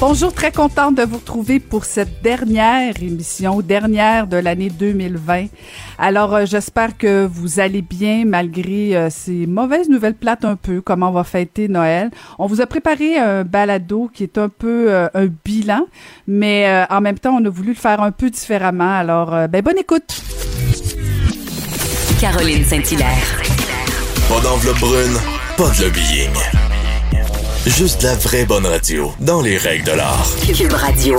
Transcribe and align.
Bonjour, 0.00 0.32
très 0.32 0.50
contente 0.50 0.94
de 0.94 1.02
vous 1.02 1.18
retrouver 1.18 1.60
pour 1.60 1.84
cette 1.84 2.22
dernière 2.22 2.94
émission, 3.02 3.60
dernière 3.60 4.26
de 4.26 4.38
l'année 4.38 4.70
2020. 4.70 5.48
Alors, 5.98 6.34
euh, 6.34 6.46
j'espère 6.46 6.96
que 6.96 7.26
vous 7.26 7.60
allez 7.60 7.82
bien 7.82 8.24
malgré 8.24 8.96
euh, 8.96 9.08
ces 9.10 9.46
mauvaises 9.46 9.90
nouvelles 9.90 10.14
plates 10.14 10.46
un 10.46 10.56
peu, 10.56 10.80
comment 10.80 11.10
on 11.10 11.12
va 11.12 11.22
fêter 11.22 11.68
Noël. 11.68 12.10
On 12.38 12.46
vous 12.46 12.62
a 12.62 12.66
préparé 12.66 13.18
un 13.18 13.44
balado 13.44 14.10
qui 14.12 14.22
est 14.22 14.38
un 14.38 14.48
peu 14.48 14.86
euh, 14.88 15.08
un 15.12 15.26
bilan, 15.44 15.86
mais 16.26 16.86
en 16.88 17.02
même 17.02 17.18
temps, 17.18 17.36
on 17.38 17.44
a 17.44 17.50
voulu 17.50 17.68
le 17.68 17.74
faire 17.74 18.00
un 18.00 18.10
peu 18.10 18.30
différemment. 18.30 18.96
Alors, 18.96 19.48
ben, 19.48 19.60
bonne 19.60 19.78
écoute. 19.78 20.22
Caroline 22.18 22.64
Saint-Hilaire. 22.64 23.42
Pas 24.30 24.40
d'enveloppe 24.40 24.80
brune, 24.80 25.18
pas 25.58 25.68
de 25.68 25.84
lobbying. 25.84 26.79
Juste 27.66 28.02
la 28.02 28.14
vraie 28.14 28.46
bonne 28.46 28.64
radio, 28.66 29.10
dans 29.20 29.42
les 29.42 29.58
règles 29.58 29.84
de 29.84 29.92
l'art. 29.92 30.26
Cube 30.56 30.72
Radio. 30.72 31.18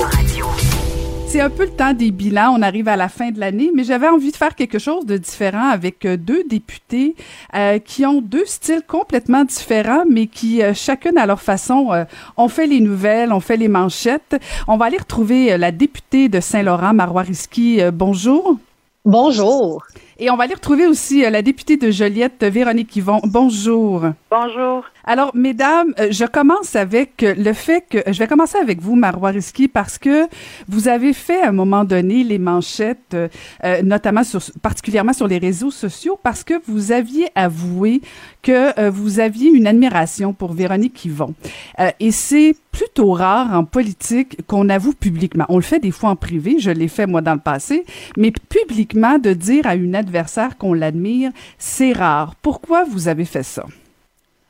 C'est 1.28 1.40
un 1.40 1.50
peu 1.52 1.66
le 1.66 1.70
temps 1.70 1.94
des 1.94 2.10
bilans. 2.12 2.56
On 2.58 2.62
arrive 2.64 2.88
à 2.88 2.98
la 2.98 3.10
fin 3.10 3.30
de 3.30 3.40
l'année, 3.40 3.70
mais 3.76 3.84
j'avais 3.84 4.08
envie 4.08 4.32
de 4.32 4.36
faire 4.36 4.56
quelque 4.56 4.80
chose 4.80 5.06
de 5.06 5.18
différent 5.18 5.70
avec 5.70 6.04
euh, 6.06 6.18
deux 6.18 6.44
députés 6.50 7.16
euh, 7.56 7.78
qui 7.80 8.06
ont 8.06 8.22
deux 8.22 8.46
styles 8.46 8.82
complètement 8.86 9.46
différents, 9.46 10.04
mais 10.10 10.28
qui, 10.28 10.62
euh, 10.64 10.74
chacune 10.74 11.18
à 11.18 11.26
leur 11.26 11.42
façon, 11.42 11.94
euh, 11.94 12.06
ont 12.38 12.50
fait 12.50 12.68
les 12.68 12.80
nouvelles, 12.82 13.32
ont 13.32 13.40
fait 13.40 13.58
les 13.58 13.68
manchettes. 13.70 14.36
On 14.68 14.78
va 14.78 14.86
aller 14.86 14.98
retrouver 14.98 15.54
euh, 15.54 15.58
la 15.58 15.72
députée 15.72 16.28
de 16.28 16.40
Saint-Laurent, 16.40 16.94
Marois 16.94 17.22
Risky. 17.22 17.82
Euh, 17.82 17.92
bonjour. 17.92 18.58
Bonjour. 19.06 19.84
Et 20.24 20.30
on 20.30 20.38
va 20.38 20.44
aller 20.44 20.54
retrouver 20.54 20.86
aussi 20.86 21.26
euh, 21.26 21.32
la 21.32 21.42
députée 21.42 21.78
de 21.78 21.90
Joliette, 21.90 22.44
Véronique 22.44 22.96
Yvon. 22.96 23.22
Bonjour. 23.24 24.04
Bonjour. 24.30 24.86
Alors, 25.04 25.32
mesdames, 25.34 25.96
euh, 26.00 26.10
je 26.12 26.26
commence 26.26 26.76
avec 26.76 27.24
euh, 27.24 27.34
le 27.36 27.54
fait 27.54 27.84
que 27.90 27.98
je 28.06 28.20
vais 28.20 28.28
commencer 28.28 28.60
avec 28.60 28.82
vous, 28.82 28.96
Marois 28.96 29.32
Risky, 29.32 29.68
parce 29.68 29.98
que 29.98 30.28
vous 30.68 30.88
avez 30.88 31.14
fait 31.14 31.42
à 31.42 31.50
un 31.50 31.52
moment 31.52 31.86
donné 31.86 32.24
les 32.24 32.38
manchettes, 32.38 33.16
euh, 33.16 33.82
notamment 33.82 34.24
sur, 34.24 34.42
particulièrement 34.62 35.14
sur 35.14 35.28
les 35.28 35.40
réseaux 35.40 35.72
sociaux, 35.72 36.20
parce 36.22 36.44
que 36.44 36.54
vous 36.68 36.92
aviez 36.92 37.30
avoué 37.34 38.02
que 38.42 38.80
euh, 38.80 38.90
vous 38.90 39.20
aviez 39.20 39.50
une 39.50 39.68
admiration 39.68 40.34
pour 40.34 40.54
Véronique 40.54 41.06
Yvon. 41.06 41.34
Euh, 41.80 41.92
et 42.00 42.12
c'est 42.12 42.56
plutôt 42.72 43.12
rare 43.12 43.54
en 43.54 43.64
politique 43.64 44.46
qu'on 44.48 44.70
avoue 44.70 44.94
publiquement. 44.94 45.46
On 45.50 45.58
le 45.58 45.62
fait 45.62 45.80
des 45.80 45.92
fois 45.92 46.10
en 46.10 46.16
privé, 46.16 46.58
je 46.60 46.72
l'ai 46.72 46.88
fait 46.88 47.06
moi 47.06 47.22
dans 47.22 47.34
le 47.34 47.40
passé, 47.40 47.86
mais 48.18 48.32
publiquement 48.68 49.18
de 49.20 49.34
dire 49.34 49.68
à 49.68 49.76
une 49.76 49.96
adversaire 49.96 50.58
qu'on 50.58 50.74
l'admire, 50.74 51.32
c'est 51.58 51.94
rare. 51.94 52.36
Pourquoi 52.42 52.84
vous 52.84 53.08
avez 53.08 53.26
fait 53.26 53.44
ça? 53.44 53.66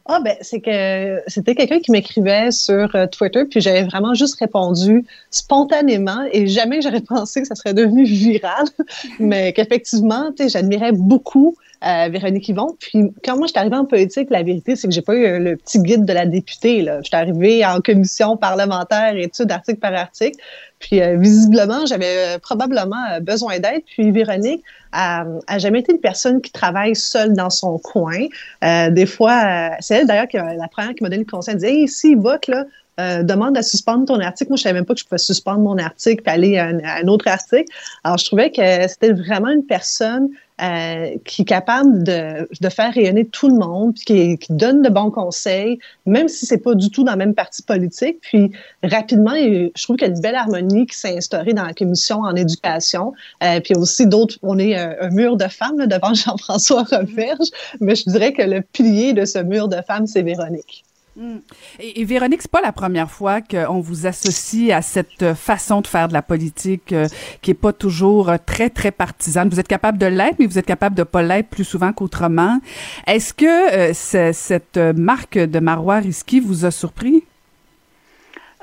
Ah 0.05 0.19
ben 0.19 0.35
c'est 0.41 0.61
que 0.61 1.21
c'était 1.27 1.53
quelqu'un 1.53 1.79
qui 1.79 1.91
m'écrivait 1.91 2.49
sur 2.51 2.95
euh, 2.95 3.05
Twitter 3.05 3.45
puis 3.45 3.61
j'avais 3.61 3.83
vraiment 3.83 4.15
juste 4.15 4.39
répondu 4.39 5.05
spontanément 5.29 6.25
et 6.31 6.47
jamais 6.47 6.81
j'aurais 6.81 7.01
pensé 7.07 7.41
que 7.41 7.47
ça 7.47 7.55
serait 7.55 7.75
devenu 7.75 8.03
viral 8.03 8.65
mais 9.19 9.53
qu'effectivement 9.53 10.31
tu 10.35 10.43
sais 10.43 10.49
j'admirais 10.49 10.91
beaucoup 10.91 11.55
euh, 11.85 12.09
Véronique 12.09 12.49
Yvon 12.49 12.75
puis 12.79 13.13
quand 13.23 13.37
moi 13.37 13.45
j'étais 13.45 13.59
arrivée 13.59 13.75
en 13.75 13.85
politique 13.85 14.29
la 14.31 14.41
vérité 14.41 14.75
c'est 14.75 14.87
que 14.87 14.93
j'ai 14.93 15.03
pas 15.03 15.15
eu 15.15 15.23
euh, 15.23 15.39
le 15.39 15.55
petit 15.55 15.79
guide 15.79 16.03
de 16.03 16.13
la 16.13 16.25
députée 16.25 16.81
là 16.81 16.99
j'étais 17.03 17.17
arrivée 17.17 17.63
en 17.63 17.79
commission 17.79 18.37
parlementaire 18.37 19.15
études 19.15 19.51
article 19.51 19.79
par 19.79 19.93
article 19.93 20.37
puis 20.81 21.01
euh, 21.01 21.17
visiblement 21.17 21.85
j'avais 21.85 22.35
euh, 22.35 22.39
probablement 22.39 23.03
euh, 23.13 23.19
besoin 23.21 23.59
d'aide 23.59 23.83
puis 23.95 24.11
Véronique 24.11 24.63
a, 24.91 25.25
a 25.47 25.57
jamais 25.59 25.79
été 25.79 25.93
une 25.93 26.01
personne 26.01 26.41
qui 26.41 26.51
travaille 26.51 26.95
seule 26.95 27.33
dans 27.33 27.49
son 27.49 27.77
coin. 27.77 28.25
Euh, 28.63 28.89
des 28.89 29.05
fois, 29.05 29.31
euh, 29.31 29.69
c'est 29.79 29.95
elle 29.95 30.07
d'ailleurs 30.07 30.27
qui 30.27 30.37
la 30.37 30.67
première 30.67 30.93
qui 30.93 31.03
m'a 31.03 31.09
donné 31.09 31.23
le 31.23 31.29
conseil. 31.29 31.53
Elle 31.53 31.59
disait, 31.61 31.73
hey, 31.73 31.87
si 31.87 32.15
vote 32.15 32.47
là, 32.47 32.65
euh, 33.01 33.23
demande 33.23 33.57
à 33.57 33.63
suspendre 33.63 34.05
ton 34.05 34.19
article. 34.19 34.51
Moi, 34.51 34.57
je 34.57 34.63
savais 34.63 34.73
même 34.73 34.85
pas 34.85 34.93
que 34.93 34.99
je 34.99 35.05
pouvais 35.05 35.17
suspendre 35.17 35.59
mon 35.59 35.77
article 35.77 36.21
puis 36.23 36.33
aller 36.33 36.57
à 36.57 36.67
un, 36.67 37.07
autre 37.07 37.27
article. 37.27 37.65
Alors, 38.03 38.17
je 38.17 38.25
trouvais 38.25 38.51
que 38.51 38.87
c'était 38.87 39.11
vraiment 39.11 39.49
une 39.49 39.65
personne 39.65 40.29
euh, 40.61 41.15
qui 41.25 41.41
est 41.41 41.45
capable 41.45 42.03
de, 42.03 42.47
de 42.59 42.69
faire 42.69 42.93
rayonner 42.93 43.25
tout 43.25 43.47
le 43.47 43.55
monde, 43.55 43.95
puis 43.95 44.37
qui, 44.37 44.53
donne 44.53 44.83
de 44.83 44.89
bons 44.89 45.09
conseils, 45.09 45.79
même 46.05 46.27
si 46.27 46.45
c'est 46.45 46.59
pas 46.59 46.75
du 46.75 46.91
tout 46.91 47.03
dans 47.03 47.13
le 47.13 47.17
même 47.17 47.33
parti 47.33 47.63
politique. 47.63 48.17
Puis 48.21 48.51
rapidement, 48.83 49.33
je 49.33 49.83
trouve 49.83 49.95
qu'il 49.95 50.07
y 50.07 50.11
a 50.11 50.13
une 50.13 50.21
belle 50.21 50.35
harmonie 50.35 50.85
qui 50.85 50.95
s'est 50.95 51.17
instaurée 51.17 51.53
dans 51.53 51.65
la 51.65 51.73
commission 51.73 52.19
en 52.19 52.35
éducation. 52.35 53.13
Euh, 53.43 53.59
puis 53.59 53.73
aussi 53.75 54.05
d'autres, 54.05 54.37
on 54.43 54.59
est 54.59 54.75
un, 54.75 54.95
un 55.01 55.09
mur 55.09 55.35
de 55.35 55.47
femmes 55.47 55.87
devant 55.87 56.13
Jean-François 56.13 56.83
Reverge, 56.83 57.49
mais 57.79 57.95
je 57.95 58.03
dirais 58.07 58.33
que 58.33 58.43
le 58.43 58.61
pilier 58.61 59.13
de 59.13 59.25
ce 59.25 59.39
mur 59.39 59.67
de 59.67 59.81
femmes, 59.87 60.05
c'est 60.05 60.21
Véronique. 60.21 60.83
Mm. 61.21 61.37
Et, 61.79 62.01
et 62.01 62.05
Véronique, 62.05 62.41
c'est 62.41 62.49
pas 62.51 62.61
la 62.61 62.71
première 62.71 63.11
fois 63.11 63.41
qu'on 63.41 63.79
vous 63.79 64.07
associe 64.07 64.71
à 64.71 64.81
cette 64.81 65.33
façon 65.35 65.81
de 65.81 65.87
faire 65.87 66.07
de 66.07 66.13
la 66.13 66.23
politique 66.23 66.93
euh, 66.93 67.07
qui 67.43 67.51
est 67.51 67.53
pas 67.53 67.73
toujours 67.73 68.29
euh, 68.29 68.37
très 68.43 68.69
très 68.71 68.89
partisane. 68.91 69.47
Vous 69.49 69.59
êtes 69.59 69.67
capable 69.67 69.99
de 69.99 70.07
l'être, 70.07 70.37
mais 70.39 70.47
vous 70.47 70.57
êtes 70.57 70.65
capable 70.65 70.95
de 70.95 71.03
pas 71.03 71.21
l'être 71.21 71.49
plus 71.49 71.63
souvent 71.63 71.93
qu'autrement. 71.93 72.59
Est-ce 73.05 73.35
que 73.35 73.45
euh, 73.45 73.93
ce- 73.93 74.31
cette 74.33 74.77
marque 74.77 75.37
de 75.37 75.59
Marois 75.59 75.97
Risky 75.99 76.39
vous 76.39 76.65
a 76.65 76.71
surpris? 76.71 77.23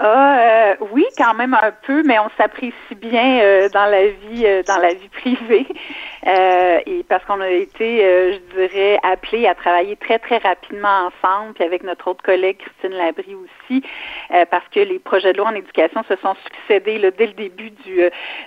Ah, 0.00 0.38
euh, 0.38 0.75
oui, 0.92 1.04
quand 1.16 1.34
même 1.34 1.54
un 1.60 1.72
peu, 1.84 2.04
mais 2.04 2.20
on 2.20 2.31
s'apprécie 2.38 2.94
bien 2.94 3.41
euh, 3.41 3.69
dans 3.70 3.86
la 3.86 4.06
vie, 4.06 4.47
euh, 4.47 4.62
dans 4.62 4.78
la 4.78 4.94
vie 4.94 5.09
privée, 5.09 5.66
Euh, 6.26 6.81
et 6.84 7.04
parce 7.09 7.25
qu'on 7.25 7.41
a 7.41 7.48
été, 7.48 8.04
euh, 8.04 8.32
je 8.34 8.56
dirais, 8.66 8.98
appelés 9.04 9.47
à 9.47 9.54
travailler 9.54 9.94
très 9.97 10.19
très 10.19 10.38
rapidement 10.38 11.06
ensemble, 11.22 11.54
puis 11.54 11.62
avec 11.64 11.84
notre 11.84 12.08
autre 12.08 12.22
collègue 12.25 12.58
Christine 12.58 12.98
Labrie 12.98 13.37
aussi, 13.37 13.82
euh, 14.34 14.44
parce 14.50 14.66
que 14.69 14.81
les 14.81 14.98
projets 14.98 15.32
de 15.32 15.38
loi 15.38 15.47
en 15.48 15.54
éducation 15.54 16.03
se 16.08 16.16
sont 16.16 16.34
succédés 16.44 16.98
là, 16.98 17.12
dès 17.12 17.28
le 17.28 17.32
début 17.34 17.70
du, 17.70 18.00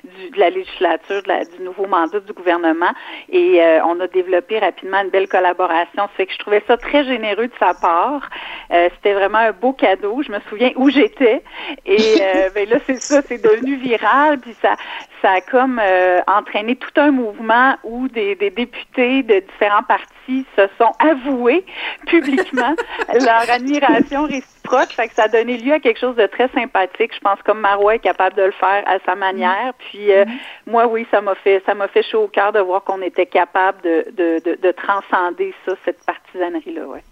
du 0.04 0.30
de 0.32 0.40
la 0.40 0.50
législature, 0.50 1.24
de 1.24 1.28
la- 1.30 1.46
du 1.46 1.64
nouveau 1.64 1.88
mandat 1.88 2.20
du 2.20 2.34
gouvernement, 2.34 2.92
et 3.32 3.62
on 3.86 4.00
a 4.02 4.08
développé 4.08 4.60
rapidement 4.60 5.02
une 5.02 5.10
belle 5.10 5.30
collaboration. 5.30 6.08
Fait 6.18 6.26
que 6.28 6.34
je 6.34 6.38
trouvais 6.40 6.62
ça 6.68 6.76
très 6.78 7.06
généreux 7.06 7.48
de 7.48 7.54
sa 7.58 7.74
part. 7.74 8.30
C'était 8.70 9.14
vraiment 9.14 9.40
un 9.40 9.54
beau 9.54 9.72
cadeau. 9.74 10.22
Je 10.22 10.32
me 10.32 10.40
souviens 10.50 10.72
où 10.76 10.90
j'étais. 10.90 11.41
Et 11.86 12.18
euh, 12.22 12.50
ben 12.56 12.70
là, 12.70 12.78
c'est 12.86 13.02
ça, 13.02 13.22
c'est 13.22 13.42
devenu 13.42 13.76
viral. 13.76 14.40
Puis 14.40 14.56
ça, 14.62 14.76
ça 15.22 15.34
a 15.34 15.42
comme 15.42 15.80
euh, 15.82 16.22
entraîné 16.28 16.76
tout 16.76 16.92
un 17.00 17.12
mouvement 17.12 17.76
où 17.84 18.08
des, 18.08 18.36
des 18.36 18.50
députés 18.50 19.24
de 19.24 19.40
différents 19.40 19.84
partis 19.84 20.46
se 20.56 20.68
sont 20.78 20.92
avoués 21.00 21.66
publiquement 22.08 22.76
leur 23.14 23.50
admiration 23.50 24.26
réciproque. 24.26 24.92
Fait 24.92 25.08
que 25.08 25.14
ça 25.14 25.24
a 25.24 25.28
donné 25.28 25.58
lieu 25.58 25.74
à 25.74 25.80
quelque 25.80 26.00
chose 26.00 26.16
de 26.16 26.26
très 26.26 26.48
sympathique. 26.50 27.14
Je 27.14 27.20
pense 27.20 27.42
comme 27.44 27.60
Marois 27.60 27.96
est 27.96 28.00
capable 28.00 28.36
de 28.36 28.44
le 28.44 28.52
faire 28.52 28.84
à 28.88 28.98
sa 29.06 29.16
manière. 29.16 29.74
Puis 29.80 30.12
euh, 30.12 30.26
moi, 30.68 30.88
oui, 30.88 31.06
ça 31.12 31.22
m'a 31.22 31.36
fait 31.36 31.62
ça 31.66 31.74
m'a 31.76 31.88
fait 31.88 32.04
chaud 32.04 32.24
au 32.24 32.28
cœur 32.28 32.52
de 32.52 32.60
voir 32.60 32.84
qu'on 32.84 33.02
était 33.02 33.26
capable 33.26 33.82
de, 33.82 34.06
de, 34.12 34.42
de, 34.44 34.58
de 34.62 34.72
transcender 34.72 35.54
ça, 35.66 35.74
cette 35.86 36.04
partisanerie-là. 36.06 36.86
Ouais. 36.86 37.04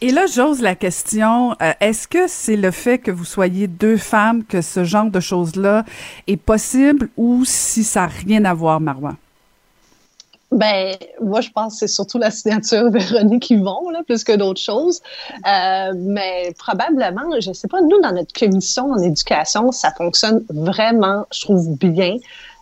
Et, 0.00 0.12
là, 0.12 0.26
j'ose 0.26 0.60
la 0.60 0.74
question, 0.74 1.52
euh, 1.60 1.72
est-ce 1.80 2.06
que 2.06 2.28
c'est 2.28 2.56
le 2.56 2.70
fait 2.70 2.98
que 2.98 3.10
vous 3.10 3.24
soyez 3.24 3.66
deux 3.66 3.96
femmes 3.96 4.44
que 4.44 4.60
ce 4.62 4.84
genre 4.84 5.10
de 5.10 5.20
choses-là 5.20 5.84
est 6.26 6.36
possible 6.36 7.08
ou 7.16 7.44
si 7.44 7.82
ça 7.82 8.02
n'a 8.02 8.06
rien 8.06 8.44
à 8.44 8.54
voir, 8.54 8.80
Marois? 8.80 9.16
Ben, 10.52 10.96
moi, 11.20 11.40
je 11.40 11.50
pense 11.50 11.74
que 11.74 11.78
c'est 11.80 11.92
surtout 11.92 12.18
la 12.18 12.30
signature 12.30 12.90
Véronique 12.90 13.50
Yvon, 13.50 13.90
là, 13.90 14.02
plus 14.04 14.24
que 14.24 14.36
d'autres 14.36 14.60
choses. 14.60 15.00
Euh, 15.46 15.92
mais 15.96 16.52
probablement, 16.58 17.22
je 17.40 17.52
sais 17.52 17.68
pas, 17.68 17.80
nous, 17.80 18.00
dans 18.00 18.12
notre 18.12 18.32
commission 18.32 18.90
en 18.92 18.98
éducation, 18.98 19.72
ça 19.72 19.92
fonctionne 19.92 20.44
vraiment, 20.50 21.26
je 21.32 21.40
trouve, 21.40 21.76
bien. 21.78 22.16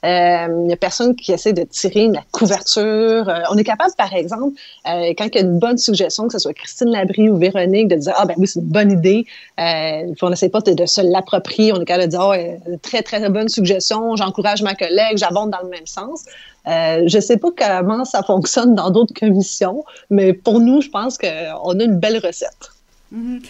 Euh, 0.04 0.46
Il 0.48 0.66
n'y 0.66 0.72
a 0.72 0.76
personne 0.76 1.14
qui 1.16 1.32
essaie 1.32 1.52
de 1.52 1.64
tirer 1.64 2.08
la 2.08 2.22
couverture. 2.32 3.28
Euh, 3.28 3.40
on 3.50 3.56
est 3.56 3.64
capable, 3.64 3.92
par 3.96 4.12
exemple, 4.14 4.58
euh, 4.86 5.12
quand 5.16 5.26
il 5.26 5.34
y 5.34 5.38
a 5.38 5.40
une 5.42 5.58
bonne 5.58 5.78
suggestion, 5.78 6.26
que 6.26 6.32
ce 6.32 6.38
soit 6.38 6.54
Christine 6.54 6.90
Labrie 6.90 7.28
ou 7.28 7.36
Véronique, 7.36 7.88
de 7.88 7.96
dire 7.96 8.14
Ah, 8.16 8.24
ben 8.24 8.34
oui, 8.38 8.46
c'est 8.46 8.60
une 8.60 8.66
bonne 8.66 8.92
idée. 8.92 9.26
Euh, 9.58 10.14
on 10.22 10.30
n'essaie 10.30 10.48
pas 10.48 10.60
de, 10.60 10.86
se 10.86 11.00
l'approprier. 11.00 11.72
On 11.72 11.80
est 11.80 11.84
capable 11.84 12.06
de 12.06 12.10
dire 12.10 12.20
Ah, 12.20 12.36
très, 12.82 13.02
très 13.02 13.28
bonne 13.28 13.48
suggestion. 13.48 14.16
J'encourage 14.16 14.62
ma 14.62 14.74
collègue, 14.74 15.16
j'abonde 15.16 15.50
dans 15.50 15.62
le 15.62 15.68
même 15.68 15.86
sens. 15.86 16.24
Euh, 16.66 17.04
je 17.06 17.18
sais 17.18 17.38
pas 17.38 17.48
comment 17.56 18.04
ça 18.04 18.22
fonctionne 18.22 18.74
dans 18.74 18.90
d'autres 18.90 19.14
commissions, 19.14 19.84
mais 20.10 20.32
pour 20.32 20.60
nous, 20.60 20.80
je 20.80 20.90
pense 20.90 21.16
qu'on 21.16 21.80
a 21.80 21.82
une 21.82 21.98
belle 21.98 22.18
recette. 22.18 22.70
Mhm. 23.10 23.40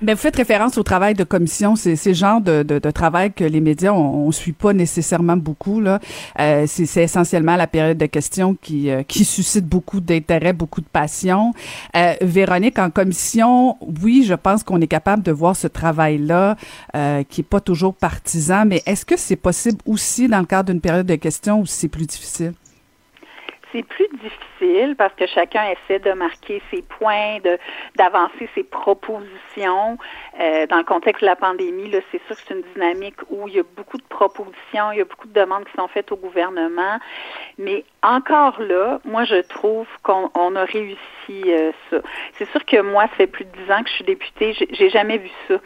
Mais 0.00 0.14
vous 0.14 0.20
faites 0.20 0.36
référence 0.36 0.78
au 0.78 0.82
travail 0.82 1.12
de 1.12 1.24
commission, 1.24 1.76
c'est 1.76 1.96
ce 1.96 2.14
genre 2.14 2.40
de, 2.40 2.62
de, 2.62 2.78
de, 2.78 2.90
travail 2.90 3.30
que 3.30 3.44
les 3.44 3.60
médias 3.60 3.92
on, 3.92 4.26
on 4.26 4.32
suit 4.32 4.52
pas 4.52 4.72
nécessairement 4.72 5.36
beaucoup 5.36 5.80
là. 5.82 6.00
Euh, 6.40 6.64
c'est 6.66 7.02
essentiellement 7.02 7.56
la 7.56 7.66
période 7.66 7.98
de 7.98 8.06
questions 8.06 8.54
qui 8.54 8.88
euh, 8.88 9.02
qui 9.02 9.26
suscite 9.26 9.66
beaucoup 9.66 10.00
d'intérêt, 10.00 10.54
beaucoup 10.54 10.80
de 10.80 10.86
passion. 10.86 11.52
Euh, 11.94 12.14
Véronique, 12.22 12.78
en 12.78 12.88
commission, 12.88 13.76
oui, 14.02 14.24
je 14.26 14.34
pense 14.34 14.62
qu'on 14.62 14.80
est 14.80 14.86
capable 14.86 15.22
de 15.22 15.32
voir 15.32 15.56
ce 15.56 15.66
travail 15.66 16.16
là 16.16 16.56
euh, 16.96 17.22
qui 17.28 17.42
est 17.42 17.44
pas 17.44 17.60
toujours 17.60 17.94
partisan, 17.94 18.64
mais 18.64 18.82
est-ce 18.86 19.04
que 19.04 19.18
c'est 19.18 19.36
possible 19.36 19.78
aussi 19.84 20.26
dans 20.26 20.40
le 20.40 20.46
cadre 20.46 20.72
d'une 20.72 20.80
période 20.80 21.06
de 21.06 21.16
questions 21.16 21.60
où 21.60 21.66
c'est 21.66 21.88
plus 21.88 22.06
difficile? 22.06 22.54
C'est 23.72 23.82
plus 23.82 24.08
difficile 24.22 24.94
parce 24.96 25.14
que 25.14 25.26
chacun 25.26 25.64
essaie 25.70 25.98
de 25.98 26.12
marquer 26.12 26.62
ses 26.70 26.82
points, 26.82 27.38
d'avancer 27.96 28.48
ses 28.54 28.62
propositions. 28.62 29.98
Euh, 30.40 30.66
dans 30.66 30.78
le 30.78 30.84
contexte 30.84 31.20
de 31.20 31.26
la 31.26 31.36
pandémie, 31.36 31.90
là, 31.90 31.98
c'est 32.10 32.20
sûr 32.26 32.36
que 32.36 32.42
c'est 32.46 32.54
une 32.54 32.62
dynamique 32.74 33.16
où 33.28 33.48
il 33.48 33.54
y 33.54 33.60
a 33.60 33.64
beaucoup 33.76 33.98
de 33.98 34.04
propositions, 34.08 34.90
il 34.92 34.98
y 34.98 35.00
a 35.02 35.04
beaucoup 35.04 35.28
de 35.28 35.32
demandes 35.32 35.64
qui 35.66 35.72
sont 35.76 35.88
faites 35.88 36.10
au 36.10 36.16
gouvernement. 36.16 36.98
Mais 37.58 37.84
encore 38.02 38.60
là, 38.60 39.00
moi, 39.04 39.24
je 39.24 39.42
trouve 39.42 39.86
qu'on 40.02 40.30
on 40.34 40.56
a 40.56 40.64
réussi 40.64 40.98
euh, 41.30 41.70
ça. 41.90 41.98
C'est 42.38 42.48
sûr 42.50 42.64
que 42.64 42.80
moi, 42.80 43.02
ça 43.02 43.16
fait 43.16 43.26
plus 43.26 43.44
de 43.44 43.50
dix 43.50 43.70
ans 43.70 43.82
que 43.82 43.90
je 43.90 43.94
suis 43.94 44.04
députée, 44.04 44.54
j'ai 44.70 44.88
jamais 44.88 45.18
vu 45.18 45.30
ça. 45.48 45.56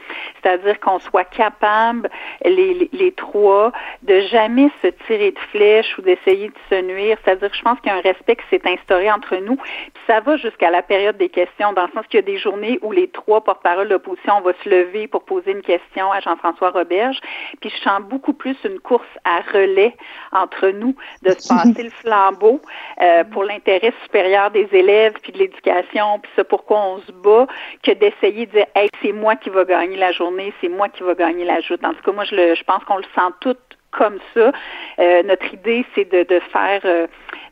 C'est-à-dire 0.43 0.81
qu'on 0.81 0.99
soit 0.99 1.25
capable, 1.25 2.11
les, 2.45 2.75
les, 2.75 2.91
les, 2.93 3.13
trois, 3.13 3.73
de 4.03 4.21
jamais 4.23 4.71
se 4.83 4.89
tirer 5.07 5.31
de 5.31 5.39
flèche 5.51 5.97
ou 5.99 6.03
d'essayer 6.03 6.49
de 6.49 6.59
se 6.71 6.83
nuire. 6.83 7.17
C'est-à-dire 7.25 7.51
que 7.51 7.57
je 7.57 7.63
pense 7.63 7.79
qu'il 7.81 7.93
y 7.93 7.95
a 7.95 7.99
un 7.99 8.01
respect 8.01 8.37
qui 8.37 8.45
s'est 8.51 8.69
instauré 8.69 9.11
entre 9.11 9.37
nous. 9.37 9.57
Puis 9.57 10.03
ça 10.09 10.21
va 10.21 10.37
jusqu'à 10.37 10.71
la 10.71 10.83
période 10.83 11.17
des 11.17 11.29
questions, 11.29 11.73
dans 11.73 11.87
le 11.87 11.93
sens 11.93 12.05
qu'il 12.09 12.19
y 12.19 12.23
a 12.23 12.27
des 12.27 12.39
journées 12.39 12.79
où 12.83 12.91
les 12.91 13.09
trois 13.09 13.43
porte-parole 13.45 13.87
de 13.89 13.93
l'opposition, 13.93 14.41
se 14.63 14.69
lever 14.69 15.09
pour 15.09 15.25
poser 15.25 15.53
une 15.53 15.63
question 15.63 16.11
à 16.13 16.21
Jean-François 16.21 16.71
Roberge. 16.71 17.19
Puis 17.61 17.71
je 17.71 17.83
sens 17.83 18.01
beaucoup 18.03 18.33
plus 18.33 18.57
une 18.65 18.79
course 18.81 19.07
à 19.25 19.41
relais 19.53 19.95
entre 20.33 20.69
nous, 20.69 20.95
de 21.23 21.31
se 21.31 21.49
passer 21.55 21.83
le 21.83 21.91
flambeau 21.91 22.61
euh, 23.01 23.25
pour 23.25 23.45
l'intérêt 23.45 23.93
supérieur 24.05 24.51
des 24.51 24.69
élèves, 24.73 25.15
puis 25.23 25.33
de 25.33 25.39
l'éducation, 25.39 26.19
puis 26.21 26.31
c'est 26.37 26.49
pourquoi 26.49 26.79
on 26.79 26.99
se 27.01 27.13
bat, 27.13 27.47
que 27.83 27.93
d'essayer 27.93 28.47
de 28.47 28.53
dire, 28.53 28.67
hey, 28.75 28.89
c'est 29.03 29.13
moi 29.13 29.37
qui 29.37 29.51
va 29.51 29.65
gagner 29.65 29.97
la 29.97 30.13
journée, 30.13 30.53
c'est 30.61 30.69
moi 30.69 30.89
qui 30.89 31.03
va 31.03 31.15
gagner 31.15 31.45
la 31.45 31.61
joute. 31.61 31.85
En 31.85 31.95
tout 31.95 32.03
cas, 32.03 32.13
moi, 32.13 32.25
je, 32.25 32.35
le, 32.35 32.55
je 32.55 32.65
pense 32.65 32.83
qu'on 32.85 32.99
le 32.99 33.05
sent 33.15 33.33
tout 33.41 33.57
comme 33.97 34.19
ça. 34.35 34.53
Euh, 34.99 35.23
notre 35.23 35.53
idée, 35.55 35.85
c'est 35.95 36.11
de, 36.11 36.23
de 36.23 36.41
faire 36.53 36.81
euh, 36.85 37.07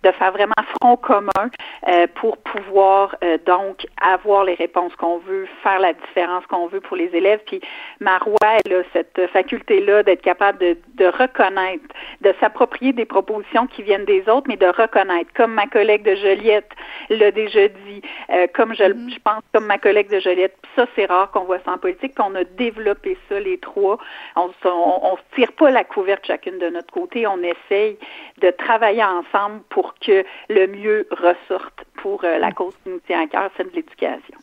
de 0.04 0.12
faire 0.12 0.32
vraiment 0.32 0.54
front 0.80 0.96
commun 0.96 1.50
euh, 1.88 2.06
pour 2.14 2.36
pouvoir 2.38 3.16
euh, 3.24 3.38
donc 3.46 3.86
avoir 4.00 4.44
les 4.44 4.54
réponses 4.54 4.94
qu'on 4.96 5.18
veut, 5.18 5.46
faire 5.62 5.80
la 5.80 5.92
différence 5.92 6.46
qu'on 6.46 6.66
veut 6.66 6.80
pour 6.80 6.96
les 6.96 7.14
élèves. 7.14 7.40
Puis 7.46 7.60
Marois, 8.00 8.36
elle 8.64 8.72
a 8.74 8.82
cette 8.92 9.20
faculté-là 9.32 10.02
d'être 10.02 10.22
capable 10.22 10.58
de, 10.58 10.76
de 10.94 11.06
reconnaître, 11.06 11.84
de 12.20 12.34
s'approprier 12.40 12.92
des 12.92 13.06
propositions 13.06 13.66
qui 13.66 13.82
viennent 13.82 14.04
des 14.04 14.28
autres, 14.28 14.46
mais 14.48 14.56
de 14.56 14.66
reconnaître, 14.66 15.30
comme 15.34 15.52
ma 15.52 15.66
collègue 15.66 16.02
de 16.02 16.14
Joliette 16.14 16.70
l'a 17.10 17.30
déjà 17.30 17.68
dit, 17.68 18.02
euh, 18.30 18.46
comme 18.54 18.74
je, 18.74 18.84
mm-hmm. 18.84 19.14
je, 19.14 19.18
pense, 19.20 19.42
comme 19.52 19.66
ma 19.66 19.78
collègue 19.78 20.10
de 20.10 20.20
Joliette. 20.20 20.56
Puis 20.62 20.72
ça, 20.76 20.86
c'est 20.94 21.06
rare 21.06 21.30
qu'on 21.30 21.44
voit 21.44 21.58
ça 21.64 21.72
en 21.72 21.78
politique, 21.78 22.14
qu'on 22.14 22.34
a 22.34 22.44
développé 22.44 23.16
ça, 23.28 23.40
les 23.40 23.58
trois. 23.58 23.98
On 24.36 24.48
ne 24.48 24.52
on, 24.64 25.12
on 25.12 25.16
tire 25.34 25.52
pas 25.52 25.70
la 25.70 25.84
couverte 25.84 26.26
chacune 26.26 26.58
de 26.58 26.68
notre 26.68 26.92
côté, 26.92 27.26
on 27.26 27.38
essaye 27.42 27.98
de 28.38 28.50
travailler 28.50 29.04
ensemble 29.04 29.62
pour 29.70 29.93
que 30.00 30.24
le 30.48 30.66
mieux 30.66 31.06
ressorte 31.10 31.84
pour 32.02 32.24
euh, 32.24 32.38
la 32.38 32.52
cause 32.52 32.74
qui 32.82 32.90
nous 32.90 33.00
tient 33.00 33.22
à 33.22 33.26
cœur, 33.26 33.50
celle 33.56 33.70
de 33.70 33.76
l'éducation. 33.76 34.38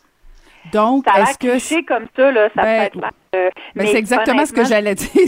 Donc, 0.72 1.06
est-ce 1.08 1.38
que 1.38 1.60
c'est 1.60 1.84
comme 1.84 2.08
ça 2.16 2.32
là, 2.32 2.50
ça 2.56 2.62
ben, 2.62 2.90
peut 2.90 2.98
être 3.00 3.12
euh, 3.34 3.50
mais, 3.76 3.88
c'est 3.88 3.98
exactement 3.98 4.46
ce 4.46 4.52
que 4.52 4.66
j'allais 4.66 4.96
dire. 4.96 5.08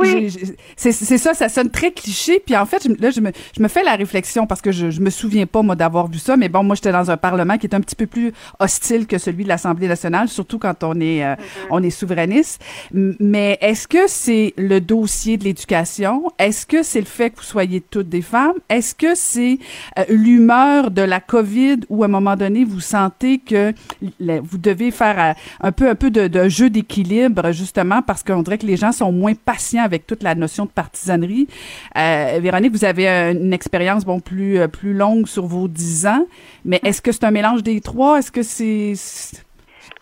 Oui. 0.00 0.34
C'est 0.76 0.92
ça, 0.92 1.34
ça 1.34 1.48
sonne 1.50 1.70
très 1.70 1.92
cliché. 1.92 2.40
Puis 2.44 2.56
en 2.56 2.64
fait, 2.64 2.88
là, 2.98 3.10
je 3.10 3.20
me, 3.20 3.32
je 3.56 3.62
me 3.62 3.68
fais 3.68 3.82
la 3.82 3.96
réflexion 3.96 4.46
parce 4.46 4.62
que 4.62 4.72
je, 4.72 4.90
je 4.90 5.00
me 5.00 5.10
souviens 5.10 5.44
pas, 5.44 5.60
moi, 5.60 5.76
d'avoir 5.76 6.08
vu 6.08 6.18
ça. 6.18 6.38
Mais 6.38 6.48
bon, 6.48 6.62
moi, 6.62 6.74
j'étais 6.74 6.92
dans 6.92 7.10
un 7.10 7.18
Parlement 7.18 7.58
qui 7.58 7.66
est 7.66 7.74
un 7.74 7.80
petit 7.80 7.96
peu 7.96 8.06
plus 8.06 8.32
hostile 8.60 9.06
que 9.06 9.18
celui 9.18 9.44
de 9.44 9.48
l'Assemblée 9.48 9.88
nationale, 9.88 10.28
surtout 10.28 10.58
quand 10.58 10.82
on 10.84 10.98
est, 11.00 11.22
euh, 11.22 11.34
mm-hmm. 11.34 11.66
on 11.70 11.82
est 11.82 11.90
souverainiste. 11.90 12.62
Mais 12.92 13.58
est-ce 13.60 13.86
que 13.86 14.06
c'est 14.06 14.54
le 14.56 14.80
dossier 14.80 15.36
de 15.36 15.44
l'éducation? 15.44 16.32
Est-ce 16.38 16.64
que 16.64 16.82
c'est 16.82 17.00
le 17.00 17.06
fait 17.06 17.30
que 17.30 17.36
vous 17.36 17.42
soyez 17.42 17.82
toutes 17.82 18.08
des 18.08 18.22
femmes? 18.22 18.56
Est-ce 18.70 18.94
que 18.94 19.14
c'est 19.14 19.58
euh, 19.98 20.04
l'humeur 20.08 20.90
de 20.90 21.02
la 21.02 21.20
COVID 21.20 21.80
où, 21.90 22.04
à 22.04 22.06
un 22.06 22.08
moment 22.08 22.36
donné, 22.36 22.64
vous 22.64 22.80
sentez 22.80 23.38
que 23.38 23.74
vous 24.18 24.58
devez 24.58 24.90
faire 24.90 25.34
un 25.60 25.72
peu, 25.72 25.90
un 25.90 25.94
peu 25.94 26.10
de, 26.10 26.26
de 26.26 26.48
jeu 26.48 26.70
d'équilibre 26.70 27.33
justement, 27.52 28.02
parce 28.02 28.22
qu'on 28.22 28.42
dirait 28.42 28.58
que 28.58 28.66
les 28.66 28.76
gens 28.76 28.92
sont 28.92 29.12
moins 29.12 29.34
patients 29.34 29.82
avec 29.82 30.06
toute 30.06 30.22
la 30.22 30.34
notion 30.34 30.64
de 30.64 30.70
partisanerie. 30.70 31.48
Euh, 31.96 32.38
Véronique, 32.42 32.72
vous 32.72 32.84
avez 32.84 33.08
une 33.08 33.52
expérience 33.52 34.04
bon 34.04 34.20
plus 34.20 34.58
euh, 34.58 34.68
plus 34.68 34.94
longue 34.94 35.26
sur 35.26 35.46
vos 35.46 35.68
dix 35.68 36.06
ans, 36.06 36.26
mais 36.64 36.80
est-ce 36.84 37.02
que 37.02 37.12
c'est 37.12 37.24
un 37.24 37.30
mélange 37.30 37.62
des 37.62 37.80
trois? 37.80 38.18
Est-ce 38.18 38.32
que 38.32 38.42
c'est 38.42 38.94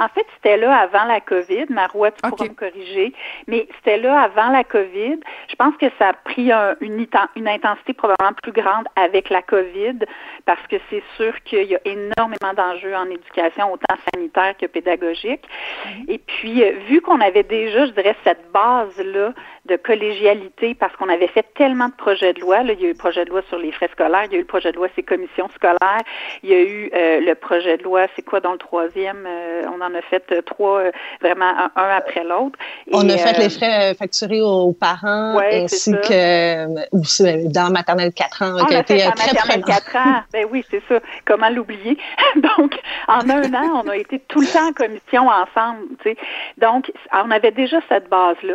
en 0.03 0.09
fait, 0.09 0.27
c'était 0.35 0.57
là 0.57 0.77
avant 0.77 1.05
la 1.05 1.21
COVID. 1.21 1.67
Marois, 1.71 2.11
tu 2.11 2.29
pourras 2.29 2.45
me 2.45 2.55
corriger. 2.55 3.13
Mais 3.47 3.69
c'était 3.77 3.99
là 3.99 4.21
avant 4.23 4.49
la 4.49 4.65
COVID. 4.65 5.21
Je 5.49 5.55
pense 5.55 5.77
que 5.77 5.87
ça 5.99 6.09
a 6.09 6.13
pris 6.13 6.51
une, 6.81 7.07
une, 7.37 7.49
intensité 7.49 7.93
probablement 7.93 8.33
plus 8.43 8.53
grande 8.53 8.87
avec 8.97 9.31
la 9.31 9.43
COVID 9.43 10.01
parce 10.45 10.67
que 10.67 10.77
c'est 10.91 11.03
sûr 11.17 11.33
qu'il 11.45 11.65
y 11.65 11.77
a 11.77 11.81
énormément 11.85 12.53
d'enjeux 12.57 12.97
en 12.97 13.07
éducation, 13.07 13.73
autant 13.73 13.95
sanitaire 14.13 14.57
que 14.59 14.67
pédagogique. 14.67 15.43
Mm-hmm. 15.87 16.05
Et 16.09 16.19
puis, 16.19 16.65
euh, 16.65 16.73
vu 16.89 17.01
qu'on 17.01 17.21
avait 17.21 17.45
déjà, 17.45 17.87
je 17.87 17.93
dirais, 17.93 18.17
cette 18.25 18.51
base-là 18.53 19.33
de 19.67 19.77
collégialité 19.77 20.75
parce 20.75 20.95
qu'on 20.97 21.09
avait 21.09 21.29
fait 21.29 21.47
tellement 21.55 21.87
de 21.87 21.95
projets 21.95 22.33
de 22.33 22.41
loi. 22.41 22.65
Là, 22.65 22.73
il 22.73 22.81
y 22.81 22.85
a 22.85 22.89
eu 22.89 22.93
le 22.93 22.99
projet 22.99 23.25
de 23.25 23.31
loi 23.31 23.43
sur 23.49 23.59
les 23.59 23.71
frais 23.71 23.89
scolaires, 23.93 24.25
il 24.27 24.33
y 24.33 24.35
a 24.35 24.39
eu 24.39 24.43
le 24.43 24.47
projet 24.47 24.73
de 24.73 24.77
loi 24.77 24.89
sur 24.89 24.97
les 24.97 25.03
commissions 25.05 25.49
scolaires, 25.55 26.03
il 26.43 26.51
y 26.51 26.55
a 26.55 26.63
eu 26.63 26.91
euh, 26.93 27.21
le 27.21 27.35
projet 27.37 27.77
de 27.77 27.85
loi, 27.85 28.07
c'est 28.17 28.23
quoi 28.23 28.41
dans 28.41 28.53
le 28.53 28.59
troisième? 28.59 29.25
Euh, 29.25 29.63
on 29.73 29.81
en 29.81 29.95
a 29.95 30.03
fait 30.03 30.25
euh, 30.33 30.43
trois, 30.43 30.83
vraiment 31.21 31.53
un, 31.77 31.89
après 31.97 32.25
l'autre. 32.25 32.59
On 32.93 33.09
a 33.09 33.17
fait 33.17 33.39
les 33.39 33.51
frais 33.51 33.95
facturés 33.95 34.41
aux 34.41 34.73
parents 34.73 35.39
ainsi 35.39 35.93
que 35.93 36.67
ou, 36.93 37.03
dans 37.51 37.71
maternelle 37.71 38.13
4 38.13 38.43
ans. 38.43 38.57
On 38.57 38.65
a 38.65 38.83
fait 38.83 38.99
très 38.99 39.09
maternelle 39.09 39.65
4 39.65 39.97
ans. 39.97 40.23
Ben 40.33 40.47
oui, 40.51 40.65
c'est 40.71 40.83
ça. 40.89 40.99
Comment 41.25 41.51
l'oublier? 41.51 41.97
Donc, 42.37 42.75
en 43.07 43.29
un 43.29 43.55
an, 43.55 43.83
on 43.85 43.89
a 43.89 43.97
été 43.97 44.19
tout 44.29 44.41
le 44.41 44.47
temps 44.47 44.69
en 44.69 44.73
commission 44.73 45.29
ensemble. 45.29 45.89
Tu 46.03 46.11
sais. 46.11 46.17
Donc, 46.59 46.91
on 47.13 47.31
avait 47.31 47.51
déjà 47.51 47.79
cette 47.89 48.09
base-là. 48.09 48.55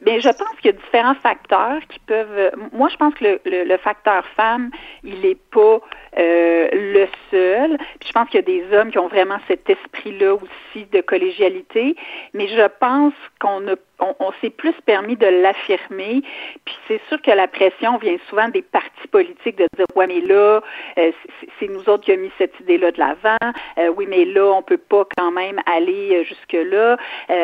Bien, 0.00 0.20
je 0.20 0.28
pense 0.28 0.56
qu'il 0.60 0.66
y 0.70 0.74
a 0.74 0.78
différents 0.78 1.14
facteurs 1.16 1.80
qui 1.88 1.98
peuvent. 2.00 2.52
Moi, 2.72 2.88
je 2.88 2.96
pense 2.96 3.14
que 3.14 3.24
le, 3.24 3.40
le, 3.44 3.64
le 3.64 3.76
facteur 3.78 4.24
femme, 4.36 4.70
il 5.02 5.20
n'est 5.20 5.34
pas 5.34 5.80
euh, 6.18 6.68
le 6.72 7.06
seul. 7.30 7.78
Je 8.04 8.12
pense 8.12 8.28
qu'il 8.28 8.40
y 8.40 8.42
a 8.42 8.42
des 8.42 8.76
hommes 8.76 8.90
qui 8.90 8.98
ont 8.98 9.08
vraiment 9.08 9.38
cet 9.46 9.68
esprit-là 9.70 10.34
aussi 10.34 10.86
de 10.86 11.00
collégialité. 11.00 11.96
Mais 12.34 12.48
je 12.48 12.66
pense 12.80 13.14
qu'on 13.40 13.66
a 13.68 13.74
on, 14.00 14.30
s'est 14.40 14.50
plus 14.50 14.74
permis 14.86 15.16
de 15.16 15.26
l'affirmer. 15.26 16.22
Puis 16.64 16.76
c'est 16.86 17.00
sûr 17.08 17.20
que 17.20 17.32
la 17.32 17.48
pression 17.48 17.98
vient 17.98 18.16
souvent 18.28 18.48
des 18.48 18.62
partis 18.62 19.08
politiques 19.10 19.58
de 19.58 19.66
dire 19.76 19.86
ouais 19.96 20.06
mais 20.06 20.20
là 20.20 20.60
euh, 20.98 21.10
c'est 21.58 21.66
nous 21.66 21.88
autres 21.88 22.04
qui 22.04 22.12
avons 22.12 22.22
mis 22.22 22.30
cette 22.38 22.58
idée-là 22.60 22.92
de 22.92 22.98
l'avant. 23.00 23.52
Euh, 23.78 23.88
oui 23.96 24.06
mais 24.08 24.24
là 24.24 24.52
on 24.52 24.62
peut 24.62 24.78
pas 24.78 25.04
quand 25.16 25.32
même 25.32 25.60
aller 25.66 26.24
jusque 26.24 26.52
là 26.52 26.96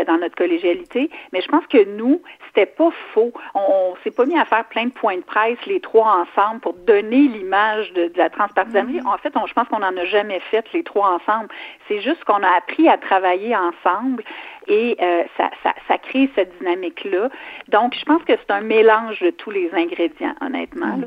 dans 0.07 0.19
notre 0.19 0.37
collégialité. 0.37 1.11
Mais 1.33 1.41
je 1.41 1.49
pense 1.49 1.67
que 1.67 1.85
nous 1.85 2.23
c'était 2.55 2.67
pas 2.67 2.91
faux. 3.13 3.33
On, 3.55 3.95
s'est 4.05 4.11
pas 4.11 4.27
mis 4.27 4.39
à 4.39 4.45
faire 4.45 4.65
plein 4.67 4.87
de 4.87 4.93
points 4.93 5.17
de 5.17 5.23
presse 5.23 5.59
les 5.67 5.81
trois 5.81 6.25
ensemble 6.25 6.61
pour 6.61 6.75
donner 6.75 7.29
l'image 7.29 7.93
de, 7.93 8.13
la 8.17 8.31
Mm-hmm. 8.73 9.07
En 9.07 9.19
fait, 9.19 9.37
on, 9.37 9.47
je 9.47 9.53
pense 9.53 9.69
qu'on 9.69 9.81
n'en 9.81 9.97
a 9.97 10.05
jamais 10.07 10.41
fait 10.51 10.65
les 10.73 10.83
trois 10.83 11.11
ensemble. 11.11 11.49
C'est 11.89 12.01
juste 12.01 12.25
qu'on 12.25 12.43
a 12.43 12.57
appris 12.57 12.89
à 12.89 12.99
travailler 12.99 13.55
ensemble 13.57 14.23
et 14.69 14.97
euh, 15.01 15.23
ça, 15.37 15.51
ça, 15.63 15.75
ça, 15.89 15.99
crée 15.99 16.31
cette 16.35 16.57
dynamique-là. 16.59 17.29
Donc, 17.69 17.95
je 17.99 18.05
pense 18.05 18.23
que 18.25 18.33
c'est 18.33 18.53
un 18.53 18.61
mélange 18.61 19.21
de 19.21 19.31
tous 19.31 19.51
les 19.51 19.71
ingrédients, 19.73 20.35
honnêtement. 20.41 20.97
Là. 20.97 21.07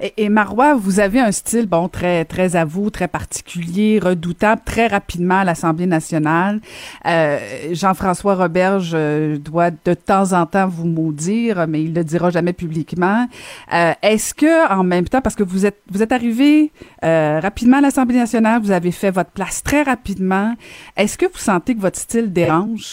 Et, 0.00 0.24
et, 0.24 0.28
Marois, 0.28 0.74
vous 0.74 1.00
avez 1.00 1.20
un 1.20 1.32
style, 1.32 1.66
bon, 1.66 1.88
très, 1.88 2.24
très 2.24 2.56
à 2.56 2.64
vous, 2.64 2.90
très 2.90 3.08
particulier, 3.08 3.98
redoutable, 4.02 4.62
très 4.64 4.86
rapidement 4.86 5.38
à 5.38 5.44
l'Assemblée 5.44 5.86
nationale. 5.86 6.60
Euh, 7.06 7.38
Jean-François 7.72 8.34
Roberge 8.34 8.92
euh, 8.94 9.38
doit 9.38 9.70
de 9.70 9.94
temps 9.94 10.32
en 10.32 10.46
temps 10.46 10.68
vous 10.68 10.86
maudire, 10.86 11.66
mais 11.68 11.82
il 11.82 11.94
le 11.94 12.04
dira 12.04 12.30
jamais 12.30 12.52
publiquement. 12.52 13.26
Euh, 13.72 13.92
Est-ce 14.02 14.34
que, 14.34 14.72
en 14.72 14.84
même 14.84 15.08
temps, 15.08 15.20
parce 15.20 15.34
que 15.34 15.42
vous 15.42 15.66
êtes, 15.66 15.80
vous 15.90 16.02
êtes 16.02 16.12
arrivé 16.12 16.70
euh, 17.04 17.40
rapidement 17.40 17.78
à 17.78 17.80
l'Assemblée 17.80 18.18
nationale, 18.18 18.60
vous 18.62 18.70
avez 18.70 18.92
fait 18.92 19.10
votre 19.10 19.30
place 19.30 19.62
très 19.62 19.82
rapidement. 19.82 20.54
Est-ce 20.96 21.18
que 21.18 21.26
vous 21.26 21.38
sentez 21.38 21.74
que 21.74 21.80
votre 21.80 21.98
style 21.98 22.32
dérange? 22.32 22.85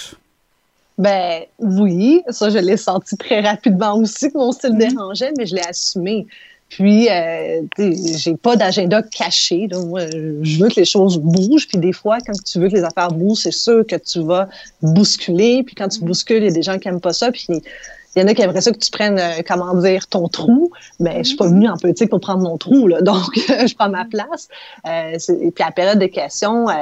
Ben 0.97 1.41
oui, 1.59 2.21
ça 2.29 2.49
je 2.49 2.59
l'ai 2.59 2.77
senti 2.77 3.17
très 3.17 3.41
rapidement 3.41 3.95
aussi 3.97 4.31
que 4.31 4.37
mon 4.37 4.51
style 4.51 4.73
mmh. 4.73 4.77
dérangeait, 4.77 5.31
mais 5.37 5.45
je 5.45 5.55
l'ai 5.55 5.67
assumé. 5.67 6.27
Puis, 6.73 7.07
euh, 7.07 7.61
j'ai 7.77 8.35
pas 8.35 8.55
d'agenda 8.55 9.03
caché. 9.03 9.67
Moi, 9.85 10.07
je 10.41 10.57
veux 10.57 10.69
que 10.69 10.79
les 10.79 10.85
choses 10.85 11.19
bougent. 11.19 11.67
Puis 11.67 11.77
des 11.77 11.93
fois, 11.93 12.17
quand 12.25 12.33
tu 12.43 12.57
veux 12.57 12.67
que 12.67 12.73
les 12.73 12.83
affaires 12.83 13.11
bougent, 13.11 13.41
c'est 13.43 13.51
sûr 13.51 13.85
que 13.85 13.95
tu 13.95 14.23
vas 14.23 14.49
bousculer. 14.81 15.61
Puis 15.61 15.75
quand 15.75 15.87
tu 15.87 16.01
mm. 16.01 16.05
bouscules, 16.05 16.37
il 16.37 16.45
y 16.45 16.47
a 16.47 16.51
des 16.51 16.63
gens 16.63 16.79
qui 16.79 16.87
aiment 16.87 16.99
pas 16.99 17.13
ça. 17.13 17.31
Puis 17.31 17.45
il 17.49 18.21
y 18.21 18.25
en 18.25 18.27
a 18.27 18.33
qui 18.33 18.41
aimeraient 18.41 18.61
ça 18.61 18.71
que 18.71 18.79
tu 18.79 18.89
prennes, 18.89 19.19
euh, 19.19 19.43
comment 19.47 19.75
dire, 19.75 20.07
ton 20.07 20.27
trou. 20.27 20.71
Mais 20.99 21.19
je 21.19 21.29
suis 21.29 21.37
pas 21.37 21.45
mm. 21.45 21.53
venue 21.53 21.69
en 21.69 21.77
politique 21.77 22.09
pour 22.09 22.21
prendre 22.21 22.41
mon 22.41 22.57
trou, 22.57 22.87
là. 22.87 23.01
Donc, 23.03 23.35
je 23.35 23.75
prends 23.75 23.89
ma 23.89 24.05
place. 24.05 24.47
Euh, 24.87 25.17
et 25.41 25.51
puis, 25.51 25.63
à 25.63 25.67
la 25.67 25.71
période 25.71 25.99
des 25.99 26.09
questions, 26.09 26.69
euh, 26.69 26.73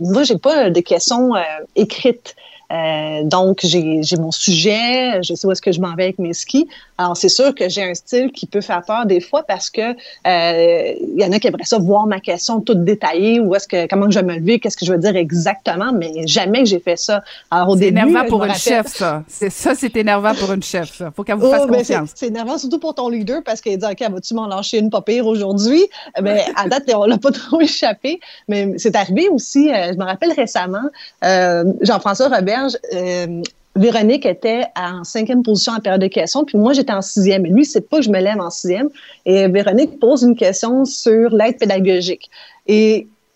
moi, 0.00 0.22
j'ai 0.22 0.38
pas 0.38 0.70
de 0.70 0.80
questions 0.80 1.34
euh, 1.34 1.40
écrites. 1.74 2.36
Euh, 2.72 3.22
donc, 3.22 3.60
j'ai 3.62 4.02
mon 4.18 4.32
sujet, 4.32 5.22
je 5.22 5.34
sais 5.34 5.46
où 5.46 5.52
est-ce 5.52 5.62
que 5.62 5.72
je 5.72 5.80
m'en 5.80 5.94
vais 5.94 6.04
avec 6.04 6.18
mes 6.18 6.34
skis. 6.34 6.68
Alors, 6.98 7.16
c'est 7.16 7.28
sûr 7.28 7.54
que 7.54 7.68
j'ai 7.68 7.82
un 7.82 7.94
style 7.94 8.32
qui 8.32 8.46
peut 8.46 8.60
faire 8.60 8.82
peur 8.82 9.06
des 9.06 9.20
fois 9.20 9.42
parce 9.42 9.70
que 9.70 9.80
euh, 9.80 10.94
il 11.00 11.20
y 11.20 11.24
en 11.24 11.32
a 11.32 11.38
qui 11.38 11.46
aimeraient 11.46 11.64
ça 11.64 11.78
voir 11.78 12.06
ma 12.06 12.20
question 12.20 12.60
toute 12.60 12.84
détaillée, 12.84 13.38
ou 13.40 13.54
est-ce 13.54 13.68
que 13.68 13.86
comment 13.86 14.10
je 14.10 14.18
vais 14.18 14.24
me 14.24 14.34
lever, 14.36 14.58
qu'est-ce 14.58 14.76
que 14.76 14.86
je 14.86 14.92
veux 14.92 14.98
dire 14.98 15.14
exactement, 15.14 15.92
mais 15.92 16.26
jamais 16.26 16.62
que 16.62 16.68
j'ai 16.68 16.80
fait 16.80 16.96
ça. 16.96 17.22
Alors, 17.50 17.70
au 17.70 17.76
début, 17.76 18.00
énervant 18.00 18.26
pour 18.28 18.44
une 18.44 18.54
chef, 18.54 18.86
ça. 18.86 19.22
C'est 19.28 19.50
ça, 19.50 19.74
c'est 19.74 19.94
énervant 19.96 20.34
pour 20.34 20.52
une 20.52 20.62
chef. 20.62 20.96
Ça. 20.96 21.10
Faut 21.14 21.22
qu'elle 21.22 21.36
vous 21.36 21.50
fasse 21.50 21.64
oh, 21.64 21.72
confiance. 21.72 22.10
C'est 22.14 22.28
énervant 22.28 22.58
surtout 22.58 22.78
pour 22.78 22.94
ton 22.94 23.08
leader 23.08 23.42
parce 23.44 23.60
qu'il 23.60 23.76
dit, 23.76 23.86
ok, 23.86 24.10
vas-tu 24.10 24.34
m'en 24.34 24.46
lâcher 24.46 24.78
une 24.78 24.90
pas 24.90 25.02
pire 25.02 25.26
aujourd'hui? 25.26 25.86
Mais 26.22 26.46
à 26.56 26.68
date, 26.68 26.90
on 26.94 27.04
l'a 27.04 27.18
pas 27.18 27.30
trop 27.32 27.60
échappé. 27.60 28.20
Mais 28.48 28.72
c'est 28.78 28.96
arrivé 28.96 29.28
aussi. 29.28 29.70
Euh, 29.70 29.92
je 29.92 29.98
me 29.98 30.04
rappelle 30.04 30.32
récemment, 30.32 30.88
euh, 31.24 31.64
Jean-François 31.82 32.28
Robert 32.28 32.55
euh, 32.94 33.42
Véronique 33.76 34.24
était 34.24 34.64
en 34.74 35.04
cinquième 35.04 35.42
position 35.42 35.72
en 35.72 35.80
période 35.80 36.00
de 36.00 36.06
questions, 36.06 36.44
puis 36.44 36.56
moi, 36.56 36.72
j'étais 36.72 36.92
en 36.92 37.02
sixième. 37.02 37.44
Et 37.44 37.50
lui, 37.50 37.64
c'est 37.64 37.82
pas 37.82 37.98
que 37.98 38.04
je 38.04 38.10
me 38.10 38.20
lève 38.20 38.40
en 38.40 38.50
sixième. 38.50 38.88
Et 39.26 39.46
Véronique 39.48 40.00
pose 40.00 40.22
une 40.22 40.34
question 40.36 40.84
sur 40.84 41.30
l'aide 41.30 41.58
pédagogique. 41.58 42.30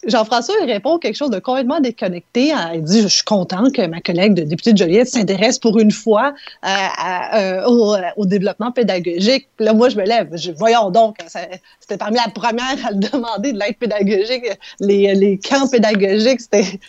Jean-François 0.07 0.55
il 0.63 0.71
répond 0.71 0.99
quelque 0.99 1.17
chose 1.17 1.31
de 1.31 1.39
complètement 1.39 1.81
déconnecté. 1.81 2.53
Il 2.75 2.83
dit 2.83 3.03
Je 3.03 3.09
suis 3.09 3.23
content 3.23 3.71
que 3.71 3.87
ma 3.87 4.01
collègue 4.01 4.35
de 4.35 4.43
député 4.43 4.73
de 4.73 4.79
Joliette 4.79 5.09
s'intéresse 5.09 5.59
pour 5.59 5.79
une 5.79 5.91
fois 5.91 6.33
euh, 6.65 7.65
au, 7.67 8.25
développppement 8.25 8.73
pédagogique. 8.73 9.49
là, 9.59 9.75
moi, 9.75 9.89
je 9.89 9.97
me 9.97 10.05
lève. 10.05 10.29
Je, 10.37 10.53
voyons 10.53 10.91
donc, 10.91 11.19
c'était 11.27 11.99
parmi 11.99 12.17
la 12.17 12.31
première 12.33 12.87
à 12.87 12.93
le 12.93 12.99
demander 12.99 13.53
de 13.53 13.59
l'aide 13.59 13.77
pédagogique. 13.77 14.45
Les, 14.81 15.39
camps 15.39 15.69
pédagogiques, 15.69 16.41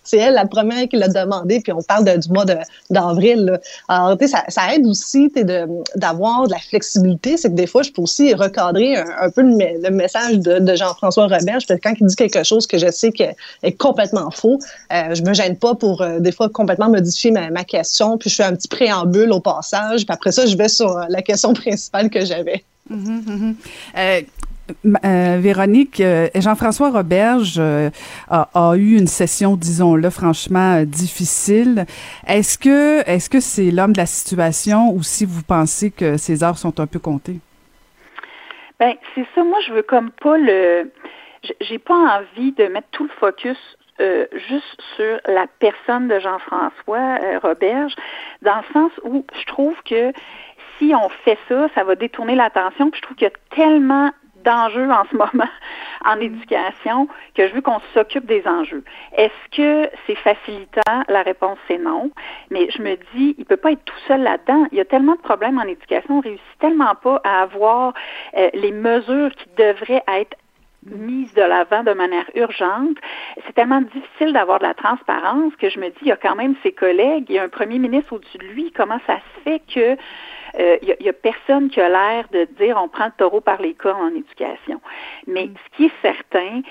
c'est 0.04 0.18
elle 0.18 0.36
la 0.36 0.46
première 0.46 0.88
qui 0.88 0.96
l'a 0.96 1.10
demandé. 1.10 1.60
Puis 1.60 1.74
on 1.74 1.82
parle 1.82 2.06
du 2.18 2.30
mois 2.30 2.46
d'avril. 2.90 3.60
Alors, 3.90 4.18
ça, 4.28 4.44
ça, 4.48 4.74
aide 4.74 4.86
aussi 4.86 5.30
d'avoir 5.96 6.44
de, 6.44 6.48
de, 6.48 6.52
la 6.52 6.60
flexibilité. 6.60 7.36
C'est 7.36 7.50
que 7.50 7.56
des 7.56 7.68
fois, 7.68 7.82
je 7.82 7.92
peux 7.92 8.02
aussi 8.02 8.34
recadrer 8.34 8.96
un, 8.96 9.30
peu 9.30 9.42
le, 9.42 9.90
message 9.90 10.40
de, 10.40 10.60
de 10.60 10.76
Jean-François 10.76 11.28
Roberge. 11.28 11.66
Quand 11.84 11.94
il 12.00 12.06
dit 12.06 12.16
quelque 12.16 12.44
chose 12.44 12.68
que 12.68 12.78
je 12.78 12.90
sais 13.02 13.12
que 13.12 13.24
est 13.64 13.74
complètement 13.74 14.32
faux. 14.32 14.60
Euh, 14.92 15.14
je 15.16 15.24
me 15.24 15.34
gêne 15.34 15.58
pas 15.58 15.76
pour 15.76 16.02
euh, 16.02 16.20
des 16.20 16.32
fois 16.32 16.50
complètement 16.50 16.90
modifier 16.90 17.32
ma, 17.32 17.64
question, 17.64 18.18
puis 18.18 18.30
je 18.30 18.36
fais 18.36 18.44
un 18.44 18.56
petit 18.56 18.68
préambule 18.68 19.32
au 19.32 19.40
passage, 19.40 20.06
puis 20.06 20.14
après 20.14 20.32
ça, 20.32 20.46
je 20.46 20.58
vais 20.58 20.68
sur 20.68 20.98
euh, 20.98 21.06
la 21.10 21.22
question 21.22 21.54
principale 21.54 22.10
que 22.10 22.26
j'avais. 22.26 22.64
Mm-hmm, 22.92 23.56
mm-hmm. 23.96 25.40
Véronique, 25.40 26.02
Jean-François 26.36 26.92
Roberge 26.92 27.60
a, 28.30 28.74
eu 28.76 28.98
une 28.98 29.08
session, 29.08 29.58
disons-le, 29.58 30.10
franchement 30.10 30.84
difficile. 30.84 31.86
Est-ce 32.26 32.58
que 32.58 33.02
est-ce 33.06 33.30
que 33.30 33.42
c'est 33.42 33.70
l'homme 33.70 33.92
de 33.92 33.98
la 33.98 34.06
situation 34.06 34.94
ou 34.94 35.04
si 35.04 35.26
vous 35.26 35.44
pensez 35.44 35.92
que 35.92 36.16
ses 36.16 36.42
heures 36.44 36.58
sont 36.58 36.80
un 36.80 36.88
peu 36.88 37.00
comptées? 37.00 37.40
Ben 38.80 38.94
c'est 39.14 39.26
ça. 39.36 39.44
Moi, 39.44 39.60
je 39.68 39.74
veux 39.74 39.84
comme 39.84 40.10
pas 40.10 40.38
le 40.38 40.90
j'ai 41.60 41.80
pas 41.80 41.96
envie 41.96 42.52
de 42.54 42.66
mettre 42.66 42.88
tout 42.92 43.04
le 43.04 43.10
focus 43.20 43.58
euh, 44.00 44.26
juste 44.34 44.82
sur 44.96 45.20
la 45.28 45.46
personne 45.60 46.08
de 46.08 46.20
Jean-François 46.20 47.20
euh, 47.22 47.40
Roberge, 47.40 47.94
dans 48.42 48.58
le 48.58 48.74
sens 48.74 48.92
où 49.04 49.26
je 49.40 49.46
trouve 49.46 49.76
que 49.84 50.12
si 50.78 50.94
on 50.96 51.10
fait 51.24 51.38
ça, 51.48 51.68
ça 51.76 51.84
va 51.84 51.96
détourner 51.96 52.36
l'attention. 52.36 52.90
Je 52.94 53.02
trouve 53.02 53.16
qu'il 53.16 53.28
y 53.28 53.32
a 53.32 53.56
tellement 53.56 54.12
d'enjeux 54.44 54.90
en 54.90 55.04
ce 55.12 55.16
moment 55.18 55.50
en 56.04 56.20
éducation 56.20 57.08
que 57.36 57.48
je 57.48 57.54
veux 57.54 57.62
qu'on 57.62 57.80
s'occupe 57.94 58.26
des 58.26 58.48
enjeux. 58.48 58.84
Est-ce 59.16 59.56
que 59.56 59.90
c'est 60.08 60.16
facilitant? 60.16 61.04
La 61.08 61.22
réponse 61.22 61.60
c'est 61.68 61.78
non. 61.78 62.10
Mais 62.50 62.70
je 62.72 62.82
me 62.82 62.96
dis, 63.14 63.36
il 63.38 63.46
peut 63.46 63.58
pas 63.58 63.74
être 63.74 63.86
tout 63.86 64.00
seul 64.08 64.24
là-dedans. 64.24 64.66
Il 64.72 64.78
y 64.78 64.82
a 64.82 64.86
tellement 64.86 65.16
de 65.16 65.22
problèmes 65.22 65.60
en 65.60 65.64
éducation, 65.64 66.18
on 66.18 66.22
réussit 66.22 66.60
tellement 66.60 66.96
pas 66.96 67.22
à 67.24 67.44
avoir 67.44 67.94
euh, 68.38 68.50
les 68.54 68.72
mesures 68.72 69.32
qui 69.32 69.48
devraient 69.58 70.04
être 70.08 70.36
mise 70.86 71.34
de 71.34 71.42
l'avant 71.42 71.84
de 71.84 71.94
manière 71.94 72.30
urgente. 72.36 72.98
C'est 73.46 73.54
tellement 73.54 73.82
difficile 73.82 74.34
d'avoir 74.34 74.60
de 74.60 74.66
la 74.66 74.74
transparence 74.74 75.56
que 75.58 75.70
je 75.70 75.80
me 75.80 75.90
dis, 75.90 75.98
il 76.02 76.08
y 76.08 76.12
a 76.12 76.18
quand 76.18 76.36
même 76.36 76.56
ses 76.64 76.72
collègues, 76.72 77.26
il 77.30 77.36
y 77.36 77.40
a 77.40 77.44
un 77.44 77.50
premier 77.50 77.80
ministre 77.80 78.14
au-dessus 78.14 78.38
de 78.38 78.46
lui. 78.46 78.72
Comment 78.72 79.00
ça 79.06 79.18
se 79.18 79.42
fait 79.44 79.62
que 79.74 79.98
euh, 80.60 80.78
il 80.82 80.96
y, 81.00 81.10
a 81.10 81.14
personne 81.14 81.70
qui 81.70 81.80
a 81.80 81.88
l'air 81.88 82.28
de 82.32 82.46
dire 82.58 82.78
on 82.82 82.90
prend 82.90 83.06
le 83.06 83.14
taureau 83.18 83.40
par 83.40 83.62
les 83.62 83.74
cornes 83.74 84.02
en 84.02 84.16
éducation? 84.16 84.82
Mais 85.28 85.46
mm. 85.46 85.54
ce 85.56 85.78
qui 85.78 85.86
est 85.86 86.02
certain, 86.02 86.62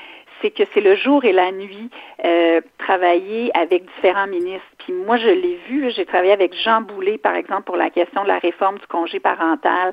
c'est 0.40 0.50
que 0.50 0.62
c'est 0.72 0.80
le 0.80 0.96
jour 0.96 1.24
et 1.24 1.32
la 1.32 1.52
nuit 1.52 1.90
euh, 2.24 2.60
travailler 2.78 3.50
avec 3.56 3.84
différents 3.94 4.26
ministres. 4.26 4.66
Puis 4.78 4.92
moi, 4.92 5.16
je 5.16 5.28
l'ai 5.28 5.58
vu, 5.68 5.90
j'ai 5.90 6.06
travaillé 6.06 6.32
avec 6.32 6.54
Jean 6.54 6.80
Boulet, 6.80 7.18
par 7.18 7.34
exemple, 7.34 7.62
pour 7.62 7.76
la 7.76 7.90
question 7.90 8.22
de 8.22 8.28
la 8.28 8.38
réforme 8.38 8.78
du 8.78 8.86
congé 8.86 9.20
parental, 9.20 9.92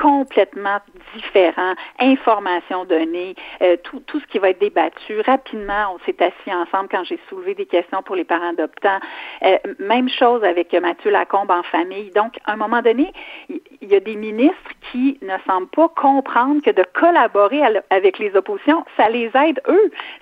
complètement 0.00 0.78
différent, 1.14 1.74
information 2.00 2.84
donnée, 2.84 3.34
euh, 3.62 3.76
tout, 3.82 4.00
tout 4.00 4.20
ce 4.20 4.26
qui 4.26 4.38
va 4.38 4.50
être 4.50 4.60
débattu. 4.60 5.20
Rapidement, 5.20 5.94
on 5.94 5.98
s'est 6.04 6.22
assis 6.22 6.54
ensemble 6.54 6.88
quand 6.90 7.04
j'ai 7.04 7.18
soulevé 7.28 7.54
des 7.54 7.66
questions 7.66 8.02
pour 8.02 8.16
les 8.16 8.24
parents 8.24 8.50
adoptants. 8.50 8.98
Euh, 9.42 9.58
même 9.78 10.08
chose 10.08 10.42
avec 10.44 10.72
Mathieu 10.72 11.10
Lacombe 11.10 11.50
en 11.50 11.62
famille. 11.62 12.10
Donc, 12.10 12.34
à 12.44 12.52
un 12.52 12.56
moment 12.56 12.82
donné, 12.82 13.12
il 13.48 13.88
y 13.88 13.94
a 13.94 14.00
des 14.00 14.16
ministres 14.16 14.70
qui 14.90 15.18
ne 15.22 15.36
semblent 15.46 15.68
pas 15.68 15.88
comprendre 15.88 16.62
que 16.62 16.70
de 16.70 16.84
collaborer 16.94 17.62
avec 17.90 18.18
les 18.18 18.34
oppositions, 18.36 18.84
ça 18.96 19.08
les 19.08 19.30
aide 19.34 19.60
eux, 19.68 19.75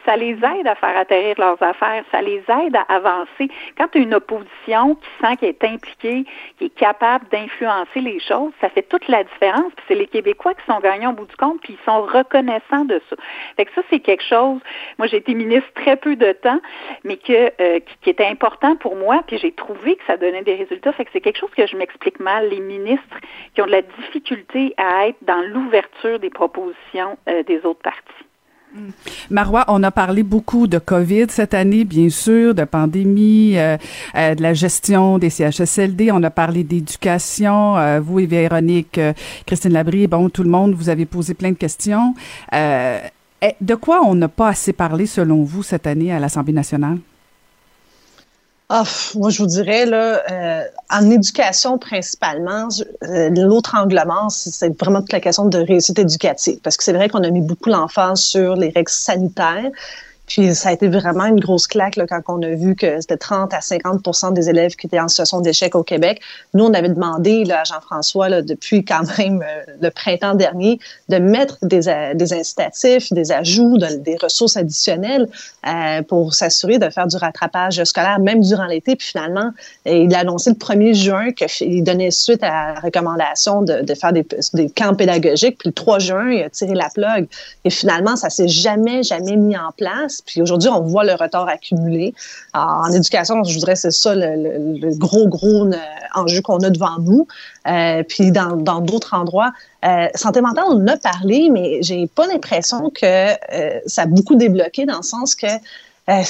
ça 0.05 0.17
les 0.17 0.33
aide 0.33 0.67
à 0.67 0.75
faire 0.75 0.97
atterrir 0.97 1.35
leurs 1.39 1.63
affaires, 1.63 2.05
ça 2.11 2.23
les 2.23 2.43
aide 2.49 2.77
à 2.77 2.95
avancer. 2.95 3.49
Quand 3.77 3.89
tu 3.89 3.99
as 3.99 4.01
une 4.03 4.15
opposition 4.15 4.95
qui 4.97 5.09
sent 5.21 5.37
qu'elle 5.37 5.49
est 5.51 5.65
impliquée, 5.65 6.25
qui 6.59 6.67
est 6.67 6.75
capable 6.75 7.27
d'influencer 7.29 8.01
les 8.01 8.21
choses, 8.21 8.53
ça 8.61 8.69
fait 8.69 8.83
toute 8.83 9.09
la 9.09 9.25
différence. 9.25 9.73
Puis 9.77 9.85
c'est 9.89 9.95
les 9.95 10.07
Québécois 10.07 10.55
qui 10.55 10.65
sont 10.67 10.81
gagnants 10.81 11.11
au 11.11 11.15
bout 11.15 11.27
du 11.27 11.37
compte, 11.37 11.61
puis 11.63 11.77
ils 11.79 11.85
sont 11.85 12.03
reconnaissants 12.03 12.85
de 12.85 13.01
ça. 13.09 13.17
Fait 13.57 13.65
que 13.65 13.73
ça, 13.75 13.83
c'est 13.91 14.01
quelque 14.01 14.25
chose. 14.25 14.61
Moi, 14.99 15.07
j'ai 15.07 15.19
été 15.19 15.35
ministre 15.35 15.71
très 15.75 15.97
peu 15.97 16.17
de 16.17 16.33
temps, 16.33 16.61
mais 17.05 17.17
que 17.17 17.53
euh, 17.61 17.81
qui, 18.03 18.11
était 18.11 18.27
important 18.27 18.77
pour 18.77 18.97
moi, 18.97 19.23
puis 19.27 19.39
j'ai 19.39 19.53
trouvé 19.53 19.97
que 19.97 20.05
ça 20.07 20.17
donnait 20.17 20.43
des 20.43 20.55
résultats. 20.55 20.93
Fait 20.93 21.05
que 21.05 21.11
c'est 21.13 21.21
quelque 21.21 21.39
chose 21.39 21.51
que 21.57 21.67
je 21.67 21.77
m'explique 21.77 22.21
mal. 22.21 22.49
Les 22.49 22.61
ministres 22.61 23.19
qui 23.55 23.63
ont 23.63 23.67
de 23.67 23.71
la 23.71 23.83
difficulté 23.83 24.75
à 24.77 25.09
être 25.09 25.19
dans 25.23 25.43
l'ouverture 25.43 26.19
des 26.19 26.31
propositions 26.31 27.19
euh, 27.29 27.43
des 27.43 27.65
autres 27.65 27.83
partis. 27.83 28.25
Hmm. 28.75 28.91
Marois, 29.31 29.65
on 29.69 29.83
a 29.85 29.93
parlé 29.93 30.25
beaucoup 30.25 30.67
de 30.67 30.79
COVID 30.79 31.27
cette 31.29 31.55
année, 31.55 31.85
bien 31.85 32.09
sûr, 32.09 32.55
de 32.57 32.65
pandémie, 32.65 33.57
euh, 33.57 33.77
euh, 34.17 34.35
de 34.35 34.43
la 34.43 34.53
gestion 34.53 35.19
des 35.19 35.31
CHSLD. 35.31 36.11
On 36.11 36.23
a 36.25 36.31
parlé 36.31 36.65
d'éducation. 36.65 38.01
vous 38.01 38.19
et 38.19 38.27
Véronique, 38.27 39.01
Christine 39.47 39.73
Labrie, 39.73 40.09
bon, 40.09 40.29
tout 40.29 40.43
le 40.43 40.51
monde, 40.51 40.75
vous 40.75 40.89
avez 40.89 41.07
posé 41.07 41.35
plein 41.35 41.51
de 41.51 41.57
questions. 41.57 42.15
de 42.53 43.75
quoi 43.77 44.03
on 44.05 44.15
n'a 44.17 44.29
pas 44.29 44.49
assez 44.49 44.73
parlé, 44.73 45.07
selon 45.07 45.45
vous, 45.45 45.63
cette 45.63 45.87
année 45.87 46.13
à 46.13 46.19
l'Assemblée 46.19 46.53
nationale? 46.53 46.99
Ah, 48.71 48.85
moi, 49.15 49.29
je 49.29 49.39
vous 49.43 49.47
dirais, 49.47 49.85
là, 49.85 50.23
euh, 50.31 50.65
en 50.91 51.11
éducation 51.11 51.77
principalement, 51.77 52.69
euh, 53.03 53.29
l'autre 53.31 53.75
anglement, 53.77 54.31
c'est 54.31 54.77
vraiment 54.81 55.01
toute 55.01 55.13
la 55.13 55.21
question 55.21 55.45
de 55.45 55.59
réussite 55.59 55.99
éducative. 55.99 56.59
Parce 56.63 56.79
que 56.79 56.85
c'est 56.85 56.95
vrai 56.95 57.11
qu'on 57.11 57.23
a 57.25 57.31
mis 57.31 57.43
beaucoup 57.43 57.69
l'emphase 57.69 58.21
sur 58.21 58.57
les 58.57 58.71
règles 58.71 58.91
sanitaires, 58.91 59.71
puis 60.27 60.55
ça 60.55 60.71
a 60.71 60.73
été 60.73 60.89
vraiment 60.89 61.27
une 61.27 61.41
grosse 61.41 61.67
claque 61.67 61.99
quand 62.09 62.21
on 62.29 62.43
a 62.43 62.51
vu 62.51 62.75
que 62.75 63.01
c'était 63.01 63.17
30 63.17 63.53
à 63.53 63.61
50 63.61 64.33
des 64.33 64.49
élèves 64.49 64.75
qui 64.75 64.87
étaient 64.87 65.01
en 65.01 65.09
situation 65.09 65.41
d'échec 65.41 65.75
au 65.75 65.83
Québec. 65.83 66.21
Nous, 66.55 66.65
on 66.65 66.73
avait 66.73 66.89
demandé 66.89 67.45
à 67.51 67.65
Jean-François, 67.65 68.43
depuis 68.43 68.85
quand 68.85 69.03
même 69.19 69.43
euh, 69.43 69.73
le 69.81 69.91
printemps 69.91 70.35
dernier, 70.35 70.79
de 71.09 71.19
mettre 71.19 71.59
des, 71.63 71.89
euh, 71.89 72.15
incitatifs, 72.19 73.13
des 73.13 73.33
ajouts, 73.33 73.77
des 73.79 74.17
ressources 74.21 74.57
additionnelles 74.57 75.29
euh, 75.67 76.03
pour 76.03 76.35
s'assurer 76.35 76.79
de 76.79 76.89
faire 76.89 77.07
du 77.07 77.17
rattrapage 77.17 77.83
scolaire, 77.85 78.19
même 78.19 78.41
durant 78.41 78.67
l'été. 78.67 78.97
Puis 78.97 79.09
finalement, 79.09 79.51
il 79.85 80.15
a 80.15 80.21
annoncé 80.21 80.51
le 80.51 80.57
1er 80.57 80.95
juin 80.95 81.33
qu'il 81.33 81.85
donnait 81.85 82.11
suite 82.11 82.43
à 82.43 82.75
la 82.75 82.81
recommandation 82.81 83.63
de, 83.63 83.83
de 83.83 83.95
faire 83.95 84.13
des, 84.13 84.27
des, 84.55 84.71
camps 84.71 84.95
pédagogiques. 84.95 85.59
Puis 85.59 85.69
le 85.69 85.75
3 85.75 85.99
juin, 85.99 86.31
il 86.31 86.43
a 86.43 86.51
tiré 86.51 86.75
la 86.75 86.89
plug. 86.89 87.27
Et 87.65 87.71
finalement, 87.71 88.17
ça 88.17 88.31
s'est 88.31 88.49
jamais, 88.49 89.03
jamais 89.03 89.37
mis 89.37 89.57
en 89.57 89.71
place. 89.77 90.14
Puis 90.23 90.43
aujourd'hui, 90.43 90.69
on 90.69 90.81
voit 90.83 91.05
le 91.05 91.15
retard 91.15 91.49
accumulé. 91.49 92.15
en 92.53 92.91
éducation, 92.91 93.43
je 93.45 93.55
voudrais 93.55 93.77
c'est 93.77 93.91
ça 93.91 94.15
le, 94.15 94.97
gros, 94.97 95.29
gros 95.29 95.69
enjeu 96.15 96.41
qu'on 96.43 96.59
a 96.59 96.71
devant 96.71 96.99
nous. 96.99 97.27
puis 98.09 98.31
dans 98.31 98.81
d'autres 98.81 99.15
endroits, 99.15 99.53
santé 100.15 100.41
mentale, 100.41 100.65
on 100.69 100.83
en 100.83 100.87
a 100.89 100.97
parlé, 100.97 101.49
mais 101.51 101.83
j'ai 101.83 102.07
pas 102.07 102.27
l'impression 102.27 102.91
que 102.91 103.29
ça 103.87 104.03
a 104.03 104.07
beaucoup 104.07 104.35
débloqué 104.35 104.87
dans 104.87 104.99
le 104.99 105.03
sens 105.03 105.35
que 105.35 105.47
euh, 106.11 106.23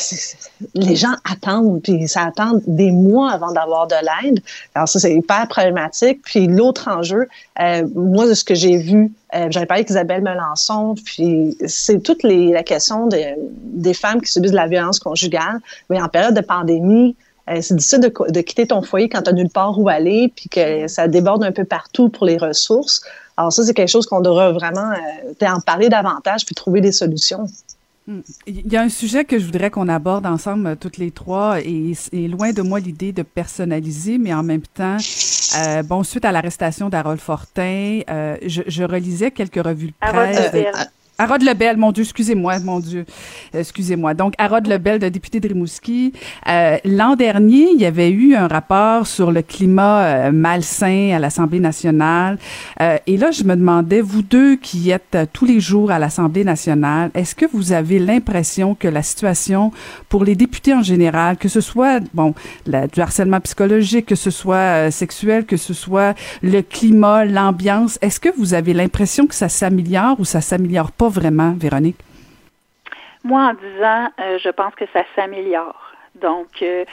les 0.75 0.95
gens 0.95 1.15
attendent, 1.29 1.83
puis 1.83 2.07
ça 2.07 2.23
attend 2.23 2.61
des 2.67 2.93
mois 2.93 3.33
avant 3.33 3.51
d'avoir 3.51 3.89
de 3.89 3.97
l'aide. 3.97 4.41
Alors 4.75 4.89
ça, 4.89 5.01
c'est 5.01 5.15
hyper 5.15 5.49
problématique. 5.49 6.21
Puis 6.23 6.47
l'autre 6.47 6.89
enjeu, 6.89 7.29
euh, 7.61 7.85
moi, 7.95 8.29
de 8.29 8.35
ce 8.35 8.45
que 8.45 8.55
j'ai 8.55 8.77
vu, 8.77 9.13
euh, 9.35 9.49
j'avais 9.51 9.67
parlé 9.67 9.81
avec 9.81 9.91
Isabelle 9.91 10.23
Melançon, 10.23 10.95
puis 11.05 11.57
c'est 11.67 12.01
toute 12.01 12.23
les, 12.23 12.53
la 12.53 12.63
question 12.63 13.09
des 13.09 13.95
femmes 13.95 14.21
qui 14.21 14.31
subissent 14.31 14.53
la 14.53 14.69
violence 14.69 15.01
conjugale. 15.01 15.59
Mais 15.91 16.01
en 16.01 16.09
période 16.09 16.35
de 16.35 16.41
pandémie, 16.41 17.17
euh, 17.51 17.59
c'est 17.61 17.75
difficile 17.75 18.01
de, 18.01 18.13
de, 18.31 18.41
quitter 18.43 18.69
ton 18.69 18.81
foyer 18.81 19.09
quand 19.09 19.23
tu 19.23 19.31
n'as 19.31 19.37
nulle 19.37 19.51
part 19.51 19.79
où 19.79 19.89
aller, 19.89 20.33
puis 20.37 20.49
que 20.49 20.87
ça 20.87 21.09
déborde 21.09 21.43
un 21.43 21.53
peu 21.53 21.65
partout 21.65 22.11
pour 22.11 22.27
les 22.27 22.39
ressources. 22.39 23.03
Alors 23.37 23.53
ça, 23.53 23.65
c'est 23.65 23.75
quelque 23.75 23.89
chose 23.89 24.07
qu'on 24.07 24.21
devrait 24.21 24.53
vraiment 24.53 24.93
en 25.43 25.61
parler 25.61 25.89
davantage, 25.89 26.47
puis 26.47 26.55
trouver 26.55 26.81
des 26.81 26.93
solutions. 26.93 27.49
Hmm. 28.07 28.21
Il 28.47 28.71
y 28.71 28.77
a 28.77 28.83
un 28.83 28.91
sujet 28.91 29.25
que 29.25 29.39
je 29.39 29.47
voudrais 29.47 29.71
qu'on 29.71 29.89
aborde 29.89 30.27
ensemble 30.27 30.67
euh, 30.67 30.75
toutes 30.79 30.99
les 30.99 31.11
trois 31.11 31.61
et, 31.63 31.95
et 32.13 32.29
loin 32.29 32.53
de 32.53 32.61
moi 32.61 32.79
l'idée 32.79 33.13
de 33.13 33.23
personnaliser, 33.23 34.19
mais 34.19 34.35
en 34.35 34.43
même 34.43 34.61
temps, 34.61 34.99
euh, 35.57 35.83
bon, 35.83 36.03
suite 36.03 36.27
à 36.27 36.33
l'arrestation 36.33 36.91
d'Harold 36.91 37.19
Fortin, 37.19 38.01
euh, 38.11 38.37
je, 38.45 38.61
je, 38.67 38.83
relisais 38.83 39.31
quelques 39.31 39.65
revues 39.65 39.87
de 39.87 39.95
presse. 40.01 40.53
Harold 41.17 41.43
Lebel, 41.43 41.77
mon 41.77 41.93
Dieu, 41.93 42.03
excusez-moi, 42.03 42.59
mon 42.61 42.81
Dieu, 42.81 43.07
excusez-moi. 43.53 44.15
Donc, 44.15 44.35
Harold 44.37 44.67
Lebel, 44.67 44.99
de 44.99 45.09
député 45.09 45.39
de. 45.39 45.55
Euh, 46.49 46.77
L'an 46.85 47.15
dernier, 47.15 47.69
il 47.73 47.81
y 47.81 47.87
avait 47.87 48.11
eu 48.11 48.35
un 48.35 48.49
rapport 48.49 49.07
sur 49.07 49.31
le 49.31 49.43
climat 49.43 50.05
euh, 50.05 50.33
malsain 50.33 51.13
à 51.15 51.21
l'Assemblée 51.21 51.61
nationale. 51.61 52.39
Euh, 52.81 52.99
et 53.07 53.17
là, 53.17 53.31
je 53.31 53.45
me 53.45 53.55
demandais, 53.55 54.01
vous 54.01 54.23
deux 54.23 54.57
qui 54.57 54.91
êtes 54.91 55.17
tous 55.33 55.45
les 55.45 55.61
jours 55.61 55.93
à 55.93 56.01
l'Assemblée 56.01 56.43
nationale, 56.43 57.11
est-ce 57.15 57.37
que 57.37 57.47
vous 57.53 57.73
avez 57.73 58.01
l'impression 58.01 58.75
que 58.75 58.89
la 58.89 59.03
situation 59.03 59.71
pour 60.09 60.25
les 60.25 60.35
députés 60.35 60.75
en 60.75 60.83
général, 60.83 61.37
que 61.37 61.49
ce 61.49 61.61
soit, 61.61 62.01
bon, 62.13 62.35
du 62.67 63.01
harcèlement 63.01 63.41
psychologique, 63.41 64.07
que 64.07 64.17
ce 64.17 64.31
soit 64.31 64.57
euh, 64.57 64.91
sexuel, 64.91 65.47
que 65.47 65.57
ce 65.57 65.75
soit 65.75 66.17
le 66.43 66.61
climat, 66.63 67.25
l'ambiance, 67.25 67.99
est-ce 68.03 68.19
que 68.19 68.31
vous 68.37 68.55
avez 68.55 68.75
l'impression 68.75 69.29
que 69.29 69.35
ça 69.35 69.49
s'améliore 69.49 70.19
ou 70.19 70.25
ça 70.25 70.41
s'améliore 70.41 70.91
pas? 70.91 71.04
Vraiment, 71.09 71.55
Véronique? 71.57 71.99
Moi, 73.25 73.41
en 73.41 73.55
disant, 73.55 74.09
euh, 74.21 74.39
je 74.39 74.51
pense 74.51 74.75
que 74.75 74.85
ça 74.93 75.03
s'améliore. 75.17 75.93
Donc, 76.15 76.61
euh, 76.61 76.85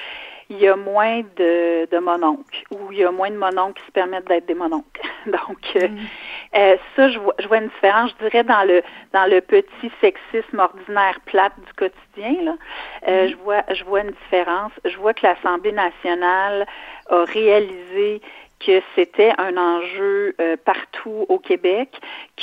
il 0.49 0.59
y 0.59 0.67
a 0.67 0.77
moins 0.77 1.21
de, 1.37 1.85
de 1.91 1.99
mononcles 1.99 2.63
ou 2.71 2.91
il 2.91 2.99
y 2.99 3.03
a 3.03 3.11
moins 3.11 3.29
de 3.29 3.35
mononcles 3.35 3.79
qui 3.81 3.87
se 3.87 3.91
permettent 3.91 4.27
d'être 4.27 4.45
des 4.45 4.53
mononcles. 4.53 5.01
Donc, 5.25 5.75
euh, 5.75 5.89
mm. 5.89 6.77
ça, 6.95 7.09
je 7.09 7.19
vois, 7.19 7.35
je 7.37 7.47
vois 7.47 7.57
une 7.57 7.67
différence, 7.67 8.11
je 8.11 8.25
dirais, 8.25 8.43
dans 8.45 8.65
le 8.65 8.81
dans 9.13 9.29
le 9.29 9.41
petit 9.41 9.91
sexisme 9.99 10.59
ordinaire 10.59 11.19
plate 11.25 11.53
du 11.65 11.73
quotidien. 11.73 12.43
Là, 12.43 12.53
mm. 12.53 13.29
je 13.29 13.35
vois 13.43 13.63
je 13.73 13.83
vois 13.83 14.01
une 14.01 14.13
différence. 14.23 14.71
Je 14.85 14.97
vois 14.97 15.13
que 15.13 15.27
l'Assemblée 15.27 15.73
nationale 15.73 16.65
a 17.09 17.25
réalisé 17.25 18.21
que 18.65 18.81
c'était 18.95 19.33
un 19.37 19.57
enjeu 19.57 20.35
partout 20.65 21.25
au 21.29 21.39
Québec, 21.39 21.89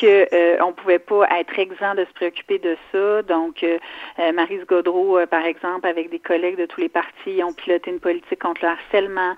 que 0.01 0.29
euh, 0.33 0.59
on 0.63 0.73
pouvait 0.73 0.99
pas 0.99 1.27
être 1.39 1.59
exempt 1.59 1.95
de 1.95 2.05
se 2.05 2.13
préoccuper 2.13 2.59
de 2.59 2.77
ça. 2.93 3.23
Donc, 3.23 3.63
euh, 3.63 3.79
euh 4.19 4.33
Marise 4.33 4.65
Gaudreau, 4.67 5.19
par 5.27 5.45
exemple, 5.45 5.87
avec 5.87 6.11
des 6.11 6.19
collègues 6.19 6.57
de 6.57 6.67
tous 6.67 6.81
les 6.81 6.89
partis, 6.89 7.43
ont 7.43 7.53
piloté 7.53 7.91
une 7.91 8.01
politique 8.01 8.41
contre 8.41 8.63
le 8.63 8.69
harcèlement. 8.71 9.35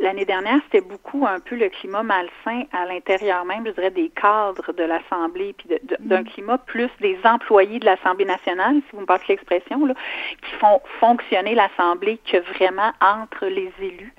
L'année 0.00 0.24
dernière, 0.24 0.60
c'était 0.64 0.86
beaucoup 0.86 1.26
un 1.26 1.40
peu 1.40 1.56
le 1.56 1.68
climat 1.68 2.02
malsain 2.02 2.64
à 2.72 2.86
l'intérieur 2.86 3.44
même, 3.44 3.66
je 3.66 3.72
dirais, 3.72 3.90
des 3.90 4.10
cadres 4.10 4.72
de 4.72 4.84
l'Assemblée, 4.84 5.54
puis 5.56 5.68
d'un 6.00 6.20
mm. 6.20 6.24
climat 6.24 6.58
plus 6.58 6.90
des 7.00 7.18
employés 7.24 7.78
de 7.78 7.84
l'Assemblée 7.84 8.24
nationale, 8.24 8.76
si 8.76 8.94
vous 8.94 9.00
me 9.00 9.06
passez 9.06 9.24
l'expression, 9.28 9.86
qui 9.86 10.54
font 10.60 10.80
fonctionner 11.00 11.54
l'Assemblée 11.54 12.18
que 12.30 12.38
vraiment 12.54 12.92
entre 13.00 13.46
les 13.46 13.72
élus. 13.80 14.12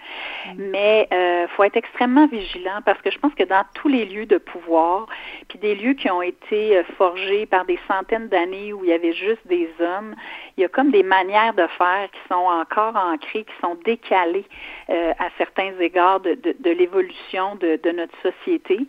Mm. 0.46 0.70
Mais 0.72 1.08
euh, 1.14 1.48
faut 1.56 1.64
être 1.64 1.78
extrêmement 1.78 2.28
vigilant 2.28 2.80
parce 2.86 3.02
que 3.02 3.12
je 3.12 3.20
pense 3.20 3.34
que 3.34 3.44
dans 3.44 3.64
tous 3.74 3.88
les 3.88 4.06
lieux 4.06 4.26
de 4.26 4.38
pouvoir, 4.38 5.08
puis 5.48 5.60
des 5.60 5.69
lieux 5.76 5.94
qui 5.94 6.10
ont 6.10 6.22
été 6.22 6.78
euh, 6.78 6.84
forgés 6.98 7.46
par 7.46 7.66
des 7.66 7.80
centaines 7.88 8.28
d'années 8.28 8.74
où 8.74 8.84
il 8.84 8.90
y 8.90 8.94
avait 8.94 9.14
juste 9.14 9.46
des 9.46 9.70
hommes, 9.80 10.16
il 10.58 10.62
y 10.62 10.66
a 10.66 10.70
comme 10.70 10.92
des 10.92 11.04
manières 11.04 11.54
de 11.54 11.68
faire 11.78 12.10
qui 12.12 12.20
sont 12.28 12.36
encore 12.36 12.96
ancrées, 12.96 13.44
qui 13.44 13.54
sont 13.62 13.78
décalées 13.86 14.46
euh, 14.90 15.14
à 15.20 15.30
certains 15.38 15.78
égards 15.80 16.20
de, 16.20 16.36
de, 16.36 16.70
l'évolution 16.70 17.56
de, 17.56 17.80
de, 17.82 17.92
notre 17.92 18.16
société. 18.22 18.80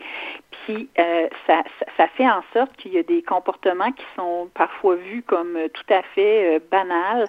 Puis 0.65 0.89
euh, 0.99 1.29
ça, 1.47 1.63
ça, 1.97 2.09
fait 2.09 2.29
en 2.29 2.43
sorte 2.53 2.77
qu'il 2.77 2.93
y 2.93 2.99
a 2.99 3.03
des 3.03 3.23
comportements 3.23 3.93
qui 3.93 4.05
sont 4.17 4.51
parfois 4.55 4.97
vus 4.97 5.23
comme 5.23 5.59
tout 5.73 5.95
à 5.95 6.03
fait 6.15 6.61
banals 6.71 7.27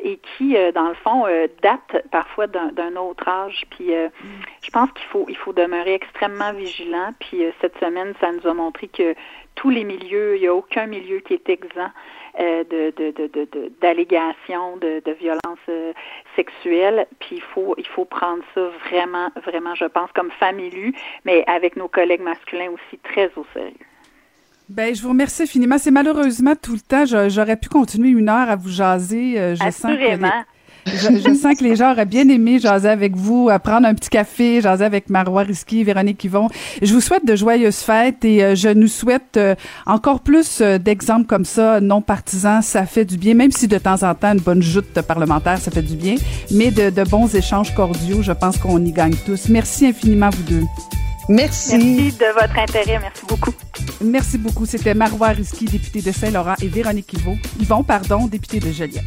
et 0.00 0.18
qui, 0.18 0.56
euh, 0.56 0.72
dans 0.72 0.88
le 0.88 0.94
fond, 0.94 1.26
euh, 1.26 1.48
datent 1.62 2.04
parfois 2.10 2.46
d'un 2.46 2.96
autre 2.96 3.26
âge. 3.28 3.64
Puis 3.70 3.94
euh, 3.94 4.08
je 4.62 4.70
pense 4.70 4.90
qu'il 4.92 5.06
faut, 5.06 5.26
il 5.28 5.36
faut 5.36 5.52
demeurer 5.52 5.94
extrêmement 5.94 6.52
vigilant. 6.52 7.12
Puis 7.18 7.42
cette 7.60 7.76
semaine, 7.78 8.14
ça 8.20 8.32
nous 8.32 8.46
a 8.46 8.54
montré 8.54 8.88
que 8.88 9.14
tous 9.54 9.70
les 9.70 9.84
milieux, 9.84 10.36
il 10.36 10.42
n'y 10.42 10.46
a 10.46 10.54
aucun 10.54 10.86
milieu 10.86 11.18
qui 11.20 11.34
est 11.34 11.48
exempt 11.48 11.90
de, 12.38 13.70
d'allégations 13.80 14.76
de, 14.76 15.02
de, 15.04 15.12
violence 15.12 15.58
sexuelle. 16.36 17.06
Puis 17.18 17.36
il 17.36 17.42
faut, 17.42 17.74
il 17.76 17.86
faut 17.86 18.04
prendre 18.04 18.44
ça 18.54 18.68
vraiment, 18.88 19.30
vraiment, 19.44 19.74
je 19.74 19.86
pense, 19.86 20.10
comme 20.12 20.30
élue, 20.58 20.94
mais 21.24 21.42
avec 21.48 21.74
nos 21.74 21.88
collègues 21.88 22.22
masculins 22.22 22.70
aussi 22.70 22.98
très 22.98 23.32
au 23.36 23.44
sérieux. 23.52 23.74
Ben, 24.68 24.94
je 24.94 25.00
vous 25.00 25.08
remercie 25.08 25.42
infiniment. 25.42 25.78
C'est 25.78 25.90
malheureusement 25.90 26.54
tout 26.60 26.74
le 26.74 26.80
temps. 26.80 27.04
J'aurais 27.28 27.56
pu 27.56 27.68
continuer 27.68 28.10
une 28.10 28.28
heure 28.28 28.50
à 28.50 28.56
vous 28.56 28.68
jaser. 28.68 29.38
Euh, 29.38 29.54
je 29.54 29.70
sens 29.70 29.92
que 29.92 29.98
les, 29.98 30.18
je, 30.86 31.34
sens 31.34 31.56
que 31.58 31.64
les 31.64 31.74
gens 31.74 31.92
auraient 31.92 32.04
bien 32.04 32.28
aimé 32.28 32.58
jaser 32.58 32.88
avec 32.88 33.16
vous, 33.16 33.48
prendre 33.64 33.86
un 33.86 33.94
petit 33.94 34.10
café, 34.10 34.60
jaser 34.60 34.84
avec 34.84 35.08
Marois 35.08 35.42
Risky, 35.42 35.84
Véronique 35.84 36.22
Yvon. 36.22 36.48
Je 36.82 36.92
vous 36.92 37.00
souhaite 37.00 37.24
de 37.24 37.34
joyeuses 37.34 37.78
fêtes 37.78 38.24
et 38.26 38.44
euh, 38.44 38.54
je 38.54 38.68
nous 38.68 38.88
souhaite 38.88 39.38
euh, 39.38 39.54
encore 39.86 40.20
plus 40.20 40.60
d'exemples 40.60 41.26
comme 41.26 41.46
ça, 41.46 41.80
non 41.80 42.02
partisans. 42.02 42.60
Ça 42.60 42.84
fait 42.84 43.06
du 43.06 43.16
bien, 43.16 43.32
même 43.32 43.52
si 43.52 43.68
de 43.68 43.78
temps 43.78 44.02
en 44.02 44.14
temps, 44.14 44.32
une 44.32 44.40
bonne 44.40 44.62
joute 44.62 45.00
parlementaire, 45.00 45.56
ça 45.56 45.70
fait 45.70 45.82
du 45.82 45.96
bien. 45.96 46.16
Mais 46.50 46.70
de, 46.70 46.90
de 46.90 47.04
bons 47.04 47.34
échanges 47.34 47.74
cordiaux, 47.74 48.20
je 48.20 48.32
pense 48.32 48.58
qu'on 48.58 48.84
y 48.84 48.92
gagne 48.92 49.16
tous. 49.24 49.48
Merci 49.48 49.86
infiniment, 49.86 50.28
vous 50.28 50.42
deux. 50.42 50.64
Merci. 51.28 51.76
Merci 51.76 52.18
de 52.18 52.32
votre 52.32 52.58
intérêt. 52.58 52.98
Merci 52.98 53.26
beaucoup. 53.28 53.54
Merci 54.02 54.38
beaucoup. 54.38 54.66
C'était 54.66 54.94
Marois 54.94 55.28
Risky, 55.28 55.66
député 55.66 56.00
de 56.00 56.12
Saint-Laurent, 56.12 56.54
et 56.62 56.68
Véronique 56.68 57.12
Yvon, 57.12 57.38
Yvon, 57.60 57.82
pardon, 57.84 58.26
député 58.26 58.60
de 58.60 58.72
Joliette. 58.72 59.04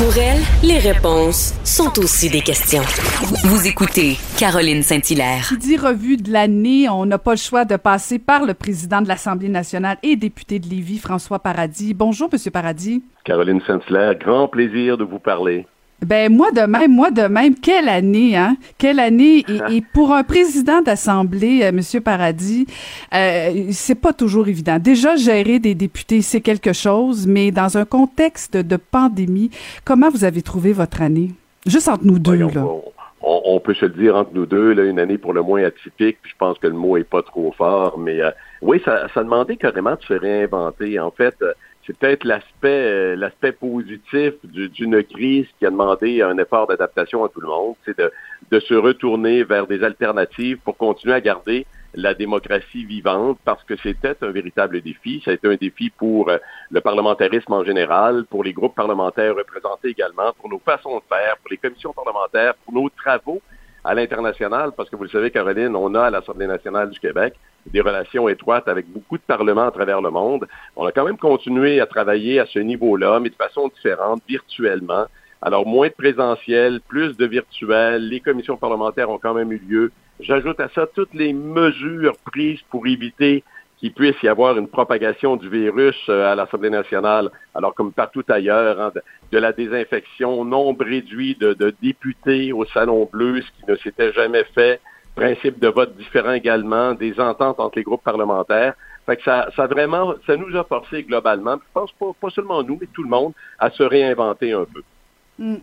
Pour 0.00 0.16
elle, 0.16 0.40
les 0.66 0.78
réponses 0.78 1.52
sont 1.62 1.98
aussi 1.98 2.30
des 2.30 2.40
questions. 2.40 2.80
Vous 3.44 3.66
écoutez 3.66 4.16
Caroline 4.38 4.82
Saint-Hilaire. 4.82 5.44
Qui 5.46 5.58
dit 5.58 5.76
revue 5.76 6.16
de 6.16 6.32
l'année, 6.32 6.88
on 6.88 7.04
n'a 7.04 7.18
pas 7.18 7.32
le 7.32 7.36
choix 7.36 7.66
de 7.66 7.76
passer 7.76 8.18
par 8.18 8.46
le 8.46 8.54
président 8.54 9.02
de 9.02 9.08
l'Assemblée 9.08 9.50
nationale 9.50 9.98
et 10.02 10.16
député 10.16 10.58
de 10.58 10.66
Lévis, 10.66 10.96
François 10.96 11.38
Paradis. 11.38 11.92
Bonjour, 11.92 12.30
Monsieur 12.32 12.50
Paradis. 12.50 13.04
Caroline 13.24 13.60
Saint-Hilaire, 13.66 14.14
grand 14.14 14.48
plaisir 14.48 14.96
de 14.96 15.04
vous 15.04 15.18
parler. 15.18 15.66
Ben 16.04 16.34
moi 16.34 16.50
de 16.50 16.62
même, 16.62 16.92
moi 16.92 17.10
de 17.10 17.22
même. 17.22 17.54
Quelle 17.54 17.88
année, 17.88 18.36
hein? 18.36 18.56
Quelle 18.78 18.98
année 18.98 19.44
et, 19.70 19.82
pour 19.92 20.12
un 20.12 20.22
président 20.24 20.80
d'assemblée, 20.80 21.60
euh, 21.62 21.72
Monsieur 21.72 22.00
Paradis, 22.00 22.66
euh, 23.14 23.66
c'est 23.70 23.94
pas 23.94 24.12
toujours 24.12 24.48
évident. 24.48 24.78
Déjà 24.78 25.16
gérer 25.16 25.58
des 25.58 25.74
députés, 25.74 26.22
c'est 26.22 26.40
quelque 26.40 26.72
chose, 26.72 27.26
mais 27.26 27.50
dans 27.50 27.76
un 27.76 27.84
contexte 27.84 28.56
de 28.56 28.76
pandémie, 28.76 29.50
comment 29.84 30.08
vous 30.08 30.24
avez 30.24 30.42
trouvé 30.42 30.72
votre 30.72 31.02
année? 31.02 31.32
Juste 31.66 31.88
entre 31.88 32.04
nous 32.04 32.18
deux 32.18 32.36
là. 32.36 32.64
On, 33.22 33.60
peut 33.60 33.74
se 33.74 33.84
le 33.84 33.92
dire 33.92 34.16
entre 34.16 34.30
nous 34.32 34.46
deux, 34.46 34.72
là, 34.72 34.84
une 34.84 34.98
année 34.98 35.18
pour 35.18 35.34
le 35.34 35.42
moins 35.42 35.62
atypique. 35.62 36.16
Puis 36.22 36.32
je 36.32 36.36
pense 36.38 36.58
que 36.58 36.66
le 36.66 36.72
mot 36.72 36.96
est 36.96 37.04
pas 37.04 37.22
trop 37.22 37.52
fort, 37.52 37.98
mais 37.98 38.22
euh, 38.22 38.30
oui, 38.62 38.80
ça, 38.82 39.08
ça 39.12 39.22
demandait 39.22 39.56
carrément 39.56 39.94
de 39.94 40.02
se 40.02 40.14
réinventer. 40.14 40.98
En 40.98 41.10
fait. 41.10 41.36
C'est 41.90 41.98
peut-être 41.98 42.22
l'aspect 42.22 42.68
euh, 42.68 43.16
l'aspect 43.16 43.50
positif 43.50 44.34
d'une 44.44 45.02
crise 45.02 45.46
qui 45.58 45.66
a 45.66 45.70
demandé 45.70 46.22
un 46.22 46.38
effort 46.38 46.68
d'adaptation 46.68 47.24
à 47.24 47.28
tout 47.28 47.40
le 47.40 47.48
monde, 47.48 47.74
c'est 47.84 47.98
de, 47.98 48.12
de 48.52 48.60
se 48.60 48.74
retourner 48.74 49.42
vers 49.42 49.66
des 49.66 49.82
alternatives 49.82 50.58
pour 50.58 50.76
continuer 50.76 51.14
à 51.14 51.20
garder 51.20 51.66
la 51.94 52.14
démocratie 52.14 52.84
vivante 52.84 53.40
parce 53.44 53.64
que 53.64 53.74
c'était 53.82 54.14
un 54.20 54.30
véritable 54.30 54.82
défi. 54.82 55.20
Ça 55.24 55.32
a 55.32 55.34
été 55.34 55.48
un 55.48 55.56
défi 55.56 55.90
pour 55.90 56.28
euh, 56.28 56.38
le 56.70 56.80
parlementarisme 56.80 57.54
en 57.54 57.64
général, 57.64 58.24
pour 58.30 58.44
les 58.44 58.52
groupes 58.52 58.76
parlementaires 58.76 59.34
représentés 59.34 59.88
également, 59.88 60.32
pour 60.38 60.48
nos 60.48 60.60
façons 60.60 60.96
de 60.98 61.02
faire, 61.08 61.38
pour 61.38 61.50
les 61.50 61.56
commissions 61.56 61.92
parlementaires, 61.92 62.54
pour 62.64 62.72
nos 62.72 62.88
travaux 62.90 63.42
à 63.82 63.94
l'international, 63.94 64.70
parce 64.76 64.88
que 64.88 64.94
vous 64.94 65.04
le 65.04 65.08
savez, 65.08 65.32
Caroline, 65.32 65.74
on 65.74 65.92
a 65.96 66.02
à 66.02 66.10
l'Assemblée 66.10 66.46
nationale 66.46 66.90
du 66.90 67.00
Québec 67.00 67.34
des 67.66 67.80
relations 67.80 68.28
étroites 68.28 68.68
avec 68.68 68.86
beaucoup 68.88 69.18
de 69.18 69.22
parlements 69.22 69.66
à 69.66 69.70
travers 69.70 70.00
le 70.00 70.10
monde. 70.10 70.46
On 70.76 70.86
a 70.86 70.92
quand 70.92 71.04
même 71.04 71.18
continué 71.18 71.80
à 71.80 71.86
travailler 71.86 72.40
à 72.40 72.46
ce 72.46 72.58
niveau-là, 72.58 73.20
mais 73.20 73.30
de 73.30 73.34
façon 73.34 73.68
différente, 73.68 74.22
virtuellement. 74.28 75.06
Alors, 75.42 75.66
moins 75.66 75.88
de 75.88 75.92
présentiel, 75.92 76.80
plus 76.88 77.16
de 77.16 77.26
virtuel. 77.26 78.08
Les 78.08 78.20
commissions 78.20 78.56
parlementaires 78.56 79.10
ont 79.10 79.18
quand 79.18 79.34
même 79.34 79.52
eu 79.52 79.58
lieu. 79.58 79.92
J'ajoute 80.20 80.60
à 80.60 80.68
ça 80.74 80.86
toutes 80.86 81.14
les 81.14 81.32
mesures 81.32 82.16
prises 82.26 82.60
pour 82.70 82.86
éviter 82.86 83.42
qu'il 83.78 83.94
puisse 83.94 84.22
y 84.22 84.28
avoir 84.28 84.58
une 84.58 84.68
propagation 84.68 85.36
du 85.36 85.48
virus 85.48 85.96
euh, 86.10 86.30
à 86.30 86.34
l'Assemblée 86.34 86.68
nationale, 86.68 87.30
alors 87.54 87.74
comme 87.74 87.92
partout 87.92 88.22
ailleurs, 88.28 88.78
hein, 88.78 88.92
de, 89.32 89.38
la 89.38 89.52
désinfection, 89.52 90.44
nombre 90.44 90.84
réduit 90.84 91.34
de, 91.36 91.54
de, 91.54 91.74
députés 91.80 92.52
au 92.52 92.66
Salon 92.66 93.08
Bleu, 93.10 93.40
ce 93.40 93.46
qui 93.52 93.70
ne 93.70 93.76
s'était 93.76 94.12
jamais 94.12 94.44
fait, 94.54 94.80
principe 95.14 95.58
de 95.58 95.68
vote 95.68 95.96
différent 95.96 96.32
également, 96.32 96.94
des 96.94 97.18
ententes 97.20 97.60
entre 97.60 97.78
les 97.78 97.82
groupes 97.82 98.04
parlementaires. 98.04 98.74
Fait 99.06 99.16
que 99.16 99.22
ça, 99.22 99.48
ça 99.56 99.66
vraiment, 99.66 100.14
ça 100.26 100.36
nous 100.36 100.56
a 100.56 100.64
forcé 100.64 101.02
globalement, 101.02 101.56
je 101.56 101.72
pense 101.72 101.92
pas, 101.92 102.12
pas 102.20 102.30
seulement 102.30 102.62
nous, 102.62 102.78
mais 102.80 102.86
tout 102.92 103.02
le 103.02 103.08
monde, 103.08 103.32
à 103.58 103.70
se 103.70 103.82
réinventer 103.82 104.52
un 104.52 104.64
peu. 104.64 104.82
Mm. 105.40 105.54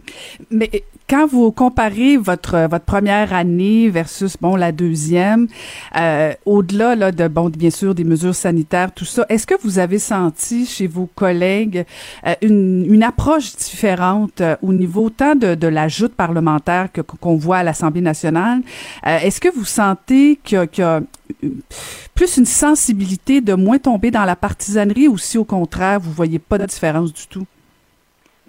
Mais 0.50 0.72
quand 1.08 1.28
vous 1.28 1.52
comparez 1.52 2.18
votre 2.18 2.68
votre 2.68 2.84
première 2.84 3.32
année 3.32 3.90
versus 3.90 4.36
bon 4.42 4.56
la 4.56 4.72
deuxième, 4.72 5.48
euh, 5.96 6.34
au-delà 6.48 6.96
là 6.96 7.12
de 7.12 7.28
bon 7.28 7.50
bien 7.50 7.70
sûr 7.70 7.94
des 7.94 8.04
mesures 8.04 8.34
sanitaires 8.34 8.92
tout 8.92 9.06
ça, 9.06 9.24
est-ce 9.30 9.46
que 9.46 9.54
vous 9.62 9.78
avez 9.78 10.00
senti 10.00 10.66
chez 10.66 10.88
vos 10.88 11.06
collègues 11.06 11.86
euh, 12.26 12.34
une, 12.42 12.92
une 12.92 13.04
approche 13.04 13.56
différente 13.56 14.42
euh, 14.42 14.56
au 14.64 14.74
niveau 14.74 15.12
tant 15.12 15.36
de, 15.36 15.54
de 15.54 15.68
la 15.68 15.88
joute 15.88 16.16
parlementaire 16.16 16.92
que 16.92 17.02
qu'on 17.02 17.36
voit 17.36 17.58
à 17.58 17.64
l'Assemblée 17.64 18.02
nationale? 18.02 18.62
Euh, 19.06 19.20
Est-ce 19.20 19.40
que 19.40 19.50
vous 19.50 19.66
sentez 19.66 20.40
qu'il 20.44 20.68
y, 20.80 20.82
a 20.82 21.02
plus 22.16 22.38
une 22.38 22.46
sensibilité 22.48 23.42
de 23.42 23.54
moins 23.54 23.78
tomber 23.78 24.10
dans 24.10 24.26
la 24.26 24.36
partisanerie 24.36 25.08
ou 25.08 25.20
si 25.20 25.38
au 25.38 25.46
contraire 25.46 26.00
vous 26.00 26.12
voyez 26.12 26.40
pas 26.40 26.58
de 26.58 26.66
différence 26.66 27.14
du 27.14 27.28
tout? 27.28 27.46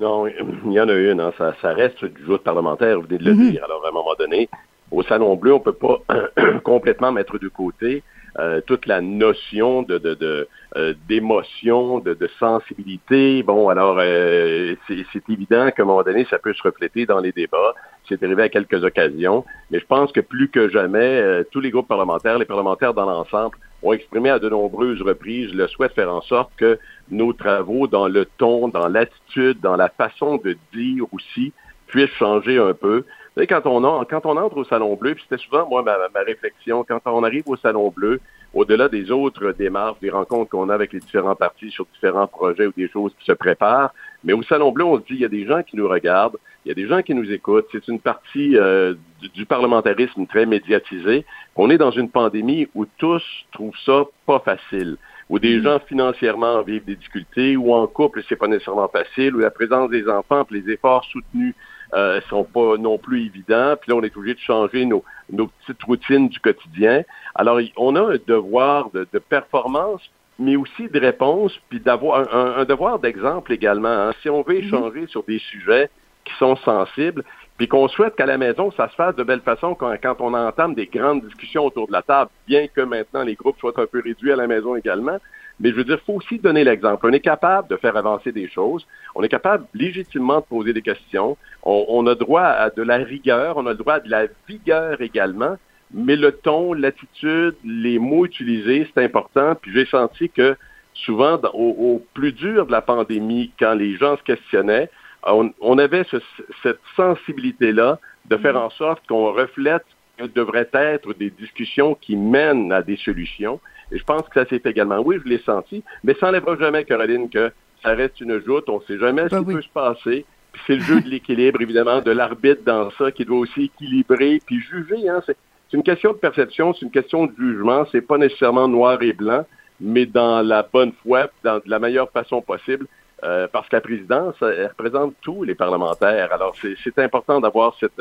Non, 0.00 0.26
il 0.26 0.72
y 0.72 0.80
en 0.80 0.88
a 0.88 0.94
une. 0.94 1.20
Hein. 1.20 1.32
Ça, 1.38 1.54
ça, 1.60 1.72
reste 1.72 2.04
du 2.04 2.24
joute 2.24 2.42
parlementaire, 2.42 3.00
vous 3.00 3.06
venez 3.06 3.18
de 3.18 3.24
le 3.24 3.34
mm-hmm. 3.34 3.50
dire. 3.50 3.64
Alors, 3.64 3.84
à 3.84 3.88
un 3.88 3.92
moment 3.92 4.14
donné, 4.18 4.48
au 4.90 5.02
Salon 5.02 5.36
Bleu, 5.36 5.54
on 5.54 5.60
peut 5.60 5.72
pas 5.72 6.00
complètement 6.64 7.12
mettre 7.12 7.38
de 7.38 7.48
côté 7.48 8.02
euh, 8.38 8.60
toute 8.66 8.86
la 8.86 9.00
notion 9.00 9.82
de, 9.82 9.98
de, 9.98 10.14
de 10.14 10.48
euh, 10.76 10.94
d'émotion, 11.08 11.98
de, 11.98 12.14
de, 12.14 12.28
sensibilité. 12.38 13.42
Bon, 13.42 13.68
alors 13.68 13.96
euh, 14.00 14.74
c'est 14.86 15.28
évident 15.28 15.70
qu'à 15.70 15.82
un 15.82 15.86
moment 15.86 16.02
donné, 16.02 16.26
ça 16.30 16.38
peut 16.38 16.52
se 16.52 16.62
refléter 16.62 17.06
dans 17.06 17.20
les 17.20 17.32
débats. 17.32 17.74
C'est 18.08 18.22
arrivé 18.22 18.44
à 18.44 18.48
quelques 18.48 18.84
occasions, 18.84 19.44
mais 19.70 19.80
je 19.80 19.86
pense 19.86 20.12
que 20.12 20.20
plus 20.20 20.48
que 20.50 20.68
jamais, 20.68 20.98
euh, 20.98 21.42
tous 21.50 21.60
les 21.60 21.70
groupes 21.70 21.88
parlementaires, 21.88 22.38
les 22.38 22.44
parlementaires 22.44 22.94
dans 22.94 23.06
l'ensemble, 23.06 23.56
ont 23.82 23.92
exprimé 23.92 24.30
à 24.30 24.38
de 24.38 24.48
nombreuses 24.48 25.02
reprises 25.02 25.52
le 25.54 25.68
souhait 25.68 25.88
de 25.88 25.92
faire 25.92 26.12
en 26.12 26.20
sorte 26.22 26.50
que 26.56 26.78
nos 27.10 27.32
travaux, 27.32 27.86
dans 27.86 28.08
le 28.08 28.26
ton, 28.38 28.68
dans 28.68 28.88
l'attitude, 28.88 29.60
dans 29.60 29.76
la 29.76 29.88
façon 29.88 30.36
de 30.36 30.56
dire 30.72 31.04
aussi, 31.12 31.52
puissent 31.86 32.10
changer 32.10 32.58
un 32.58 32.74
peu. 32.74 33.04
Vous 33.36 33.44
quand 33.46 33.66
on 33.66 33.84
entre 33.84 34.56
au 34.56 34.64
Salon 34.64 34.94
Bleu, 34.96 35.14
puis 35.14 35.24
c'était 35.28 35.42
souvent, 35.42 35.68
moi, 35.68 35.82
ma, 35.82 35.96
ma, 36.12 36.20
réflexion, 36.20 36.84
quand 36.84 37.00
on 37.06 37.22
arrive 37.22 37.44
au 37.46 37.56
Salon 37.56 37.90
Bleu, 37.90 38.20
au-delà 38.52 38.88
des 38.88 39.10
autres 39.10 39.52
démarches, 39.52 40.00
des 40.00 40.10
rencontres 40.10 40.50
qu'on 40.50 40.68
a 40.70 40.74
avec 40.74 40.92
les 40.92 41.00
différents 41.00 41.36
partis 41.36 41.70
sur 41.70 41.86
différents 41.92 42.26
projets 42.26 42.66
ou 42.66 42.72
des 42.76 42.88
choses 42.88 43.12
qui 43.18 43.26
se 43.26 43.32
préparent, 43.32 43.92
mais 44.24 44.32
au 44.32 44.42
Salon 44.42 44.72
Bleu, 44.72 44.84
on 44.84 44.96
se 44.96 45.02
dit, 45.02 45.14
il 45.14 45.20
y 45.20 45.24
a 45.24 45.28
des 45.28 45.46
gens 45.46 45.62
qui 45.62 45.76
nous 45.76 45.88
regardent, 45.88 46.36
il 46.64 46.68
y 46.68 46.72
a 46.72 46.74
des 46.74 46.86
gens 46.86 47.02
qui 47.02 47.14
nous 47.14 47.30
écoutent. 47.30 47.66
C'est 47.72 47.86
une 47.88 48.00
partie 48.00 48.56
euh, 48.56 48.94
du, 49.20 49.28
du, 49.28 49.46
parlementarisme 49.46 50.26
très 50.26 50.44
médiatisé. 50.44 51.24
On 51.56 51.70
est 51.70 51.78
dans 51.78 51.92
une 51.92 52.10
pandémie 52.10 52.68
où 52.74 52.84
tous 52.98 53.22
trouvent 53.52 53.78
ça 53.84 54.04
pas 54.26 54.40
facile 54.40 54.96
où 55.28 55.38
des 55.38 55.58
mm. 55.58 55.62
gens 55.62 55.78
financièrement 55.80 56.62
vivent 56.62 56.84
des 56.84 56.96
difficultés, 56.96 57.56
ou 57.56 57.74
en 57.74 57.86
couple, 57.86 58.22
c'est 58.28 58.36
pas 58.36 58.48
nécessairement 58.48 58.88
facile, 58.88 59.36
où 59.36 59.38
la 59.40 59.50
présence 59.50 59.90
des 59.90 60.08
enfants, 60.08 60.44
puis 60.44 60.60
les 60.60 60.72
efforts 60.72 61.04
soutenus 61.04 61.54
euh, 61.94 62.20
sont 62.28 62.44
pas 62.44 62.76
non 62.76 62.98
plus 62.98 63.26
évidents. 63.26 63.74
Puis 63.80 63.90
là, 63.90 63.96
on 63.96 64.02
est 64.02 64.16
obligé 64.16 64.34
de 64.34 64.40
changer 64.40 64.84
nos, 64.84 65.04
nos 65.30 65.48
petites 65.48 65.82
routines 65.82 66.28
du 66.28 66.40
quotidien. 66.40 67.02
Alors, 67.34 67.60
on 67.76 67.96
a 67.96 68.14
un 68.14 68.16
devoir 68.26 68.90
de, 68.90 69.06
de 69.12 69.18
performance, 69.18 70.02
mais 70.38 70.56
aussi 70.56 70.88
de 70.88 71.00
réponse, 71.00 71.52
puis 71.68 71.80
d'avoir 71.80 72.34
un, 72.34 72.60
un, 72.60 72.64
devoir 72.64 72.98
d'exemple 72.98 73.52
également. 73.52 73.88
Hein. 73.88 74.12
Si 74.22 74.30
on 74.30 74.42
veut 74.42 74.54
mm-hmm. 74.54 74.66
échanger 74.66 75.06
sur 75.08 75.24
des 75.24 75.38
sujets 75.38 75.90
qui 76.24 76.34
sont 76.38 76.56
sensibles, 76.56 77.24
puis 77.56 77.66
qu'on 77.66 77.88
souhaite 77.88 78.14
qu'à 78.14 78.26
la 78.26 78.38
maison, 78.38 78.70
ça 78.70 78.88
se 78.88 78.94
fasse 78.94 79.16
de 79.16 79.24
belle 79.24 79.40
façon 79.40 79.74
quand, 79.74 79.92
quand, 80.00 80.20
on 80.20 80.32
entame 80.32 80.74
des 80.74 80.86
grandes 80.86 81.24
discussions 81.24 81.66
autour 81.66 81.88
de 81.88 81.92
la 81.92 82.02
table, 82.02 82.30
bien 82.46 82.68
que 82.68 82.82
maintenant 82.82 83.24
les 83.24 83.34
groupes 83.34 83.58
soient 83.58 83.78
un 83.78 83.86
peu 83.86 84.00
réduits 84.00 84.32
à 84.32 84.36
la 84.36 84.46
maison 84.46 84.76
également. 84.76 85.18
Mais 85.60 85.70
je 85.70 85.74
veux 85.74 85.82
dire, 85.82 85.98
il 86.00 86.04
faut 86.04 86.18
aussi 86.18 86.38
donner 86.38 86.62
l'exemple. 86.62 87.04
On 87.04 87.12
est 87.12 87.18
capable 87.18 87.68
de 87.68 87.76
faire 87.76 87.96
avancer 87.96 88.30
des 88.30 88.48
choses. 88.48 88.86
On 89.16 89.24
est 89.24 89.28
capable 89.28 89.66
légitimement 89.74 90.36
de 90.36 90.44
poser 90.44 90.72
des 90.72 90.82
questions. 90.82 91.36
On, 91.64 91.84
on 91.88 92.06
a 92.06 92.14
droit 92.14 92.42
à 92.42 92.70
de 92.70 92.82
la 92.82 92.98
rigueur. 92.98 93.56
On 93.56 93.66
a 93.66 93.70
le 93.70 93.76
droit 93.76 93.94
à 93.94 94.00
de 94.00 94.08
la 94.08 94.26
vigueur 94.46 95.00
également. 95.00 95.56
Mais 95.92 96.16
le 96.16 96.32
ton, 96.32 96.72
l'attitude, 96.72 97.54
les 97.64 97.98
mots 97.98 98.26
utilisés, 98.26 98.88
c'est 98.92 99.02
important. 99.02 99.54
Puis 99.54 99.72
j'ai 99.72 99.86
senti 99.86 100.28
que 100.28 100.56
souvent, 100.92 101.40
au, 101.54 101.76
au 101.78 102.06
plus 102.14 102.32
dur 102.32 102.66
de 102.66 102.72
la 102.72 102.82
pandémie, 102.82 103.52
quand 103.58 103.74
les 103.74 103.96
gens 103.96 104.16
se 104.16 104.22
questionnaient, 104.22 104.90
on, 105.26 105.52
on 105.60 105.78
avait 105.78 106.04
ce, 106.04 106.18
cette 106.62 106.80
sensibilité-là 106.96 107.98
de 108.26 108.36
faire 108.36 108.54
mm. 108.54 108.64
en 108.64 108.70
sorte 108.70 109.06
qu'on 109.06 109.32
reflète 109.32 109.84
que 110.18 110.24
devraient 110.24 110.68
être 110.72 111.14
des 111.14 111.30
discussions 111.30 111.94
qui 111.94 112.16
mènent 112.16 112.72
à 112.72 112.82
des 112.82 112.96
solutions. 112.96 113.60
Et 113.92 113.98
je 113.98 114.04
pense 114.04 114.22
que 114.22 114.34
ça 114.34 114.48
s'est 114.48 114.58
fait 114.58 114.70
également. 114.70 114.98
Oui, 114.98 115.18
je 115.24 115.28
l'ai 115.28 115.38
senti, 115.38 115.82
mais 116.04 116.14
ça 116.14 116.26
n'enlèvera 116.26 116.56
jamais, 116.56 116.84
Caroline, 116.84 117.30
que 117.30 117.52
ça 117.82 117.90
reste 117.90 118.20
une 118.20 118.42
joute. 118.44 118.68
On 118.68 118.80
ne 118.80 118.84
sait 118.84 118.98
jamais 118.98 119.28
ce 119.28 119.36
ben 119.36 119.44
qui 119.44 119.52
peut 119.54 119.62
se 119.62 119.68
passer. 119.68 120.24
Puis 120.52 120.62
c'est 120.66 120.74
le 120.76 120.82
jeu 120.82 121.00
de 121.00 121.08
l'équilibre, 121.08 121.60
évidemment, 121.60 122.00
de 122.00 122.10
l'arbitre 122.10 122.62
dans 122.64 122.90
ça, 122.92 123.12
qui 123.12 123.24
doit 123.24 123.38
aussi 123.38 123.64
équilibrer 123.64 124.40
puis 124.44 124.60
juger. 124.60 125.08
Hein. 125.08 125.22
C'est 125.70 125.76
une 125.76 125.82
question 125.82 126.12
de 126.12 126.18
perception, 126.18 126.72
c'est 126.74 126.86
une 126.86 126.90
question 126.90 127.26
de 127.26 127.32
jugement. 127.38 127.84
C'est 127.92 128.00
pas 128.00 128.18
nécessairement 128.18 128.68
noir 128.68 129.02
et 129.02 129.12
blanc, 129.12 129.44
mais 129.80 130.06
dans 130.06 130.40
la 130.40 130.62
bonne 130.62 130.92
foi, 131.02 131.28
dans 131.44 131.60
la 131.66 131.78
meilleure 131.78 132.10
façon 132.10 132.40
possible. 132.40 132.86
Euh, 133.24 133.48
parce 133.50 133.68
que 133.68 133.76
la 133.76 133.80
présidence, 133.80 134.36
elle 134.40 134.68
représente 134.68 135.14
tous 135.22 135.42
les 135.42 135.56
parlementaires. 135.56 136.32
Alors, 136.32 136.54
c'est 136.84 136.98
important 137.00 137.40
d'avoir 137.40 137.76
cette, 137.80 138.00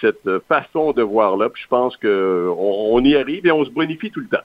cette 0.00 0.28
façon 0.46 0.92
de 0.92 1.02
voir 1.02 1.36
là. 1.36 1.48
Puis 1.48 1.62
je 1.62 1.68
pense 1.68 1.96
qu'on 1.96 2.54
on 2.58 3.02
y 3.02 3.16
arrive 3.16 3.46
et 3.46 3.50
on 3.50 3.64
se 3.64 3.70
bonifie 3.70 4.10
tout 4.10 4.20
le 4.20 4.28
temps. 4.28 4.44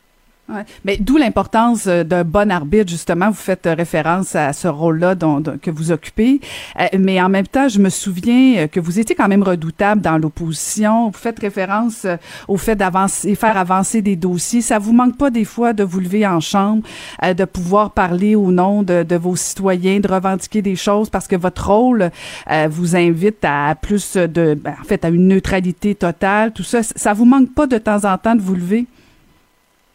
Mais 0.83 0.97
d'où 0.97 1.17
l'importance 1.17 1.87
euh, 1.87 2.03
d'un 2.03 2.23
bon 2.23 2.51
arbitre, 2.51 2.89
justement. 2.89 3.29
Vous 3.29 3.35
faites 3.35 3.65
euh, 3.65 3.73
référence 3.73 4.35
à 4.35 4.51
ce 4.51 4.67
rôle-là 4.67 5.15
que 5.61 5.71
vous 5.71 5.91
occupez. 5.91 6.41
Euh, 6.79 6.87
mais 6.99 7.21
en 7.21 7.29
même 7.29 7.47
temps, 7.47 7.69
je 7.69 7.79
me 7.79 7.89
souviens 7.89 8.67
que 8.67 8.79
vous 8.79 8.99
étiez 8.99 9.15
quand 9.15 9.27
même 9.27 9.43
redoutable 9.43 10.01
dans 10.01 10.17
l'opposition. 10.17 11.07
Vous 11.07 11.17
faites 11.17 11.39
référence 11.39 12.05
au 12.47 12.57
fait 12.57 12.75
d'avancer, 12.75 13.35
faire 13.35 13.57
avancer 13.57 14.01
des 14.01 14.15
dossiers. 14.15 14.61
Ça 14.61 14.79
vous 14.79 14.93
manque 14.93 15.17
pas 15.17 15.29
des 15.29 15.45
fois 15.45 15.73
de 15.73 15.83
vous 15.83 15.99
lever 15.99 16.27
en 16.27 16.39
chambre, 16.39 16.83
de 17.21 17.45
pouvoir 17.45 17.91
parler 17.91 18.35
au 18.35 18.51
nom 18.51 18.83
de, 18.83 19.03
de, 19.03 19.15
vos 19.15 19.35
citoyens, 19.35 19.99
de 19.99 20.07
revendiquer 20.07 20.61
des 20.61 20.75
choses 20.75 21.09
parce 21.09 21.27
que 21.27 21.35
votre 21.35 21.69
rôle 21.69 22.11
vous 22.69 22.95
invite 22.95 23.43
à 23.43 23.75
plus 23.75 24.17
de, 24.17 24.55
ben, 24.55 24.75
en 24.79 24.83
fait, 24.83 25.05
à 25.05 25.09
une 25.09 25.27
neutralité 25.27 25.95
totale. 25.95 26.51
Tout 26.51 26.63
ça, 26.63 26.83
ça 26.83 27.13
vous 27.13 27.25
manque 27.25 27.53
pas 27.53 27.67
de 27.67 27.77
temps 27.77 28.03
en 28.05 28.17
temps 28.17 28.35
de 28.35 28.41
vous 28.41 28.55
lever? 28.55 28.87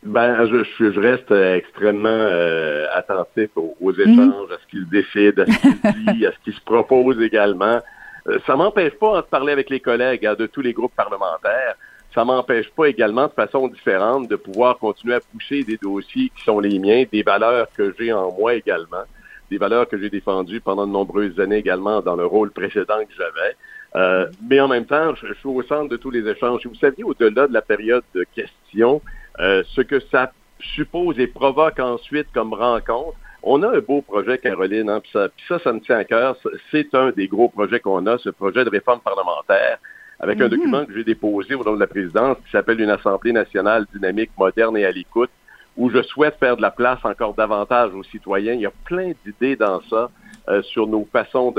Ben, 0.08 0.46
je, 0.46 0.64
je, 0.64 1.00
reste 1.00 1.30
extrêmement 1.30 2.08
euh, 2.08 2.86
attentif 2.94 3.50
aux, 3.56 3.76
aux 3.78 3.92
mhm. 3.92 4.00
échanges, 4.00 4.50
à 4.50 4.58
ce 4.62 4.66
qu'ils 4.70 4.88
décident, 4.88 5.42
à 5.42 5.46
ce 5.46 5.60
qu'ils 5.60 6.06
disent, 6.14 6.26
à 6.26 6.32
ce 6.32 6.38
qu'ils 6.44 6.54
se 6.54 6.60
proposent 6.62 7.20
également. 7.20 7.80
Euh, 8.26 8.38
ça 8.46 8.56
m'empêche 8.56 8.94
pas 8.94 9.20
de 9.20 9.26
parler 9.26 9.52
avec 9.52 9.68
les 9.68 9.80
collègues 9.80 10.24
hein, 10.24 10.34
de 10.34 10.46
tous 10.46 10.62
les 10.62 10.72
groupes 10.72 10.94
parlementaires. 10.96 11.74
Ça 12.14 12.24
m'empêche 12.24 12.70
pas 12.70 12.86
également 12.86 13.26
de 13.26 13.32
façon 13.32 13.68
différente 13.68 14.28
de 14.28 14.36
pouvoir 14.36 14.78
continuer 14.78 15.14
à 15.16 15.20
pousser 15.20 15.62
des 15.62 15.76
dossiers 15.76 16.32
qui 16.34 16.42
sont 16.42 16.58
les 16.58 16.78
miens, 16.78 17.04
des 17.12 17.22
valeurs 17.22 17.68
que 17.76 17.94
j'ai 17.98 18.10
en 18.10 18.32
moi 18.32 18.54
également, 18.54 19.04
des 19.50 19.58
valeurs 19.58 19.86
que 19.86 19.98
j'ai 19.98 20.08
défendues 20.08 20.60
pendant 20.62 20.86
de 20.86 20.92
nombreuses 20.92 21.38
années 21.38 21.58
également 21.58 22.00
dans 22.00 22.16
le 22.16 22.24
rôle 22.24 22.50
précédent 22.50 23.00
que 23.00 23.14
j'avais. 23.14 23.56
Euh, 23.96 24.26
mais 24.48 24.58
en 24.58 24.68
même 24.68 24.86
temps, 24.86 25.14
je, 25.16 25.26
je, 25.26 25.34
suis 25.34 25.48
au 25.48 25.62
centre 25.62 25.90
de 25.90 25.96
tous 25.96 26.10
les 26.10 26.26
échanges. 26.26 26.66
Vous 26.66 26.74
savez, 26.74 27.02
au-delà 27.02 27.46
de 27.46 27.52
la 27.52 27.62
période 27.62 28.04
de 28.14 28.24
questions, 28.34 29.02
euh, 29.40 29.62
ce 29.74 29.80
que 29.80 30.00
ça 30.10 30.32
suppose 30.60 31.18
et 31.18 31.26
provoque 31.26 31.78
ensuite 31.78 32.26
comme 32.32 32.54
rencontre. 32.54 33.16
On 33.42 33.62
a 33.62 33.76
un 33.76 33.80
beau 33.80 34.02
projet, 34.02 34.38
Caroline, 34.38 34.90
hein, 34.90 35.00
puis 35.00 35.10
ça, 35.12 35.28
ça, 35.46 35.58
ça 35.60 35.72
me 35.72 35.80
tient 35.80 35.98
à 35.98 36.04
cœur. 36.04 36.36
C'est 36.70 36.94
un 36.94 37.10
des 37.10 37.28
gros 37.28 37.48
projets 37.48 37.78
qu'on 37.78 38.04
a, 38.06 38.18
ce 38.18 38.30
projet 38.30 38.64
de 38.64 38.70
réforme 38.70 39.00
parlementaire, 39.00 39.78
avec 40.18 40.40
un 40.40 40.44
mhm. 40.44 40.50
document 40.50 40.84
que 40.84 40.94
j'ai 40.94 41.04
déposé 41.04 41.54
au 41.54 41.62
nom 41.62 41.74
de 41.74 41.80
la 41.80 41.86
présidence 41.86 42.36
qui 42.44 42.50
s'appelle 42.50 42.80
une 42.80 42.90
Assemblée 42.90 43.32
nationale 43.32 43.86
dynamique, 43.94 44.30
moderne 44.36 44.76
et 44.76 44.84
à 44.84 44.90
l'écoute, 44.90 45.30
où 45.76 45.90
je 45.90 46.02
souhaite 46.02 46.36
faire 46.40 46.56
de 46.56 46.62
la 46.62 46.72
place 46.72 46.98
encore 47.04 47.34
davantage 47.34 47.94
aux 47.94 48.02
citoyens. 48.02 48.54
Il 48.54 48.60
y 48.60 48.66
a 48.66 48.72
plein 48.84 49.12
d'idées 49.24 49.54
dans 49.54 49.80
ça 49.82 50.10
euh, 50.48 50.60
sur 50.62 50.88
nos 50.88 51.06
façons 51.12 51.54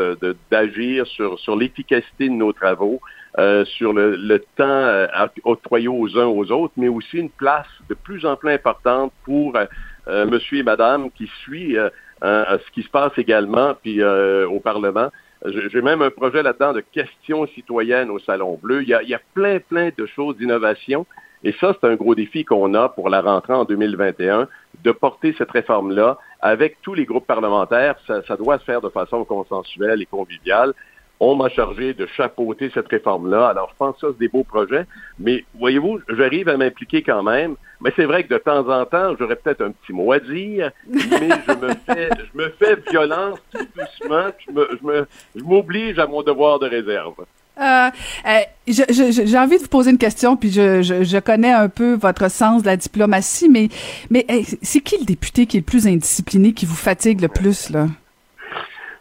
d'agir, 0.51 1.03
de, 1.03 1.09
sur, 1.09 1.39
sur 1.39 1.55
l'efficacité 1.55 2.27
de 2.27 2.33
nos 2.33 2.51
travaux. 2.51 2.99
Euh, 3.39 3.63
sur 3.63 3.93
le, 3.93 4.17
le 4.17 4.39
temps 4.57 4.65
euh, 4.65 5.07
octroyé 5.45 5.87
aux 5.87 6.17
uns 6.17 6.25
aux 6.25 6.51
autres, 6.51 6.73
mais 6.75 6.89
aussi 6.89 7.17
une 7.17 7.29
place 7.29 7.67
de 7.87 7.93
plus 7.93 8.25
en 8.25 8.35
plus 8.35 8.51
importante 8.51 9.13
pour 9.23 9.55
euh, 9.55 10.25
monsieur 10.25 10.57
et 10.57 10.63
madame 10.63 11.09
qui 11.11 11.27
suit 11.43 11.77
ce 12.21 12.71
qui 12.73 12.83
se 12.83 12.89
passe 12.89 13.13
également 13.17 13.75
puis 13.81 14.03
au 14.03 14.59
Parlement. 14.59 15.09
J'ai 15.45 15.81
même 15.81 16.01
un 16.01 16.09
projet 16.09 16.43
là-dedans 16.43 16.73
de 16.73 16.81
questions 16.81 17.47
citoyennes 17.47 18.09
au 18.09 18.19
Salon 18.19 18.59
Bleu. 18.61 18.81
Il 18.81 18.89
y 18.89 18.93
a, 18.93 19.01
il 19.03 19.09
y 19.09 19.13
a 19.13 19.21
plein, 19.33 19.59
plein 19.59 19.91
de 19.97 20.05
choses 20.05 20.35
d'innovation. 20.35 21.05
Et 21.45 21.53
ça, 21.61 21.73
c'est 21.79 21.87
un 21.87 21.95
gros 21.95 22.15
défi 22.15 22.43
qu'on 22.43 22.73
a 22.73 22.89
pour 22.89 23.09
la 23.09 23.21
rentrée 23.21 23.53
en 23.53 23.63
2021, 23.63 24.49
de 24.83 24.91
porter 24.91 25.33
cette 25.37 25.51
réforme-là 25.51 26.17
avec 26.41 26.81
tous 26.81 26.93
les 26.93 27.05
groupes 27.05 27.25
parlementaires. 27.27 27.95
Ça, 28.05 28.21
ça 28.23 28.35
doit 28.35 28.59
se 28.59 28.65
faire 28.65 28.81
de 28.81 28.89
façon 28.89 29.23
consensuelle 29.23 30.01
et 30.01 30.05
conviviale 30.05 30.73
on 31.19 31.35
m'a 31.35 31.49
chargé 31.49 31.93
de 31.93 32.05
chapeauter 32.05 32.71
cette 32.73 32.87
réforme-là. 32.87 33.47
Alors, 33.47 33.69
je 33.71 33.75
pense 33.77 33.95
que 33.95 34.01
ça, 34.01 34.07
c'est 34.11 34.19
des 34.19 34.27
beaux 34.29 34.43
projets. 34.43 34.85
Mais 35.19 35.43
voyez-vous, 35.59 35.99
j'arrive 36.09 36.47
à 36.49 36.57
m'impliquer 36.57 37.01
quand 37.01 37.23
même. 37.23 37.55
Mais 37.81 37.91
c'est 37.95 38.05
vrai 38.05 38.23
que 38.23 38.33
de 38.33 38.39
temps 38.39 38.67
en 38.69 38.85
temps, 38.85 39.15
j'aurais 39.19 39.35
peut-être 39.35 39.61
un 39.61 39.71
petit 39.71 39.93
mot 39.93 40.11
à 40.11 40.19
dire, 40.19 40.71
mais 40.87 41.29
je 41.47 41.53
me 41.53 41.69
fais, 41.85 42.09
je 42.33 42.37
me 42.37 42.49
fais 42.49 42.77
violence 42.89 43.39
tout 43.53 43.65
doucement. 43.75 44.29
Je, 44.47 44.51
me, 44.51 44.69
je, 44.79 44.87
me, 44.87 45.07
je 45.35 45.43
m'oblige 45.43 45.99
à 45.99 46.07
mon 46.07 46.21
devoir 46.21 46.59
de 46.59 46.67
réserve. 46.67 47.15
Euh, 47.59 47.89
euh, 48.25 48.39
j'ai 48.67 49.37
envie 49.37 49.57
de 49.57 49.63
vous 49.63 49.67
poser 49.67 49.91
une 49.91 49.97
question, 49.97 50.37
puis 50.37 50.49
je, 50.49 50.81
je, 50.81 51.03
je, 51.03 51.17
connais 51.17 51.51
un 51.51 51.67
peu 51.67 51.95
votre 51.95 52.31
sens 52.31 52.61
de 52.61 52.67
la 52.67 52.77
diplomatie, 52.77 53.49
mais, 53.49 53.67
mais 54.09 54.25
c'est 54.61 54.79
qui 54.79 54.97
le 54.97 55.03
député 55.03 55.45
qui 55.45 55.57
est 55.57 55.59
le 55.59 55.65
plus 55.65 55.85
indiscipliné, 55.85 56.53
qui 56.53 56.65
vous 56.65 56.75
fatigue 56.75 57.19
le 57.19 57.27
plus, 57.27 57.69
là? 57.69 57.87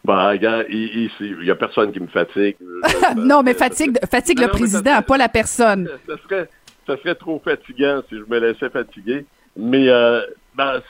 Bah, 0.09 0.35
il 0.35 1.11
y 1.43 1.51
a 1.51 1.55
personne 1.55 1.93
qui 1.93 2.01
me 2.01 2.07
fatigue. 2.07 2.57
non, 3.17 3.43
mais 3.43 3.53
fatigue, 3.53 3.99
fatigue 4.11 4.41
le 4.41 4.49
président, 4.49 5.03
pas 5.03 5.19
la 5.19 5.29
personne. 5.29 5.87
Ça 6.07 6.15
serait, 6.23 6.49
ça 6.87 6.97
serait 6.97 7.15
trop 7.15 7.39
fatigant 7.45 8.01
si 8.09 8.17
je 8.17 8.25
me 8.27 8.39
laissais 8.39 8.71
fatiguer. 8.71 9.27
Mais 9.55 9.91
euh, 9.91 10.23
ben, 10.55 10.81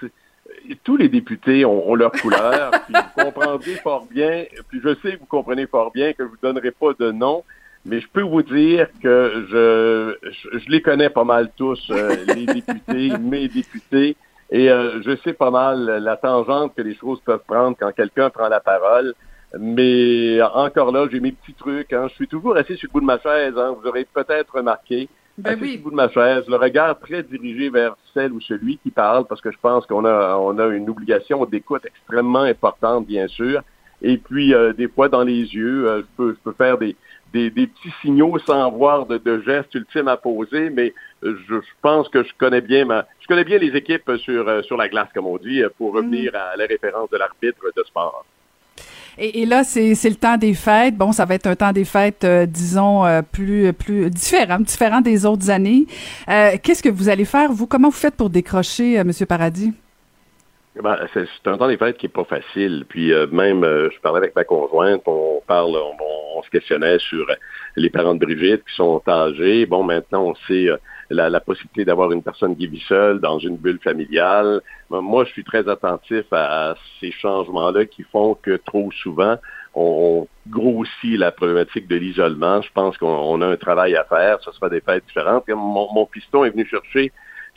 tous 0.85 0.96
les 0.96 1.09
députés 1.09 1.64
ont, 1.64 1.96
leur 1.96 2.12
couleur. 2.12 2.70
puis 2.87 2.94
vous 2.94 3.24
comprendrez 3.24 3.74
fort 3.83 4.07
bien, 4.09 4.44
puis 4.68 4.78
je 4.85 4.94
sais 5.02 5.14
que 5.14 5.18
vous 5.18 5.26
comprenez 5.26 5.66
fort 5.66 5.90
bien 5.90 6.12
que 6.12 6.22
je 6.22 6.28
vous 6.28 6.38
donnerai 6.40 6.70
pas 6.70 6.92
de 6.96 7.11
nom, 7.11 7.42
mais 7.85 8.00
je 8.00 8.07
peux 8.07 8.22
vous 8.22 8.42
dire 8.42 8.87
que 9.02 9.46
je, 9.50 10.31
je, 10.61 10.70
les 10.70 10.81
connais 10.81 11.11
pas 11.11 11.24
mal 11.24 11.50
tous, 11.57 11.90
euh, 11.90 12.14
les 12.37 12.46
députés, 12.54 13.18
mes 13.18 13.48
députés. 13.48 14.16
Et 14.50 14.70
euh, 14.70 15.02
je 15.02 15.16
sais 15.24 15.34
pas 15.34 15.50
mal 15.50 16.02
la 16.02 16.16
tangente 16.16 16.74
que 16.74 16.82
les 16.82 16.94
choses 16.94 17.20
peuvent 17.20 17.42
prendre 17.46 17.76
quand 17.78 17.92
quelqu'un 17.92 18.30
prend 18.30 18.48
la 18.48 18.61
parole. 18.61 19.14
Mais 19.58 20.40
encore 20.42 20.92
là, 20.92 21.06
j'ai 21.11 21.20
mes 21.20 21.32
petits 21.32 21.54
trucs. 21.54 21.92
Hein. 21.92 22.06
Je 22.08 22.14
suis 22.14 22.28
toujours 22.28 22.56
assis 22.56 22.76
sur 22.76 22.88
le 22.88 22.92
bout 22.92 23.00
de 23.00 23.06
ma 23.06 23.18
chaise. 23.18 23.54
Hein. 23.56 23.76
Vous 23.80 23.88
aurez 23.88 24.06
peut-être 24.12 24.54
remarqué. 24.54 25.08
Ben 25.38 25.52
assis 25.52 25.70
sur 25.70 25.78
le 25.78 25.82
bout 25.84 25.90
de 25.90 25.96
ma 25.96 26.08
chaise, 26.08 26.44
le 26.48 26.56
regard 26.56 26.98
très 26.98 27.22
dirigé 27.22 27.70
vers 27.70 27.96
celle 28.12 28.32
ou 28.32 28.40
celui 28.40 28.78
qui 28.78 28.90
parle, 28.90 29.24
parce 29.26 29.40
que 29.40 29.52
je 29.52 29.58
pense 29.62 29.87
qu'on 29.87 30.04
a, 30.04 30.37
on 30.37 30.58
a 30.58 30.66
une 30.66 30.90
obligation 30.90 31.44
d'écoute 31.44 31.87
extrêmement 31.87 32.42
importante, 32.42 33.06
bien 33.06 33.28
sûr. 33.28 33.62
Et 34.02 34.18
puis, 34.18 34.54
euh, 34.54 34.72
des 34.72 34.88
fois, 34.88 35.08
dans 35.08 35.22
les 35.22 35.54
yeux, 35.54 35.88
euh, 35.88 36.00
je, 36.00 36.06
peux, 36.16 36.30
je 36.34 36.38
peux 36.42 36.52
faire 36.52 36.78
des, 36.78 36.96
des, 37.33 37.51
des, 37.51 37.67
petits 37.67 37.93
signaux 38.03 38.38
sans 38.41 38.67
avoir 38.67 39.07
de, 39.07 39.19
de 39.19 39.43
gestes 39.43 39.75
ultimes 39.75 40.09
à 40.09 40.17
poser, 40.17 40.71
mais 40.71 40.95
je, 41.23 41.31
je, 41.49 41.61
pense 41.83 42.09
que 42.09 42.23
je 42.23 42.31
connais 42.38 42.61
bien 42.61 42.85
ma, 42.85 43.07
je 43.21 43.27
connais 43.27 43.45
bien 43.45 43.59
les 43.59 43.77
équipes 43.77 44.11
sur, 44.19 44.49
euh, 44.49 44.62
sur 44.62 44.77
la 44.77 44.88
glace, 44.88 45.09
comme 45.14 45.27
on 45.27 45.37
dit, 45.37 45.62
pour 45.77 45.95
revenir 45.95 46.33
mm. 46.33 46.37
à 46.37 46.57
la 46.57 46.67
référence 46.67 47.11
de 47.11 47.17
l'arbitre 47.17 47.61
de 47.77 47.83
sport. 47.85 48.25
Et, 49.19 49.43
et 49.43 49.47
là, 49.47 49.64
c'est 49.64 49.93
le 49.93 50.14
temps 50.14 50.37
des 50.37 50.55
fêtes. 50.55 50.97
Bon, 50.97 51.11
ça 51.12 51.25
va 51.25 51.35
être 51.35 51.47
un 51.47 51.57
temps 51.57 51.73
des 51.73 51.85
fêtes, 51.85 52.25
euh, 52.25 52.47
disons, 52.47 53.05
euh, 53.05 53.21
plus 53.23 53.73
plus 53.73 54.11
différent, 54.11 54.61
différent 54.61 55.01
des 55.01 55.27
autres 55.27 55.51
années. 55.51 55.87
Qu'est-ce 56.27 56.83
que 56.83 56.88
vous 56.88 57.09
allez 57.09 57.25
faire, 57.25 57.53
vous? 57.53 57.67
Comment 57.67 57.88
vous 57.88 57.97
faites 57.97 58.14
pour 58.14 58.31
décrocher, 58.31 59.03
Monsieur 59.03 59.27
Paradis? 59.27 59.73
Ben, 60.83 60.97
c'est 61.12 61.27
un 61.47 61.59
temps 61.59 61.69
des 61.69 61.77
fêtes 61.77 61.97
qui 61.97 62.07
est 62.07 62.09
pas 62.09 62.25
facile. 62.25 62.85
Puis 62.88 63.12
même, 63.33 63.62
je 63.64 64.01
parlais 64.01 64.19
avec 64.19 64.37
ma 64.37 64.45
conjointe, 64.45 65.03
on 65.07 65.43
parle, 65.47 65.77
on, 65.77 66.38
on, 66.38 66.43
se 66.43 66.51
questionnait 66.51 66.99
sur 67.01 67.27
les 67.77 67.91
parents 67.91 68.14
de 68.14 68.25
Brigitte 68.25 68.64
qui 68.64 68.75
sont 68.75 69.03
âgés. 69.09 69.67
Bon, 69.67 69.83
maintenant, 69.83 70.27
on 70.27 70.35
sait 70.47 70.69
la, 71.11 71.41
possibilité 71.41 71.85
d'avoir 71.85 72.12
une 72.12 72.23
personne 72.23 72.57
qui 72.57 72.67
vit 72.67 72.83
seule 72.88 73.21
dans 73.21 73.38
une 73.38 73.57
bulle 73.57 73.81
familiale. 73.83 74.61
Moi, 74.91 75.25
je 75.25 75.33
suis 75.33 75.45
très 75.45 75.69
attentif 75.69 76.25
à, 76.33 76.75
ces 77.01 77.12
changements-là 77.12 77.87
qui 77.87 78.03
font 78.05 78.35
que 78.35 78.57
trop 78.57 78.91
souvent, 79.03 79.37
on, 79.75 80.27
grossit 80.49 81.19
la 81.19 81.31
problématique 81.31 81.88
de 81.88 81.97
l'isolement. 81.97 82.62
Je 82.62 82.73
pense 82.73 82.97
qu'on 82.97 83.43
a 83.43 83.47
un 83.47 83.57
travail 83.57 83.95
à 83.97 84.05
faire. 84.05 84.38
Ce 84.41 84.51
sera 84.53 84.71
des 84.71 84.81
fêtes 84.81 85.05
différentes. 85.07 85.47
Mon, 85.49 85.93
mon 85.93 86.07
piston 86.07 86.45
est 86.45 86.51
venu 86.51 86.67
chercher 86.67 87.12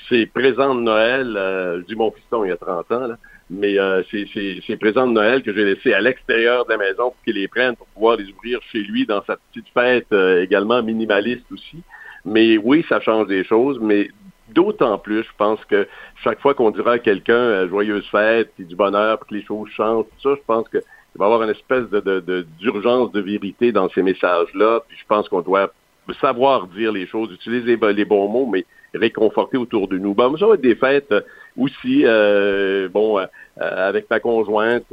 ses 0.10 0.26
présents 0.26 0.76
de 0.76 0.82
Noël. 0.82 1.36
Euh, 1.38 1.82
je 1.82 1.86
dis 1.86 1.96
mon 1.96 2.14
il 2.44 2.50
y 2.50 2.52
a 2.52 2.58
30 2.58 2.92
ans, 2.92 3.08
mais 3.52 3.78
euh, 3.78 4.02
c'est 4.10 4.78
présents 4.78 5.08
de 5.08 5.12
Noël 5.12 5.44
que 5.44 5.54
j'ai 5.54 5.66
laissés 5.66 5.94
à 5.94 6.00
l'extérieur 6.00 6.66
de 6.66 6.72
la 6.72 6.78
maison 6.78 7.12
pour 7.12 7.18
qu'il 7.26 7.36
les 7.36 7.50
prenne 7.50 7.76
pour 7.76 7.86
pouvoir 7.88 8.16
les 8.16 8.30
ouvrir 8.30 8.60
chez 8.72 8.80
lui 8.80 9.06
dans 9.06 9.22
sa 9.26 9.36
petite 9.36 9.68
fête 9.74 10.08
euh, 10.14 10.42
également 10.42 10.82
minimaliste 10.82 11.46
aussi. 11.52 11.84
Mais 12.24 12.58
oui, 12.58 12.86
ça 12.88 13.02
change 13.02 13.28
des 13.28 13.44
choses, 13.44 13.78
mais 13.82 14.10
d'autant 14.50 14.98
plus, 14.98 15.24
je 15.24 15.36
pense 15.38 15.64
que 15.66 15.86
chaque 16.24 16.40
fois 16.40 16.54
qu'on 16.54 16.72
dira 16.72 16.94
à 16.94 17.00
quelqu'un 17.00 17.34
euh, 17.34 17.68
joyeuse 17.68 18.08
fête, 18.10 18.52
puis 18.56 18.66
du 18.66 18.76
bonheur, 18.76 19.20
puis 19.20 19.30
que 19.30 19.36
les 19.36 19.46
choses 19.46 19.70
changent, 19.72 20.06
tout 20.06 20.30
ça, 20.30 20.36
je 20.36 20.46
pense 20.48 20.70
qu'il 20.70 20.82
va 21.16 21.26
y 21.26 21.28
avoir 21.28 21.44
une 21.44 21.50
espèce 21.50 21.90
de 21.90 22.46
d'urgence 22.60 23.12
de, 23.12 23.20
vérité 23.20 23.74
dans 23.74 23.90
ces 23.90 24.02
messages-là. 24.02 24.82
Puis 24.88 24.98
je 24.98 25.06
pense 25.08 25.28
qu'on 25.28 25.42
doit 25.42 25.74
savoir 26.14 26.68
dire 26.68 26.92
les 26.92 27.08
choses, 27.08 27.32
utiliser 27.32 27.78
les, 27.78 28.06
bons 28.06 28.28
mots, 28.28 28.46
mais 28.46 28.66
réconforter 28.94 29.58
autour 29.58 29.88
de 29.88 29.98
nous. 29.98 30.14
Bon, 30.14 30.36
ça 30.38 30.48
va 30.48 30.56
être 30.56 30.62
des 30.62 30.76
fêtes 30.76 31.12
euh, 31.12 31.22
aussi, 31.58 32.04
euh, 32.06 32.90
bon, 32.90 33.20
avec 33.58 34.10
ma 34.10 34.20
conjointe, 34.20 34.92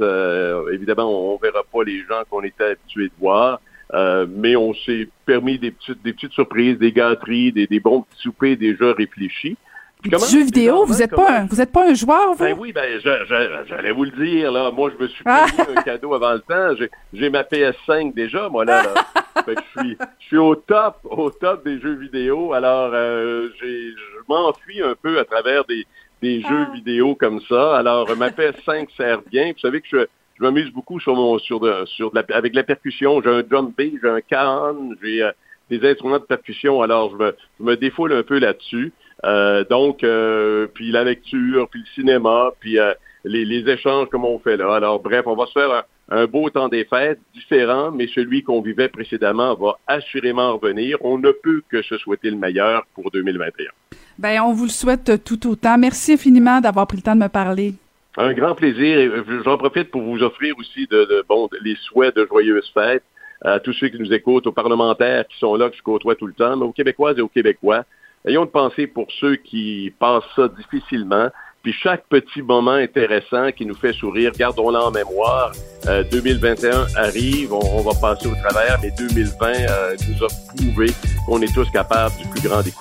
évidemment, 0.71 1.09
on, 1.09 1.35
on 1.35 1.37
verra 1.37 1.63
pas 1.71 1.83
les 1.83 1.99
gens 1.99 2.21
qu'on 2.29 2.43
était 2.43 2.65
habitués 2.65 3.07
de 3.07 3.13
voir. 3.19 3.59
Euh, 3.93 4.27
mais 4.29 4.55
on 4.55 4.73
s'est 4.73 5.07
permis 5.25 5.57
des 5.57 5.71
petites, 5.71 6.01
des 6.03 6.13
petites 6.13 6.33
surprises, 6.33 6.77
des 6.77 6.91
gâteries, 6.91 7.51
des, 7.51 7.65
des 7.65 7.79
bons 7.79 8.01
petits 8.01 8.21
soupers 8.21 8.55
déjà 8.55 8.93
réfléchis. 8.93 9.57
Comment, 10.03 10.25
jeux 10.25 10.45
vidéo, 10.45 10.85
vous 10.85 11.01
êtes 11.01 11.13
pas 11.13 11.39
un, 11.39 11.45
vous 11.47 11.59
êtes 11.59 11.73
pas 11.73 11.89
un 11.89 11.93
joueur, 11.93 12.33
vous? 12.33 12.43
Ben 12.43 12.55
oui, 12.57 12.71
ben 12.71 12.99
j'allais 13.03 13.91
vous 13.91 14.05
le 14.05 14.11
dire 14.11 14.49
là. 14.49 14.71
Moi, 14.71 14.91
je 14.97 15.03
me 15.03 15.09
suis 15.09 15.23
ah! 15.25 15.45
payé 15.57 15.77
un 15.77 15.81
cadeau 15.81 16.13
avant 16.13 16.33
le 16.33 16.39
temps. 16.39 16.85
J'ai 17.11 17.29
ma 17.29 17.43
PS5 17.43 18.13
déjà, 18.13 18.47
moi 18.47 18.63
là. 18.63 18.83
fait 19.45 19.55
que 19.55 19.61
je 19.75 19.81
suis, 19.81 19.97
je 20.19 20.25
suis 20.25 20.37
au 20.37 20.55
top, 20.55 20.99
au 21.03 21.29
top 21.29 21.65
des 21.65 21.81
jeux 21.81 21.95
vidéo. 21.95 22.53
Alors, 22.53 22.91
euh, 22.93 23.49
je 23.59 23.93
m'enfuis 24.29 24.81
un 24.81 24.95
peu 25.01 25.19
à 25.19 25.25
travers 25.25 25.65
des, 25.65 25.85
des 26.21 26.41
jeux 26.41 26.67
ah! 26.69 26.73
vidéo 26.73 27.15
comme 27.15 27.41
ça. 27.41 27.75
Alors, 27.75 28.15
ma 28.15 28.29
PS5 28.29 28.87
sert 28.95 29.21
bien. 29.23 29.51
Vous 29.51 29.59
savez 29.59 29.81
que 29.81 29.87
je 29.91 30.07
je 30.39 30.45
m'amuse 30.45 30.71
beaucoup 30.71 30.99
sur 30.99 31.15
mon 31.15 31.37
sur 31.37 31.59
de, 31.59 31.85
sur 31.85 32.11
de 32.11 32.15
la, 32.15 32.35
avec 32.35 32.55
la 32.55 32.63
percussion. 32.63 33.21
J'ai 33.21 33.29
un 33.29 33.41
drum 33.41 33.73
bass, 33.77 33.91
j'ai 34.01 34.09
un 34.09 34.21
can, 34.21 34.91
j'ai 35.03 35.23
euh, 35.23 35.31
des 35.69 35.85
instruments 35.87 36.19
de 36.19 36.23
percussion. 36.23 36.81
Alors 36.81 37.11
je 37.11 37.17
me, 37.17 37.35
je 37.59 37.65
me 37.65 37.75
défoule 37.75 38.13
un 38.13 38.23
peu 38.23 38.39
là-dessus. 38.39 38.93
Euh, 39.25 39.65
donc 39.69 40.03
euh, 40.03 40.67
puis 40.73 40.91
la 40.91 41.03
lecture, 41.03 41.67
puis 41.69 41.81
le 41.81 42.01
cinéma, 42.01 42.51
puis 42.59 42.77
les, 43.25 43.45
les, 43.45 43.69
échanges 43.69 44.07
comme 44.09 44.25
on 44.25 44.39
fait 44.39 44.57
là. 44.57 44.75
Alors 44.75 45.01
bref, 45.01 45.23
on 45.25 45.35
va 45.35 45.45
se 45.45 45.51
faire 45.51 45.83
un, 46.09 46.25
beau 46.25 46.49
temps 46.49 46.69
des 46.69 46.85
fêtes 46.85 47.19
différent, 47.33 47.91
mais 47.91 48.07
celui 48.07 48.43
qu'on 48.43 48.61
vivait 48.61 48.87
précédemment 48.87 49.55
va 49.55 49.77
assurément 49.87 50.57
revenir. 50.57 50.97
On 51.01 51.17
ne 51.17 51.31
peut 51.31 51.61
que 51.69 51.81
se 51.81 51.97
souhaiter 51.97 52.29
le 52.29 52.37
meilleur 52.37 52.85
pour 52.95 53.11
2021. 53.11 53.67
Ben 54.17 54.41
on 54.41 54.53
vous 54.53 54.65
le 54.65 54.69
souhaite 54.69 55.23
tout 55.23 55.49
autant. 55.49 55.77
Merci 55.77 56.13
infiniment 56.13 56.61
d'avoir 56.61 56.87
pris 56.87 56.97
le 56.97 57.03
temps 57.03 57.15
de 57.15 57.21
me 57.21 57.29
parler. 57.29 57.73
Un 58.17 58.33
grand 58.33 58.55
plaisir. 58.55 59.23
J'en 59.45 59.57
profite 59.57 59.91
pour 59.91 60.01
vous 60.01 60.23
offrir 60.23 60.55
aussi 60.57 60.87
de, 60.87 61.23
bon, 61.27 61.47
les 61.61 61.75
souhaits 61.75 62.15
de 62.15 62.25
joyeuses 62.25 62.69
fêtes 62.73 63.03
à 63.41 63.59
tous 63.59 63.73
ceux 63.73 63.87
qui 63.87 63.99
nous 63.99 64.11
écoutent, 64.11 64.47
aux 64.47 64.51
parlementaires 64.51 65.25
qui 65.27 65.37
sont 65.37 65.55
là, 65.55 65.69
que 65.69 65.77
je 65.77 65.81
côtoie 65.81 66.15
tout 66.15 66.27
le 66.27 66.33
temps, 66.33 66.57
mais 66.57 66.65
aux 66.65 66.73
Québécoises 66.73 67.17
et 67.17 67.21
aux 67.21 67.29
Québécois. 67.29 67.85
Ayons 68.27 68.45
de 68.45 68.49
penser 68.49 68.87
pour 68.87 69.07
ceux 69.19 69.37
qui 69.37 69.93
passent 69.99 70.23
ça 70.35 70.47
difficilement. 70.49 71.29
Puis 71.61 71.73
chaque 71.73 72.05
petit 72.07 72.41
moment 72.41 72.71
intéressant 72.71 73.51
qui 73.51 73.65
nous 73.65 73.75
fait 73.75 73.93
sourire, 73.93 74.31
gardons-le 74.31 74.77
en 74.77 74.91
mémoire. 74.91 75.51
2021 76.11 76.69
euh, 76.69 76.85
arrive, 76.95 77.53
on, 77.53 77.81
va 77.81 77.91
passer 77.99 78.27
au 78.27 78.35
travers, 78.35 78.79
mais 78.81 78.91
2020 78.97 79.47
euh, 79.47 79.95
nous 80.07 80.23
a 80.23 80.27
prouvé 80.55 80.87
qu'on 81.25 81.41
est 81.41 81.53
tous 81.53 81.69
capables 81.71 82.15
du 82.17 82.27
plus 82.27 82.47
grand 82.47 82.61
des. 82.61 82.71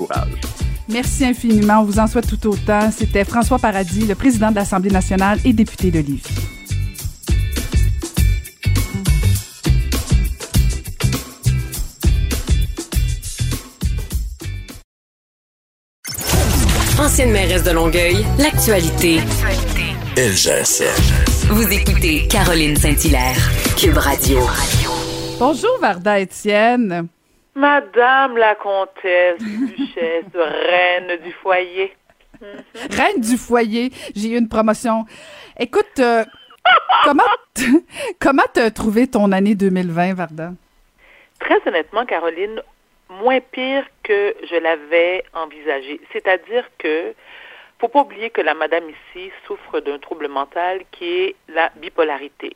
Merci 0.88 1.24
infiniment. 1.24 1.81
On 1.81 1.85
vous 1.85 1.98
en 1.98 2.07
souhaite 2.07 2.29
tout 2.29 2.48
autant. 2.48 2.90
C'était 2.90 3.24
François 3.24 3.59
Paradis, 3.59 4.07
le 4.07 4.14
président 4.14 4.51
de 4.51 4.57
l'Assemblée 4.57 4.90
nationale 4.90 5.38
et 5.44 5.53
député 5.53 5.90
de 5.90 5.98
Lévis. 5.98 6.58
Ancienne 17.09 17.33
mairesse 17.33 17.62
de 17.62 17.71
Longueuil, 17.71 18.23
l'actualité. 18.38 19.21
LGSN. 20.14 21.49
Vous 21.55 21.73
écoutez 21.73 22.29
Caroline 22.29 22.77
Saint-Hilaire, 22.77 23.35
Cube 23.81 23.97
Radio. 23.97 24.40
Bonjour 25.38 25.79
Varda 25.81 26.18
Étienne. 26.18 27.09
Madame 27.55 28.37
la 28.37 28.55
comtesse, 28.57 29.38
duchesse, 29.38 30.27
reine 30.35 31.18
du 31.25 31.33
foyer. 31.33 31.97
Reine 32.90 33.23
du 33.23 33.38
foyer, 33.38 33.90
j'ai 34.14 34.33
eu 34.33 34.37
une 34.38 34.51
promotion. 34.51 35.07
Écoute, 35.59 36.01
euh, 36.01 36.27
comment 37.05 37.23
comment 38.18 38.44
t'as 38.53 38.71
trouvé 38.71 39.07
ton 39.07 39.33
année 39.33 39.55
2020, 39.55 40.12
Varda? 40.12 40.53
Très 41.40 41.57
honnêtement, 41.66 42.05
Caroline, 42.05 42.61
moins 43.09 43.40
pire 43.40 43.85
que 44.03 44.35
je 44.42 44.57
l'avais 44.57 45.25
envisagé. 45.35 46.01
C'est-à-dire 46.12 46.68
que 46.79 47.14
faut 47.79 47.88
pas 47.88 48.01
oublier 48.01 48.31
que 48.31 48.40
la 48.40 48.55
madame 48.55 48.90
ici 48.90 49.31
souffre 49.47 49.81
d'un 49.81 49.99
trouble 49.99 50.29
mental 50.29 50.81
qui 50.90 51.05
est 51.05 51.37
la 51.49 51.71
bipolarité. 51.77 52.53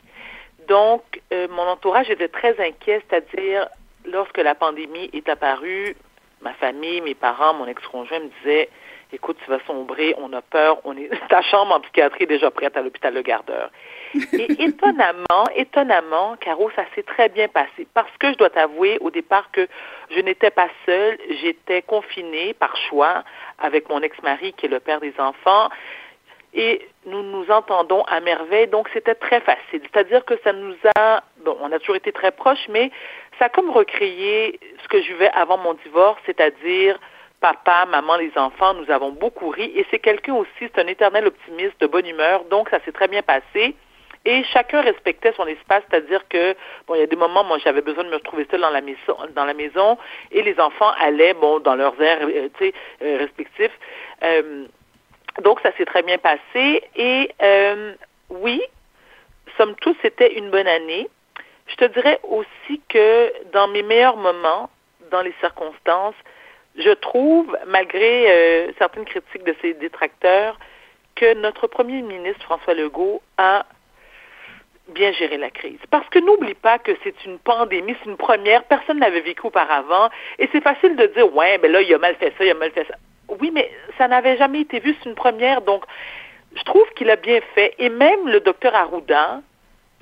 Donc, 0.68 1.02
euh, 1.32 1.46
mon 1.48 1.62
entourage 1.62 2.10
était 2.10 2.28
très 2.28 2.58
inquiet, 2.60 3.02
c'est-à-dire 3.08 3.68
lorsque 4.04 4.38
la 4.38 4.54
pandémie 4.54 5.10
est 5.12 5.28
apparue, 5.28 5.96
ma 6.40 6.52
famille, 6.54 7.00
mes 7.00 7.14
parents, 7.14 7.54
mon 7.54 7.66
ex-conjoint 7.66 8.20
me 8.20 8.30
disaient 8.40 8.68
écoute, 9.12 9.36
tu 9.44 9.50
vas 9.50 9.58
sombrer, 9.66 10.14
on 10.18 10.32
a 10.32 10.42
peur, 10.42 10.78
on 10.84 10.96
est 10.96 11.10
ta 11.28 11.42
chambre 11.42 11.74
en 11.74 11.80
psychiatrie 11.80 12.24
est 12.24 12.26
déjà 12.26 12.50
prête 12.50 12.76
à 12.76 12.82
l'hôpital 12.82 13.14
Le 13.14 13.22
Gardeur. 13.22 13.70
Et 14.32 14.64
étonnamment, 14.64 15.44
étonnamment, 15.54 16.36
Caro, 16.40 16.70
ça 16.76 16.84
s'est 16.94 17.02
très 17.02 17.28
bien 17.28 17.48
passé 17.48 17.86
parce 17.94 18.10
que 18.18 18.32
je 18.32 18.38
dois 18.38 18.50
t'avouer 18.50 18.98
au 19.00 19.10
départ 19.10 19.50
que 19.52 19.66
je 20.10 20.20
n'étais 20.20 20.50
pas 20.50 20.68
seule, 20.86 21.18
j'étais 21.40 21.82
confinée 21.82 22.54
par 22.54 22.76
choix 22.76 23.24
avec 23.58 23.88
mon 23.88 24.00
ex-mari 24.02 24.52
qui 24.54 24.66
est 24.66 24.68
le 24.68 24.80
père 24.80 25.00
des 25.00 25.14
enfants 25.18 25.68
et 26.54 26.86
nous 27.06 27.22
nous 27.22 27.50
entendons 27.50 28.02
à 28.02 28.20
merveille, 28.20 28.68
donc 28.68 28.88
c'était 28.92 29.14
très 29.14 29.40
facile. 29.40 29.80
C'est-à-dire 29.82 30.24
que 30.24 30.34
ça 30.44 30.52
nous 30.52 30.74
a, 30.98 31.22
bon, 31.44 31.56
on 31.60 31.72
a 31.72 31.78
toujours 31.78 31.96
été 31.96 32.12
très 32.12 32.30
proches, 32.30 32.68
mais 32.68 32.90
ça 33.38 33.46
a 33.46 33.48
comme 33.48 33.70
recréé 33.70 34.60
ce 34.82 34.88
que 34.88 35.00
je 35.00 35.08
vivais 35.08 35.30
avant 35.30 35.56
mon 35.56 35.74
divorce, 35.74 36.20
c'est-à-dire 36.26 36.98
papa, 37.40 37.86
maman, 37.86 38.16
les 38.16 38.32
enfants, 38.36 38.74
nous 38.74 38.90
avons 38.90 39.10
beaucoup 39.10 39.48
ri. 39.48 39.72
Et 39.74 39.84
c'est 39.90 39.98
quelqu'un 39.98 40.34
aussi, 40.34 40.50
c'est 40.60 40.78
un 40.78 40.86
éternel 40.86 41.26
optimiste, 41.26 41.78
de 41.80 41.86
bonne 41.86 42.06
humeur. 42.06 42.44
Donc, 42.44 42.70
ça 42.70 42.78
s'est 42.84 42.92
très 42.92 43.08
bien 43.08 43.22
passé. 43.22 43.74
Et 44.24 44.44
chacun 44.44 44.82
respectait 44.82 45.32
son 45.36 45.46
espace, 45.46 45.82
c'est-à-dire 45.90 46.26
que 46.28 46.54
bon, 46.86 46.94
il 46.94 47.00
y 47.00 47.02
a 47.02 47.06
des 47.06 47.16
moments, 47.16 47.42
moi, 47.42 47.58
j'avais 47.58 47.82
besoin 47.82 48.04
de 48.04 48.08
me 48.08 48.16
retrouver 48.16 48.46
seule 48.50 48.60
dans 48.60 48.70
la 48.70 48.80
maison, 48.80 49.16
dans 49.34 49.44
la 49.44 49.54
maison, 49.54 49.98
et 50.30 50.42
les 50.42 50.58
enfants 50.60 50.92
allaient, 51.00 51.34
bon, 51.34 51.58
dans 51.58 51.74
leurs 51.74 52.00
airs, 52.00 52.20
euh, 52.22 52.48
euh, 53.02 53.18
respectifs. 53.18 53.76
Euh, 54.22 54.66
donc, 55.42 55.60
ça 55.60 55.72
s'est 55.76 55.86
très 55.86 56.02
bien 56.02 56.18
passé. 56.18 56.84
Et 56.94 57.30
oui, 58.28 58.62
somme 59.56 59.74
toute, 59.80 59.96
c'était 60.02 60.34
une 60.34 60.50
bonne 60.50 60.68
année. 60.68 61.08
Je 61.66 61.76
te 61.76 61.84
dirais 61.86 62.20
aussi 62.22 62.80
que 62.88 63.32
dans 63.52 63.66
mes 63.68 63.82
meilleurs 63.82 64.16
moments, 64.16 64.70
dans 65.10 65.22
les 65.22 65.34
circonstances, 65.40 66.14
je 66.76 66.90
trouve, 66.90 67.56
malgré 67.66 68.72
certaines 68.78 69.04
critiques 69.04 69.44
de 69.44 69.54
ses 69.62 69.74
détracteurs, 69.74 70.58
que 71.16 71.34
notre 71.34 71.66
premier 71.66 72.02
ministre 72.02 72.42
François 72.42 72.74
Legault 72.74 73.22
a 73.36 73.66
bien 74.92 75.12
géré 75.12 75.36
la 75.36 75.50
crise. 75.50 75.78
Parce 75.90 76.08
que 76.08 76.18
n'oublie 76.18 76.54
pas 76.54 76.78
que 76.78 76.92
c'est 77.02 77.24
une 77.24 77.38
pandémie, 77.38 77.96
c'est 78.02 78.10
une 78.10 78.16
première, 78.16 78.64
personne 78.64 78.98
n'avait 78.98 79.20
vécu 79.20 79.46
auparavant, 79.46 80.08
et 80.38 80.48
c'est 80.52 80.62
facile 80.62 80.96
de 80.96 81.06
dire, 81.06 81.34
ouais, 81.34 81.58
ben 81.58 81.70
là, 81.72 81.82
il 81.82 81.92
a 81.94 81.98
mal 81.98 82.14
fait 82.16 82.32
ça, 82.38 82.44
il 82.44 82.50
a 82.50 82.54
mal 82.54 82.70
fait 82.70 82.86
ça. 82.86 82.94
Oui, 83.40 83.50
mais 83.52 83.70
ça 83.98 84.08
n'avait 84.08 84.36
jamais 84.36 84.60
été 84.60 84.78
vu, 84.80 84.94
c'est 85.02 85.08
une 85.08 85.14
première, 85.14 85.62
donc 85.62 85.84
je 86.54 86.62
trouve 86.62 86.88
qu'il 86.94 87.10
a 87.10 87.16
bien 87.16 87.40
fait, 87.54 87.74
et 87.78 87.88
même 87.88 88.28
le 88.28 88.40
docteur 88.40 88.74
Arruda, 88.74 89.40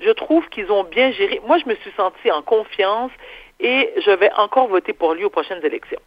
je 0.01 0.11
trouve 0.11 0.49
qu'ils 0.49 0.71
ont 0.73 0.85
bien 0.85 1.13
géré. 1.13 1.41
Moi, 1.47 1.59
je 1.59 1.69
me 1.69 1.75
suis 1.77 1.93
sentie 1.97 2.31
en 2.31 2.43
confiance, 2.43 3.13
et 3.61 3.93
je 4.05 4.11
vais 4.11 4.33
encore 4.37 4.69
voter 4.69 4.93
pour 4.93 5.15
lui 5.15 5.25
aux 5.25 5.31
prochaines 5.31 5.65
élections. 5.65 6.01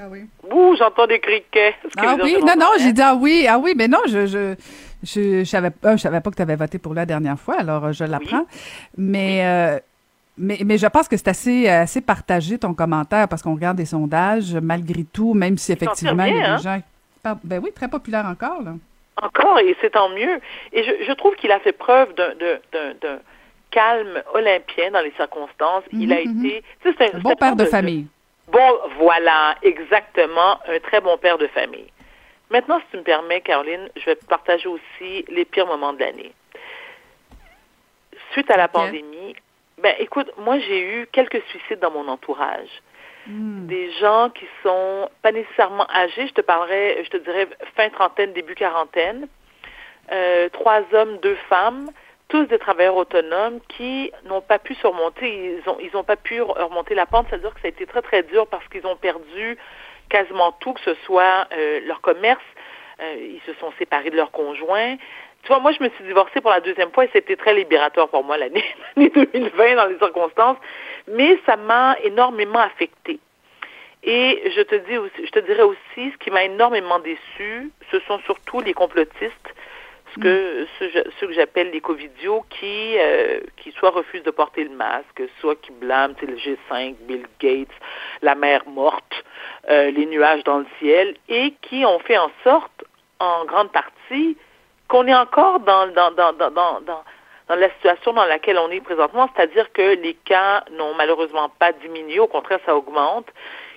Ah 0.00 0.04
oui. 0.08 0.20
Ouh, 0.48 0.76
j'entends 0.76 1.08
des 1.08 1.18
criquets. 1.18 1.74
Ah 1.96 2.16
oui, 2.22 2.36
non, 2.40 2.54
non, 2.56 2.70
j'ai 2.78 2.92
dit 2.92 3.02
ah 3.02 3.16
oui, 3.18 3.46
ah 3.48 3.58
oui, 3.58 3.72
mais 3.76 3.88
non, 3.88 3.98
je, 4.06 4.26
je, 4.26 4.54
je, 5.02 5.44
savais, 5.44 5.70
je 5.82 5.96
savais 5.96 6.20
pas 6.20 6.30
que 6.30 6.36
tu 6.36 6.42
avais 6.42 6.56
voté 6.56 6.78
pour 6.78 6.94
la 6.94 7.06
dernière 7.06 7.38
fois, 7.38 7.56
alors 7.58 7.86
euh, 7.86 7.92
je 7.92 8.04
l'apprends. 8.04 8.46
Mais, 8.96 9.46
euh, 9.46 9.78
mais, 10.36 10.58
mais 10.64 10.78
je 10.78 10.86
pense 10.86 11.08
que 11.08 11.16
c'est 11.16 11.28
assez, 11.28 11.68
assez 11.68 12.00
partagé 12.00 12.58
ton 12.58 12.74
commentaire 12.74 13.28
parce 13.28 13.42
qu'on 13.42 13.54
regarde 13.54 13.76
des 13.76 13.86
sondages, 13.86 14.54
malgré 14.54 15.04
tout, 15.04 15.34
même 15.34 15.56
si 15.58 15.72
effectivement 15.72 16.24
il 16.24 16.36
y 16.36 16.40
a 16.40 16.56
des 16.58 16.66
hein? 16.66 16.82
gens. 17.24 17.38
Ben 17.44 17.60
oui, 17.62 17.72
très 17.72 17.88
populaire 17.88 18.26
encore, 18.26 18.62
là. 18.62 18.72
Encore, 19.20 19.58
et 19.58 19.76
c'est 19.80 19.90
tant 19.90 20.08
mieux. 20.10 20.40
Et 20.72 20.84
je, 20.84 21.04
je 21.06 21.12
trouve 21.12 21.34
qu'il 21.34 21.50
a 21.50 21.58
fait 21.58 21.72
preuve 21.72 22.14
d'un 22.14 23.18
calme 23.70 24.22
olympien 24.34 24.90
dans 24.92 25.00
les 25.00 25.12
circonstances. 25.12 25.84
il 25.92 26.12
a 26.12 26.24
mhm, 26.24 26.34
mhm. 26.34 26.46
été. 26.46 26.64
C'est 26.84 27.14
un 27.14 27.18
bon 27.18 27.34
père 27.34 27.56
de 27.56 27.64
famille. 27.64 28.06
Bon, 28.50 28.78
voilà, 28.98 29.56
exactement, 29.62 30.58
un 30.66 30.78
très 30.80 31.00
bon 31.00 31.18
père 31.18 31.36
de 31.36 31.46
famille. 31.48 31.88
Maintenant, 32.50 32.80
si 32.80 32.86
tu 32.90 32.96
me 32.98 33.02
permets, 33.02 33.40
Caroline, 33.40 33.88
je 33.96 34.04
vais 34.06 34.16
te 34.16 34.24
partager 34.24 34.68
aussi 34.68 35.24
les 35.28 35.44
pires 35.44 35.66
moments 35.66 35.92
de 35.92 36.00
l'année. 36.00 36.32
Suite 38.32 38.50
à 38.50 38.56
la 38.56 38.68
pandémie, 38.68 39.36
ben 39.78 39.94
écoute, 39.98 40.30
moi 40.38 40.58
j'ai 40.58 40.80
eu 40.80 41.06
quelques 41.12 41.42
suicides 41.48 41.80
dans 41.80 41.90
mon 41.90 42.08
entourage. 42.08 42.68
Hmm. 43.26 43.66
Des 43.66 43.92
gens 43.92 44.30
qui 44.30 44.46
sont 44.62 45.08
pas 45.22 45.32
nécessairement 45.32 45.86
âgés, 45.90 46.26
je 46.26 46.32
te 46.32 46.40
parlerai, 46.40 47.02
je 47.04 47.10
te 47.10 47.16
dirais 47.18 47.48
fin 47.76 47.88
trentaine, 47.90 48.32
début 48.32 48.54
quarantaine. 48.54 49.28
Euh, 50.10 50.48
trois 50.50 50.82
hommes, 50.92 51.18
deux 51.18 51.36
femmes 51.48 51.90
tous 52.28 52.44
des 52.44 52.58
travailleurs 52.58 52.96
autonomes 52.96 53.58
qui 53.68 54.12
n'ont 54.26 54.42
pas 54.42 54.58
pu 54.58 54.74
surmonter, 54.74 55.56
ils 55.56 55.68
ont 55.68 55.78
ils 55.80 55.96
ont 55.96 56.04
pas 56.04 56.16
pu 56.16 56.40
remonter 56.42 56.94
la 56.94 57.06
pente, 57.06 57.26
c'est-à-dire 57.28 57.54
que 57.54 57.60
ça 57.60 57.66
a 57.66 57.70
été 57.70 57.86
très 57.86 58.02
très 58.02 58.22
dur 58.22 58.46
parce 58.46 58.66
qu'ils 58.68 58.86
ont 58.86 58.96
perdu 58.96 59.56
quasiment 60.08 60.52
tout, 60.52 60.72
que 60.72 60.80
ce 60.80 60.94
soit 61.04 61.46
euh, 61.52 61.80
leur 61.86 62.00
commerce, 62.00 62.42
euh, 63.00 63.16
ils 63.18 63.40
se 63.46 63.58
sont 63.60 63.72
séparés 63.78 64.10
de 64.10 64.16
leur 64.16 64.30
conjoint. 64.30 64.96
Tu 65.42 65.48
vois, 65.48 65.60
moi 65.60 65.72
je 65.72 65.82
me 65.82 65.88
suis 65.90 66.04
divorcée 66.04 66.40
pour 66.40 66.50
la 66.50 66.60
deuxième 66.60 66.90
fois 66.90 67.04
et 67.04 67.10
c'était 67.12 67.36
très 67.36 67.54
libérateur 67.54 68.08
pour 68.08 68.24
moi 68.24 68.36
l'année 68.36 68.64
2020 68.96 69.76
dans 69.76 69.86
les 69.86 69.98
circonstances, 69.98 70.58
mais 71.06 71.38
ça 71.46 71.56
m'a 71.56 71.96
énormément 72.02 72.58
affectée. 72.58 73.20
Et 74.02 74.50
je 74.54 74.62
te 74.62 74.74
dis 74.74 74.96
aussi, 74.96 75.26
je 75.26 75.30
te 75.30 75.40
dirais 75.40 75.62
aussi, 75.62 76.12
ce 76.12 76.16
qui 76.18 76.30
m'a 76.30 76.44
énormément 76.44 76.98
déçu, 76.98 77.70
ce 77.90 78.00
sont 78.00 78.18
surtout 78.20 78.60
les 78.60 78.72
complotistes 78.72 79.54
que 80.20 80.66
ceux, 80.78 81.26
que 81.26 81.32
j'appelle 81.32 81.70
les 81.70 81.80
covidios 81.80 82.44
qui 82.50 82.96
euh, 82.98 83.40
qui 83.56 83.72
soit 83.72 83.90
refusent 83.90 84.22
de 84.22 84.30
porter 84.30 84.64
le 84.64 84.70
masque, 84.70 85.22
soit 85.40 85.56
qui 85.60 85.72
blâment 85.72 86.14
le 86.22 86.36
G5, 86.36 86.94
Bill 87.02 87.26
Gates, 87.40 87.68
la 88.22 88.34
mer 88.34 88.62
morte, 88.66 89.24
euh, 89.70 89.90
les 89.90 90.06
nuages 90.06 90.44
dans 90.44 90.58
le 90.58 90.66
ciel, 90.78 91.14
et 91.28 91.54
qui 91.62 91.84
ont 91.84 91.98
fait 92.00 92.18
en 92.18 92.30
sorte, 92.44 92.84
en 93.20 93.44
grande 93.44 93.72
partie, 93.72 94.36
qu'on 94.88 95.06
est 95.06 95.14
encore 95.14 95.60
dans 95.60 95.92
dans 95.92 96.10
dans 96.12 96.32
dans 96.32 96.50
dans, 96.50 96.80
dans 96.80 97.56
la 97.56 97.70
situation 97.74 98.12
dans 98.12 98.26
laquelle 98.26 98.58
on 98.58 98.70
est 98.70 98.80
présentement, 98.80 99.28
c'est-à-dire 99.34 99.72
que 99.72 99.94
les 99.96 100.14
cas 100.14 100.64
n'ont 100.72 100.94
malheureusement 100.94 101.48
pas 101.48 101.72
diminué, 101.72 102.20
au 102.20 102.26
contraire, 102.26 102.60
ça 102.66 102.76
augmente, 102.76 103.26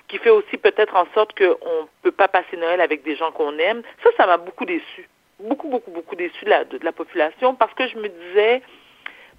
qui 0.07 0.17
fait 0.17 0.29
aussi 0.29 0.57
peut-être 0.57 0.95
en 0.95 1.05
sorte 1.13 1.37
qu'on 1.37 1.43
ne 1.81 1.87
peut 2.01 2.11
pas 2.11 2.27
passer 2.27 2.57
Noël 2.57 2.81
avec 2.81 3.03
des 3.03 3.15
gens 3.15 3.31
qu'on 3.31 3.57
aime. 3.57 3.81
Ça, 4.03 4.09
ça 4.17 4.27
m'a 4.27 4.37
beaucoup 4.37 4.65
déçu 4.65 5.07
beaucoup, 5.47 5.69
beaucoup, 5.69 5.91
beaucoup 5.91 6.15
déçu 6.15 6.45
de 6.45 6.49
la, 6.49 6.63
de, 6.65 6.79
la 6.81 6.91
population 6.91 7.55
parce 7.55 7.73
que 7.73 7.87
je 7.87 7.97
me 7.97 8.07
disais, 8.07 8.61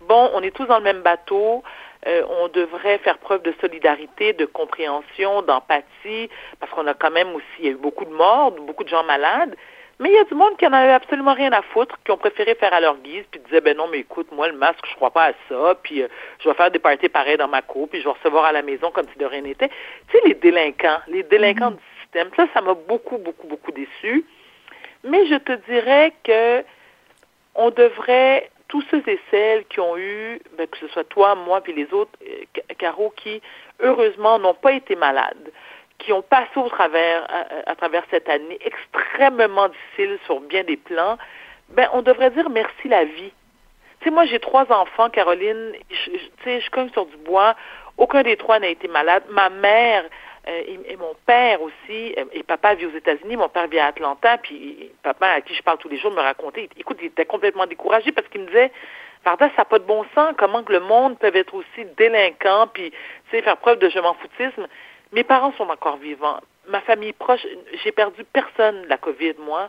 bon, 0.09 0.31
on 0.35 0.43
est 0.43 0.51
tous 0.51 0.67
dans 0.67 0.79
le 0.79 0.85
même 0.85 1.03
bateau, 1.03 1.63
euh, 2.07 2.23
on 2.41 2.49
devrait 2.49 2.99
faire 2.99 3.19
preuve 3.19 3.43
de 3.43 3.55
solidarité, 3.61 4.33
de 4.33 4.45
compréhension, 4.45 5.43
d'empathie, 5.43 6.29
parce 6.59 6.73
qu'on 6.73 6.87
a 6.87 6.95
quand 6.95 7.11
même 7.11 7.35
aussi, 7.35 7.47
il 7.61 7.65
y 7.65 7.69
a 7.69 7.73
eu 7.73 7.77
beaucoup 7.77 8.05
de 8.05 8.13
morts, 8.13 8.53
beaucoup 8.53 8.85
de 8.85 8.89
gens 8.89 9.05
malades, 9.05 9.55
mais 10.01 10.11
il 10.11 10.15
y 10.15 10.19
a 10.19 10.25
du 10.25 10.35
monde 10.35 10.57
qui 10.57 10.67
en 10.67 10.73
avait 10.73 10.93
absolument 10.93 11.35
rien 11.35 11.53
à 11.53 11.63
foutre, 11.63 11.97
qui 12.05 12.11
ont 12.11 12.17
préféré 12.17 12.57
faire 12.57 12.75
à 12.75 12.81
leur 12.81 12.97
guise, 12.97 13.25
puis 13.31 13.41
disaient, 13.41 13.61
ben 13.61 13.77
non, 13.77 13.87
mais 13.87 14.01
écoute, 14.01 14.33
moi, 14.33 14.49
le 14.49 14.57
masque, 14.57 14.85
je 14.91 14.97
crois 14.97 15.13
pas 15.13 15.27
à 15.27 15.33
ça, 15.49 15.77
puis 15.81 16.03
euh, 16.03 16.09
je 16.41 16.49
vais 16.49 16.55
faire 16.57 16.73
des 16.73 16.81
parties 16.81 17.09
pareilles 17.09 17.37
dans 17.37 17.47
ma 17.47 17.63
cour, 17.63 17.89
puis 17.89 18.01
je 18.01 18.05
vais 18.05 18.15
recevoir 18.15 18.47
à 18.47 18.53
la 18.53 18.63
maison 18.63 18.91
comme 18.91 19.07
si 19.13 19.19
de 19.19 19.25
rien 19.25 19.43
n'était. 19.43 19.69
Tu 19.69 20.19
sais, 20.19 20.23
les 20.27 20.35
délinquants, 20.35 20.99
les 21.07 21.23
délinquants 21.23 21.71
mm-hmm. 21.71 21.77
du 21.77 22.03
système, 22.03 22.31
ça, 22.37 22.47
ça 22.53 22.61
m'a 22.63 22.75
beaucoup, 22.75 23.19
beaucoup, 23.19 23.47
beaucoup 23.47 23.71
déçu. 23.71 24.25
Mais 25.05 25.27
je 25.27 25.37
te 25.37 25.53
dirais 25.71 26.13
que 26.25 26.65
on 27.55 27.71
devrait, 27.71 28.51
tous 28.69 28.83
ceux 28.91 29.03
et 29.07 29.21
celles 29.31 29.65
qui 29.67 29.81
ont 29.81 29.97
eu, 29.97 30.41
ben, 30.57 30.67
que 30.67 30.79
ce 30.79 30.89
soit 30.89 31.05
toi, 31.05 31.35
moi, 31.35 31.61
puis 31.61 31.75
les 31.75 31.93
autres, 31.93 32.13
euh, 32.27 32.75
Caro, 32.79 33.13
qui, 33.17 33.43
heureusement, 33.81 34.39
n'ont 34.39 34.55
pas 34.55 34.73
été 34.73 34.97
malades, 34.97 35.53
qui 35.99 36.13
ont 36.13 36.23
passé 36.23 36.57
au 36.57 36.69
travers, 36.69 37.27
à, 37.67 37.75
travers 37.75 38.05
cette 38.11 38.29
année 38.29 38.59
extrêmement 38.65 39.69
difficile 39.69 40.19
sur 40.25 40.41
bien 40.41 40.65
des 40.65 40.77
plans, 40.79 41.19
ben, 41.71 41.89
on 41.93 42.03
devrait 42.03 42.31
dire 42.31 42.49
merci 42.49 42.89
la 42.89 43.05
vie. 43.05 43.33
Tu 44.01 44.09
sais, 44.09 44.11
moi, 44.11 44.25
j'ai 44.25 44.41
trois 44.41 44.71
enfants, 44.73 45.11
Caroline, 45.11 45.73
tu 45.89 46.21
sais, 46.43 46.61
je 46.61 46.71
cogne 46.71 46.91
sur 46.91 47.07
du 47.07 47.17
bois, 47.19 47.55
aucun 47.99 48.23
des 48.23 48.37
trois 48.37 48.59
n'a 48.59 48.69
été 48.69 48.89
malade. 48.89 49.23
Ma 49.29 49.49
mère, 49.51 50.05
Euh, 50.49 50.63
et, 50.89 50.97
mon 50.97 51.15
père 51.25 51.63
aussi, 51.63 52.15
euh, 52.19 52.25
et 52.33 52.43
papa 52.43 52.75
vit 52.75 52.87
aux 52.87 52.97
États-Unis, 52.97 53.37
mon 53.37 53.49
père 53.49 53.69
vit 53.69 53.79
à 53.79 53.87
Atlanta, 53.87 54.39
puis 54.39 54.91
papa 55.03 55.29
à 55.29 55.41
qui 55.41 55.55
je 55.55 55.63
parle 55.63 55.79
tous 55.79 55.89
les 55.89 55.99
jours 55.99 56.11
me 56.11 56.21
racontait, 56.21 56.69
écoute, 56.77 56.99
il 57.01 57.07
était 57.07 57.25
complètement 57.25 57.67
découragé 57.67 58.11
parce 58.11 58.27
qu'il 58.27 58.41
me 58.41 58.47
disait, 58.47 58.73
Varda, 59.25 59.49
ça 59.51 59.59
n'a 59.59 59.65
pas 59.67 59.79
de 59.79 59.85
bon 59.85 60.05
sens, 60.15 60.35
comment 60.37 60.65
que 60.65 60.73
le 60.73 60.81
monde 60.81 61.17
peut 61.19 61.31
être 61.35 61.55
aussi 61.55 61.85
délinquant, 61.97 62.67
puis, 62.73 62.91
tu 62.91 62.97
sais, 63.31 63.43
faire 63.43 63.57
preuve 63.57 63.79
de 63.79 63.89
je 63.89 64.01
m'en 64.01 64.15
foutisme. 64.15 64.67
Mes 65.13 65.23
parents 65.23 65.53
sont 65.53 65.69
encore 65.69 65.99
vivants. 65.99 66.41
Ma 66.69 66.81
famille 66.81 67.13
proche, 67.13 67.47
j'ai 67.85 67.93
perdu 67.93 68.25
personne 68.25 68.83
de 68.83 68.89
la 68.89 68.97
COVID, 68.97 69.35
moi. 69.39 69.69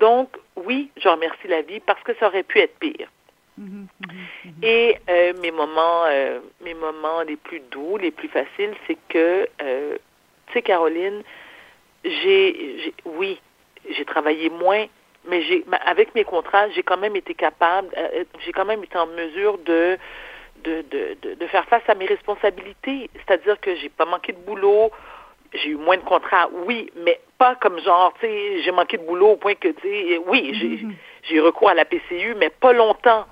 Donc, 0.00 0.36
oui, 0.56 0.90
je 0.96 1.08
remercie 1.08 1.48
la 1.48 1.62
vie 1.62 1.80
parce 1.80 2.02
que 2.02 2.14
ça 2.14 2.28
aurait 2.28 2.42
pu 2.44 2.60
être 2.60 2.78
pire. 2.78 3.08
Mhm, 3.56 3.86
mhm, 4.00 4.16
mhm. 4.44 4.52
Et 4.62 4.96
euh, 5.08 5.32
mes 5.40 5.50
moments, 5.50 6.04
euh, 6.06 6.40
mes 6.62 6.74
moments 6.74 7.22
les 7.22 7.36
plus 7.36 7.60
doux, 7.70 7.96
les 7.98 8.10
plus 8.10 8.28
faciles, 8.28 8.74
c'est 8.86 8.98
que, 9.08 9.48
euh, 9.62 9.96
sais, 10.54 10.62
Caroline, 10.62 11.22
j'ai, 12.04 12.94
oui, 13.04 13.40
j'ai 13.90 14.04
travaillé 14.04 14.50
moins, 14.50 14.86
mais 15.28 15.42
j'ai, 15.42 15.64
avec 15.86 16.14
mes 16.14 16.24
contrats, 16.24 16.68
j'ai 16.70 16.82
quand 16.82 16.98
même 16.98 17.16
été 17.16 17.34
capable, 17.34 17.88
j'ai 18.44 18.52
quand 18.52 18.64
même 18.64 18.82
été 18.82 18.96
en 18.98 19.06
mesure 19.06 19.58
de 19.58 19.98
de, 20.64 20.82
de, 20.90 21.34
de, 21.34 21.46
faire 21.48 21.66
face 21.66 21.82
à 21.88 21.94
mes 21.94 22.06
responsabilités. 22.06 23.10
C'est-à-dire 23.14 23.60
que 23.60 23.74
j'ai 23.76 23.90
pas 23.90 24.06
manqué 24.06 24.32
de 24.32 24.38
boulot, 24.38 24.90
j'ai 25.52 25.70
eu 25.70 25.76
moins 25.76 25.96
de 25.96 26.02
contrats, 26.02 26.48
oui, 26.66 26.90
mais 26.96 27.20
pas 27.38 27.54
comme 27.56 27.78
genre, 27.80 28.12
tu 28.14 28.26
sais, 28.26 28.62
j'ai 28.62 28.72
manqué 28.72 28.96
de 28.96 29.04
boulot 29.04 29.30
au 29.30 29.36
point 29.36 29.54
que, 29.54 29.68
tu 29.68 29.82
sais, 29.82 30.18
oui, 30.26 30.88
j'ai 31.22 31.34
eu 31.36 31.40
recours 31.40 31.68
à 31.68 31.74
la 31.74 31.84
PCU, 31.84 32.34
mais 32.36 32.50
pas 32.50 32.72
longtemps. 32.72 33.26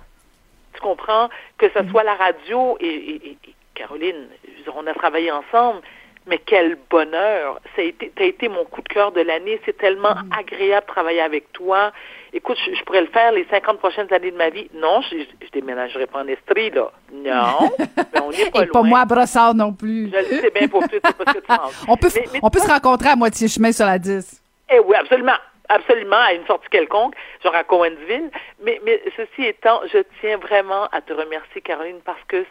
Tu 0.74 0.80
comprends? 0.80 1.28
Que 1.58 1.68
ce 1.70 1.88
soit 1.90 2.02
la 2.02 2.14
radio 2.14 2.76
et, 2.80 3.36
Caroline, 3.74 4.28
on 4.74 4.86
a 4.86 4.94
travaillé 4.94 5.30
ensemble, 5.30 5.80
mais 6.26 6.38
quel 6.38 6.78
bonheur! 6.90 7.60
Ça 7.74 7.82
a 7.82 7.84
été, 7.84 8.12
as 8.18 8.24
été 8.24 8.48
mon 8.48 8.64
coup 8.64 8.80
de 8.82 8.88
cœur 8.88 9.12
de 9.12 9.20
l'année. 9.20 9.60
C'est 9.64 9.76
tellement 9.76 10.14
mm. 10.14 10.30
agréable 10.38 10.86
de 10.86 10.92
travailler 10.92 11.20
avec 11.20 11.52
toi. 11.52 11.92
Écoute, 12.32 12.56
je, 12.64 12.82
pourrais 12.84 13.02
le 13.02 13.08
faire 13.08 13.32
les 13.32 13.46
50 13.50 13.78
prochaines 13.78 14.12
années 14.12 14.30
de 14.30 14.36
ma 14.36 14.50
vie. 14.50 14.70
Non, 14.74 15.00
je, 15.02 15.18
je 15.18 15.50
déménagerai 15.52 16.06
pas 16.06 16.20
en 16.20 16.28
Estrie, 16.28 16.70
là. 16.70 16.90
Non, 17.12 17.70
mais 17.78 18.20
on 18.20 18.30
n'est 18.30 18.50
pas 18.50 18.62
Et 18.62 18.66
pas 18.66 18.82
moi 18.82 19.00
à 19.00 19.04
Brossard 19.04 19.54
non 19.54 19.72
plus. 19.72 20.10
Je 20.10 20.16
le 20.16 20.40
sais 20.40 20.50
bien 20.50 20.68
pour 20.68 20.80
toi, 20.80 20.88
c'est 20.92 21.00
pas 21.00 21.32
ce 21.32 21.38
que 21.38 21.40
tu 21.40 21.46
penses. 21.46 21.84
on 21.88 21.96
peut, 21.96 22.08
on 22.42 22.50
peut 22.50 22.60
se 22.60 22.68
rencontrer 22.68 23.10
à 23.10 23.16
moitié 23.16 23.48
chemin 23.48 23.72
sur 23.72 23.86
la 23.86 23.98
10. 23.98 24.42
Eh 24.70 24.78
oui, 24.78 24.96
absolument 24.96 25.36
absolument 25.68 26.20
à 26.20 26.34
une 26.34 26.44
sortie 26.46 26.68
quelconque, 26.70 27.14
genre 27.42 27.54
à 27.54 27.64
Cowansville. 27.64 28.30
Mais, 28.62 28.80
mais 28.84 29.02
ceci 29.16 29.46
étant, 29.46 29.80
je 29.92 29.98
tiens 30.20 30.36
vraiment 30.36 30.86
à 30.92 31.00
te 31.00 31.12
remercier, 31.12 31.60
Caroline, 31.62 32.00
parce 32.04 32.22
que 32.28 32.44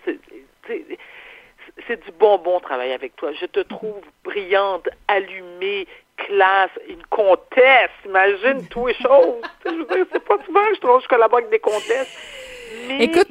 c'est 1.88 2.03
du 2.03 2.11
bonbon 2.11 2.59
travailler 2.59 2.93
avec 2.93 3.15
toi. 3.15 3.32
Je 3.39 3.45
te 3.45 3.59
trouve 3.61 4.01
brillante, 4.24 4.88
allumée, 5.07 5.88
classe, 6.17 6.72
une 6.88 7.03
comtesse. 7.09 7.91
Imagine 8.05 8.67
tous 8.69 8.88
les 8.88 8.93
choses. 8.95 9.41
je 9.65 9.72
veux 9.72 9.86
dire, 9.86 10.05
c'est 10.11 10.24
pas 10.24 10.38
souvent 10.45 10.65
que 10.65 10.76
je 10.76 10.82
trouve 10.82 11.01
je 11.01 11.07
collabore 11.07 11.39
avec 11.39 11.51
des 11.51 11.59
comtesses. 11.59 12.17
Écoute, 12.99 13.28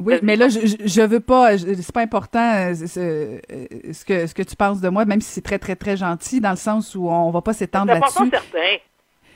oui, 0.00 0.18
mais 0.22 0.36
là, 0.36 0.48
je, 0.48 0.58
je 0.84 1.02
veux 1.02 1.20
pas, 1.20 1.56
c'est 1.56 1.92
pas 1.92 2.00
important 2.00 2.54
euh, 2.54 2.74
ce, 2.74 3.40
ce, 3.92 4.04
que, 4.04 4.26
ce 4.26 4.34
que 4.34 4.42
tu 4.42 4.56
penses 4.56 4.80
de 4.80 4.88
moi, 4.88 5.04
même 5.04 5.20
si 5.20 5.30
c'est 5.30 5.40
très, 5.40 5.58
très, 5.58 5.76
très 5.76 5.96
gentil, 5.96 6.40
dans 6.40 6.50
le 6.50 6.56
sens 6.56 6.94
où 6.94 7.08
on 7.08 7.30
va 7.30 7.42
pas 7.42 7.52
s'étendre 7.52 7.92
là-dessus. 7.92 8.30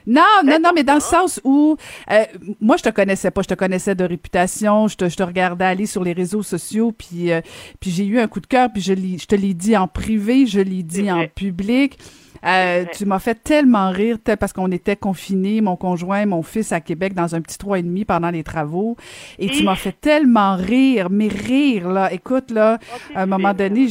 Non, 0.09 0.23
non, 0.43 0.59
non, 0.59 0.71
mais 0.75 0.85
dans 0.85 0.95
le 0.95 1.01
sens 1.01 1.39
où 1.45 1.77
euh, 2.11 2.25
moi 2.63 2.79
je 2.79 2.83
te 2.83 2.89
connaissais 2.89 3.31
pas, 3.31 3.43
je 3.43 3.49
te 3.49 3.55
connaissais 3.55 3.95
de 3.95 4.05
réputation, 4.05 4.89
je 4.89 4.97
te, 4.97 5.09
je 5.09 5.17
te 5.17 5.23
regardais 5.23 5.67
aller 5.67 5.85
sur 5.85 6.03
les 6.03 6.15
réseaux 6.15 6.43
sociaux, 6.43 6.93
puis 6.93 7.31
euh, 7.31 7.43
puis 7.79 7.91
j'ai 7.91 8.07
eu 8.07 8.19
un 8.19 8.27
coup 8.27 8.41
de 8.41 8.47
cœur, 8.47 8.71
puis 8.73 8.81
je, 8.81 8.95
je 8.95 9.27
te 9.27 9.35
l'ai 9.35 9.53
dit 9.53 9.77
en 9.77 9.87
privé, 9.87 10.47
je 10.47 10.61
l'ai 10.61 10.83
dit 10.83 11.13
en 11.13 11.27
public. 11.29 11.99
Euh, 12.45 12.85
tu 12.93 13.05
m'as 13.05 13.19
fait 13.19 13.35
tellement 13.35 13.91
rire 13.91 14.19
parce 14.39 14.53
qu'on 14.53 14.71
était 14.71 14.97
confinés, 14.97 15.61
mon 15.61 15.77
conjoint, 15.77 16.25
mon 16.27 16.43
fils 16.43 16.73
à 16.73 16.81
Québec 16.81 17.15
dans 17.15 17.35
un 17.35 17.41
petit 17.41 17.59
trois 17.59 17.79
et 17.79 17.83
demi 17.83 18.05
pendant 18.05 18.31
les 18.31 18.45
travaux. 18.45 18.97
Et 19.39 19.49
tu 19.49 19.65
m'as 19.65 19.75
fait 19.75 19.99
tellement 20.01 20.57
rire, 20.57 21.09
mais 21.11 21.29
rire 21.29 21.89
là. 21.89 22.13
Écoute 22.13 22.51
là, 22.51 22.79
oh, 22.81 23.13
à 23.15 23.23
un 23.23 23.27
moment 23.27 23.55
donné, 23.55 23.89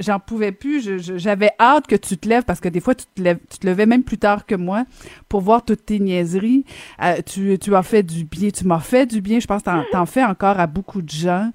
j'en 0.00 0.20
pouvais 0.20 0.52
plus. 0.52 1.00
J'avais 1.18 1.50
hâte 1.58 1.86
que 1.86 1.96
tu 1.96 2.16
te 2.16 2.28
lèves 2.28 2.44
parce 2.44 2.60
que 2.60 2.68
des 2.68 2.80
fois 2.80 2.94
tu 2.94 3.06
te 3.14 3.22
lèves, 3.22 3.38
tu 3.50 3.58
te 3.58 3.66
levais 3.66 3.86
même 3.86 4.04
plus 4.04 4.18
tard 4.18 4.46
que 4.46 4.54
moi 4.54 4.84
pour 5.28 5.40
voir 5.40 5.64
toutes 5.64 5.86
tes 5.86 5.98
niaiseries. 5.98 6.64
Euh, 7.02 7.16
tu, 7.26 7.58
tu 7.58 7.74
as 7.74 7.82
fait 7.82 8.02
du 8.02 8.24
bien, 8.24 8.50
tu 8.50 8.66
m'as 8.66 8.80
fait 8.80 9.06
du 9.06 9.20
bien. 9.20 9.40
Je 9.40 9.46
pense 9.46 9.62
que 9.62 9.70
t'en, 9.90 10.00
en 10.00 10.06
fais 10.06 10.24
encore 10.24 10.60
à 10.60 10.66
beaucoup 10.66 11.02
de 11.02 11.10
gens. 11.10 11.50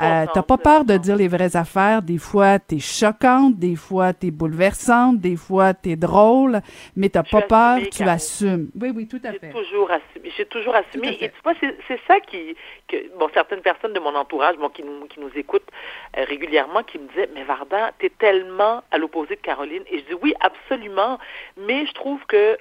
Euh, 0.00 0.26
t'as 0.32 0.42
pas 0.42 0.58
peur 0.58 0.84
de 0.84 0.96
dire 0.96 1.16
les 1.16 1.28
vraies 1.28 1.56
affaires. 1.56 2.02
Des 2.02 2.18
fois 2.18 2.58
t'es 2.58 2.78
choquante, 2.78 3.58
des 3.58 3.76
fois 3.76 4.12
t'es 4.12 4.30
bouleversante, 4.30 5.20
des 5.20 5.36
fois 5.36 5.53
t'es 5.82 5.96
drôle, 5.96 6.60
mais 6.96 7.08
t'as 7.08 7.22
pas 7.22 7.42
peur, 7.42 7.78
tu 7.90 8.02
assumes. 8.02 8.70
Oui, 8.80 8.92
oui, 8.94 9.08
tout 9.08 9.20
à 9.24 9.32
fait. 9.32 9.40
J'ai 9.42 9.52
toujours 9.52 9.90
assumé. 9.90 10.32
J'ai 10.36 10.46
toujours 10.46 10.74
assumé. 10.74 11.08
Et 11.20 11.28
tu 11.28 11.40
vois, 11.42 11.54
c'est 11.60 12.00
ça 12.06 12.20
qui, 12.20 12.56
que, 12.88 12.96
bon, 13.18 13.28
certaines 13.32 13.60
personnes 13.60 13.92
de 13.92 14.00
mon 14.00 14.14
entourage, 14.14 14.56
bon, 14.56 14.68
qui 14.68 14.82
nous, 14.82 15.06
qui 15.06 15.20
nous 15.20 15.30
écoutent 15.36 15.70
euh, 16.16 16.24
régulièrement, 16.24 16.82
qui 16.82 16.98
me 16.98 17.08
disaient, 17.08 17.30
mais 17.34 17.44
Varda, 17.44 17.92
t'es 17.98 18.10
tellement 18.10 18.82
à 18.90 18.98
l'opposé 18.98 19.36
de 19.36 19.40
Caroline. 19.40 19.82
Et 19.90 20.00
je 20.00 20.04
dis, 20.04 20.14
oui, 20.22 20.34
absolument. 20.40 21.18
Mais 21.56 21.86
je 21.86 21.92
trouve 21.92 22.20
que 22.26 22.58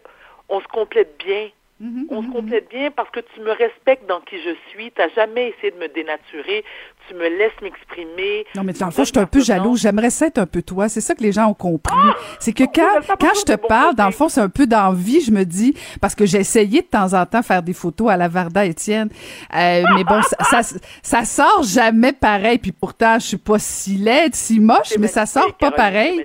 on 0.50 0.62
se 0.62 0.68
complète 0.68 1.16
bien. 1.24 1.50
Mm-hmm, 1.82 2.06
on 2.10 2.22
se 2.22 2.28
mm-hmm, 2.28 2.32
complète 2.32 2.70
bien 2.70 2.92
parce 2.92 3.10
que 3.10 3.20
tu 3.20 3.42
me 3.42 3.52
respectes 3.52 4.06
dans 4.08 4.22
qui 4.22 4.42
je 4.42 4.56
suis. 4.70 4.92
Tu 4.92 5.02
n'as 5.02 5.10
jamais 5.10 5.50
essayé 5.50 5.72
de 5.72 5.78
me 5.78 5.88
dénaturer 5.88 6.64
tu 7.08 7.16
me 7.16 7.28
laisses 7.28 7.60
m'exprimer. 7.62 8.46
Non, 8.56 8.64
mais 8.64 8.74
dans 8.74 8.86
le 8.86 8.92
fond, 8.92 9.04
je 9.04 9.12
suis 9.12 9.20
un 9.20 9.26
peu 9.26 9.42
jaloux. 9.42 9.76
J'aimerais 9.76 10.10
ça 10.10 10.28
être 10.28 10.38
un 10.38 10.46
peu 10.46 10.62
toi. 10.62 10.88
C'est 10.90 11.02
ça 11.02 11.16
que 11.16 11.24
les 11.24 11.32
gens 11.32 11.48
ont 11.48 11.54
compris. 11.54 11.96
Ah! 11.98 12.16
c'est 12.40 12.54
que 12.54 12.64
quand, 12.64 13.16
quand 13.20 13.34
je 13.36 13.44
te 13.44 13.56
parle, 13.56 13.96
dans 13.96 14.06
le 14.06 14.12
fond, 14.12 14.30
c'est 14.30 14.42
un 14.42 14.50
peu 14.50 14.68
d'envie, 14.68 15.22
je 15.22 15.32
me 15.32 15.44
dis, 15.44 15.74
parce 16.02 16.16
que 16.16 16.26
j'ai 16.26 16.40
essayé 16.40 16.82
de 16.82 16.88
temps 16.88 17.14
en 17.14 17.26
temps 17.26 17.42
faire 17.42 17.64
des 17.64 17.74
photos 17.74 18.10
à 18.10 18.18
la 18.18 18.28
Varda 18.28 18.66
Étienne. 18.66 19.10
Euh, 19.56 19.84
mais 19.96 20.04
bon, 20.04 20.22
ça, 20.50 20.62
ça, 21.02 21.26
sort 21.26 21.64
jamais 21.64 22.14
pareil. 22.14 22.58
Puis 22.58 22.72
pourtant, 22.72 23.16
je 23.20 23.28
suis 23.28 23.38
pas 23.38 23.60
si 23.60 23.96
laide, 23.96 24.36
si 24.36 24.60
moche, 24.60 24.94
mais 25.00 25.08
ça 25.08 25.26
sort 25.26 25.54
pas 25.58 25.72
pareil. 25.72 26.24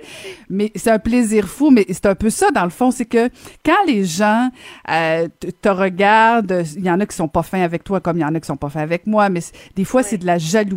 Mais 0.49 0.71
c'est 0.75 0.91
un 0.91 0.99
plaisir 0.99 1.47
fou. 1.47 1.71
Mais 1.71 1.85
c'est 1.89 2.05
un 2.05 2.15
peu 2.15 2.29
ça, 2.29 2.51
dans 2.51 2.63
le 2.63 2.69
fond. 2.69 2.91
C'est 2.91 3.05
que 3.05 3.29
quand 3.65 3.85
les 3.85 4.05
gens 4.05 4.49
euh, 4.89 5.27
te 5.61 5.69
regardent, 5.69 6.63
il 6.75 6.85
y 6.85 6.91
en 6.91 6.99
a 6.99 7.05
qui 7.05 7.15
sont 7.15 7.27
pas 7.27 7.43
fins 7.43 7.61
avec 7.61 7.83
toi 7.83 7.99
comme 7.99 8.17
il 8.17 8.21
y 8.21 8.25
en 8.25 8.33
a 8.33 8.39
qui 8.39 8.47
sont 8.47 8.57
pas 8.57 8.69
fins 8.69 8.81
avec 8.81 9.07
moi. 9.07 9.29
Mais 9.29 9.41
des 9.75 9.83
fois, 9.83 10.03
c'est 10.03 10.17
de 10.17 10.25
la 10.25 10.37
jalousie 10.37 10.68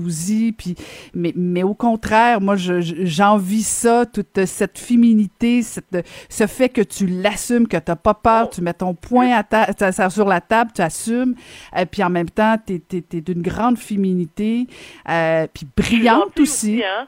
puis 0.57 0.74
mais, 1.14 1.32
mais 1.36 1.62
au 1.62 1.74
contraire, 1.74 2.40
moi 2.40 2.57
j'envie 2.57 3.62
ça, 3.62 4.07
toute 4.07 4.45
cette 4.47 4.78
féminité, 4.78 5.62
cette, 5.62 6.07
ce 6.28 6.47
fait 6.47 6.68
que 6.68 6.82
tu 6.82 7.07
l'assumes, 7.07 7.68
que 7.68 7.76
tu 7.76 7.90
n'as 7.90 7.97
pas 7.97 8.14
peur, 8.14 8.51
tu 8.51 8.61
mets 8.62 8.74
ton 8.74 8.95
poing 8.95 9.32
à 9.32 9.43
ta, 9.43 10.11
sur 10.11 10.26
la 10.26 10.40
table, 10.40 10.70
tu 10.74 10.82
assumes, 10.82 11.34
euh, 11.76 11.84
puis 11.90 12.03
en 12.03 12.11
même 12.11 12.30
temps, 12.30 12.57
tu 12.66 12.80
es, 12.93 13.20
d'une 13.20 13.43
grande 13.43 13.78
féminité, 13.78 14.66
euh, 15.09 15.47
puis 15.53 15.66
brillante 15.76 16.38
aussi. 16.40 16.82
Hein? 16.84 17.07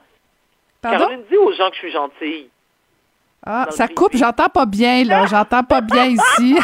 Pardon? 0.81 0.99
Caroline, 0.99 1.23
dis 1.31 1.37
aux 1.37 1.53
gens 1.53 1.71
que 1.71 1.77
je 1.77 1.81
suis 1.81 1.93
gentille. 1.93 2.51
Ah, 3.47 3.67
ça 3.71 3.89
coupe, 3.89 4.17
j'entends 4.17 4.49
pas 4.49 4.65
bien, 4.65 5.05
là. 5.05 5.27
J'entends 5.27 5.63
pas 5.63 5.83
bien 5.83 6.07
ici. 6.07 6.57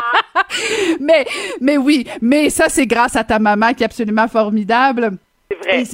mais, 1.00 1.26
mais 1.60 1.76
oui, 1.76 2.06
mais 2.20 2.48
ça, 2.50 2.68
c'est 2.68 2.86
grâce 2.86 3.16
à 3.16 3.24
ta 3.24 3.40
maman 3.40 3.72
qui 3.72 3.82
est 3.82 3.86
absolument 3.86 4.28
formidable. 4.28 5.18
C'est 5.48 5.58
vrai. 5.58 5.84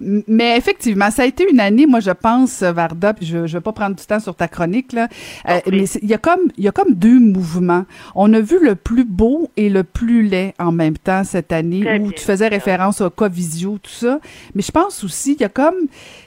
mais 0.00 0.56
effectivement, 0.56 1.10
ça 1.10 1.22
a 1.22 1.26
été 1.26 1.48
une 1.48 1.60
année, 1.60 1.86
moi 1.86 2.00
je 2.00 2.10
pense, 2.10 2.62
Varda, 2.62 3.14
puis 3.14 3.26
je, 3.26 3.46
je 3.46 3.58
vais 3.58 3.60
pas 3.60 3.72
prendre 3.72 3.94
du 3.94 4.04
temps 4.04 4.18
sur 4.18 4.34
ta 4.34 4.48
chronique 4.48 4.92
là, 4.92 5.08
euh, 5.48 5.60
mais 5.70 5.84
il 6.02 6.08
y 6.08 6.14
a 6.14 6.18
comme 6.18 6.40
il 6.56 6.64
y 6.64 6.68
a 6.68 6.72
comme 6.72 6.94
deux 6.94 7.20
mouvements. 7.20 7.84
On 8.16 8.32
a 8.32 8.40
vu 8.40 8.58
le 8.60 8.74
plus 8.74 9.04
beau 9.04 9.50
et 9.56 9.70
le 9.70 9.84
plus 9.84 10.22
laid 10.22 10.54
en 10.58 10.72
même 10.72 10.98
temps 10.98 11.22
cette 11.22 11.52
année 11.52 12.00
où 12.00 12.12
tu 12.12 12.24
faisais 12.24 12.48
référence 12.48 13.00
au 13.00 13.10
Covisio 13.10 13.78
tout 13.78 13.90
ça, 13.90 14.18
mais 14.54 14.62
je 14.62 14.72
pense 14.72 15.04
aussi 15.04 15.34
il 15.34 15.40
y 15.40 15.44
a 15.44 15.48
comme 15.48 15.76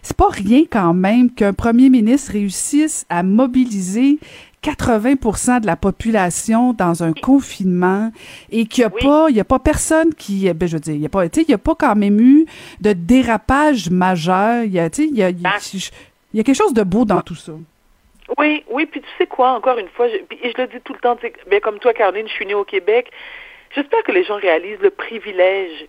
c'est 0.02 0.16
pas 0.16 0.30
rien 0.30 0.64
quand 0.70 0.94
même 0.94 1.30
qu'un 1.30 1.54
premier 1.54 1.90
ministre 1.90 2.32
réussisse 2.34 3.06
à 3.10 3.22
mobiliser 3.24 4.18
80% 4.64 5.62
de 5.62 5.66
la 5.66 5.76
population 5.76 6.74
dans 6.74 7.04
un 7.04 7.14
confinement 7.14 8.12
et 8.52 8.66
qu'il 8.66 8.84
n'y 8.84 8.86
a 8.86 8.90
pas, 8.90 9.28
il 9.30 9.36
y 9.36 9.40
a 9.40 9.44
pas 9.44 9.60
personne 9.60 10.14
qui, 10.14 10.52
ben, 10.54 10.68
je 10.68 10.74
veux 10.74 10.80
dire, 10.80 10.94
il 10.94 11.02
y 11.02 11.06
a 11.06 11.10
pas, 11.10 11.28
tu 11.30 11.40
sais, 11.40 11.46
il 11.48 11.52
y 11.52 11.56
a 11.56 11.58
pas 11.58 11.76
quand 11.76 11.96
même 11.96 12.20
eu 12.20 12.46
de 12.80 12.94
dérapage 12.94 13.90
majeur. 13.90 14.64
Il 14.64 14.72
y 14.72 14.80
a, 14.80 14.90
tu 14.90 15.04
sais, 15.04 15.10
il 15.10 15.18
y 15.18 15.24
a, 15.24 15.30
il 15.30 16.38
y 16.38 16.40
a 16.40 16.44
quelque 16.44 16.56
chose 16.56 16.74
de 16.74 16.84
beau 16.84 17.06
dans 17.06 17.22
tout 17.22 17.36
ça. 17.36 17.54
Oui, 18.38 18.64
oui, 18.70 18.86
puis 18.86 19.02
tu 19.02 19.08
sais 19.18 19.28
quoi, 19.28 19.52
encore 19.52 19.78
une 19.78 19.90
fois, 19.90 20.08
je, 20.08 20.16
et 20.16 20.54
je 20.56 20.62
le 20.62 20.68
dis 20.68 20.80
tout 20.84 20.94
le 20.94 21.00
temps, 21.00 21.18
bien 21.50 21.60
comme 21.60 21.80
toi, 21.80 21.94
Caroline, 21.94 22.28
je 22.28 22.34
suis 22.34 22.46
née 22.46 22.54
au 22.54 22.64
Québec. 22.64 23.12
J'espère 23.76 24.04
que 24.04 24.12
les 24.12 24.24
gens 24.24 24.38
réalisent 24.38 24.80
le 24.82 24.90
privilège 24.90 25.88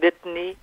d'être 0.00 0.26
né 0.26 0.56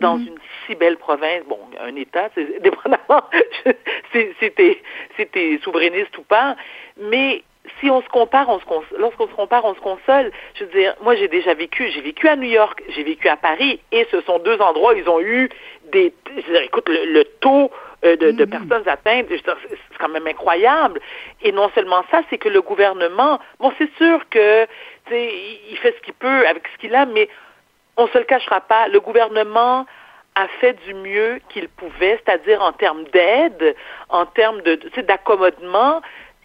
dans 0.00 0.18
mm-hmm. 0.18 0.26
une 0.26 0.38
si 0.66 0.74
belle 0.74 0.96
province, 0.96 1.44
bon, 1.48 1.58
un 1.80 1.94
État, 1.96 2.28
c'est 2.34 2.60
dépendamment 2.62 3.24
si 4.12 4.50
t'es 5.30 5.60
souverainiste 5.62 6.16
ou 6.18 6.22
pas, 6.22 6.56
mais 6.98 7.42
si 7.78 7.90
on 7.90 8.02
se 8.02 8.08
compare, 8.08 8.48
on 8.48 8.58
se 8.58 8.96
lorsqu'on 8.98 9.28
se 9.28 9.34
compare, 9.34 9.64
on 9.64 9.74
se 9.74 9.80
console. 9.80 10.32
Je 10.54 10.64
veux 10.64 10.70
dire, 10.70 10.94
moi 11.02 11.14
j'ai 11.14 11.28
déjà 11.28 11.54
vécu, 11.54 11.90
j'ai 11.90 12.00
vécu 12.00 12.26
à 12.28 12.36
New 12.36 12.48
York, 12.48 12.82
j'ai 12.88 13.02
vécu 13.02 13.28
à 13.28 13.36
Paris, 13.36 13.80
et 13.92 14.06
ce 14.10 14.20
sont 14.22 14.38
deux 14.38 14.58
endroits 14.60 14.94
où 14.94 14.96
ils 14.96 15.08
ont 15.08 15.20
eu 15.20 15.48
des, 15.92 16.12
je 16.28 16.46
veux 16.46 16.52
dire, 16.52 16.62
écoute, 16.62 16.88
le, 16.88 17.22
taux 17.40 17.70
euh, 18.04 18.16
de, 18.16 18.30
de, 18.30 18.44
mm-hmm. 18.44 18.48
personnes 18.48 18.88
atteintes. 18.88 19.26
C'est 19.30 19.98
quand 19.98 20.08
même 20.08 20.26
incroyable. 20.26 21.00
Et 21.42 21.52
non 21.52 21.70
seulement 21.74 22.02
ça, 22.10 22.22
c'est 22.30 22.38
que 22.38 22.48
le 22.48 22.62
gouvernement, 22.62 23.38
bon, 23.58 23.72
c'est 23.78 23.90
sûr 23.96 24.20
que 24.30 24.66
il 25.12 25.76
fait 25.82 25.94
ce 25.96 26.02
qu'il 26.02 26.14
peut 26.14 26.46
avec 26.46 26.62
ce 26.72 26.78
qu'il 26.78 26.94
a, 26.94 27.04
mais 27.04 27.28
on 28.00 28.08
se 28.08 28.18
le 28.18 28.24
cachera 28.24 28.60
pas. 28.60 28.88
Le 28.88 29.00
gouvernement 29.00 29.86
a 30.34 30.48
fait 30.60 30.72
du 30.86 30.94
mieux 30.94 31.40
qu'il 31.50 31.68
pouvait, 31.68 32.18
c'est-à-dire 32.24 32.62
en 32.62 32.72
termes 32.72 33.04
d'aide, 33.12 33.76
en 34.08 34.24
termes 34.26 34.62
de, 34.62 34.80
d'accommodement. 35.02 36.00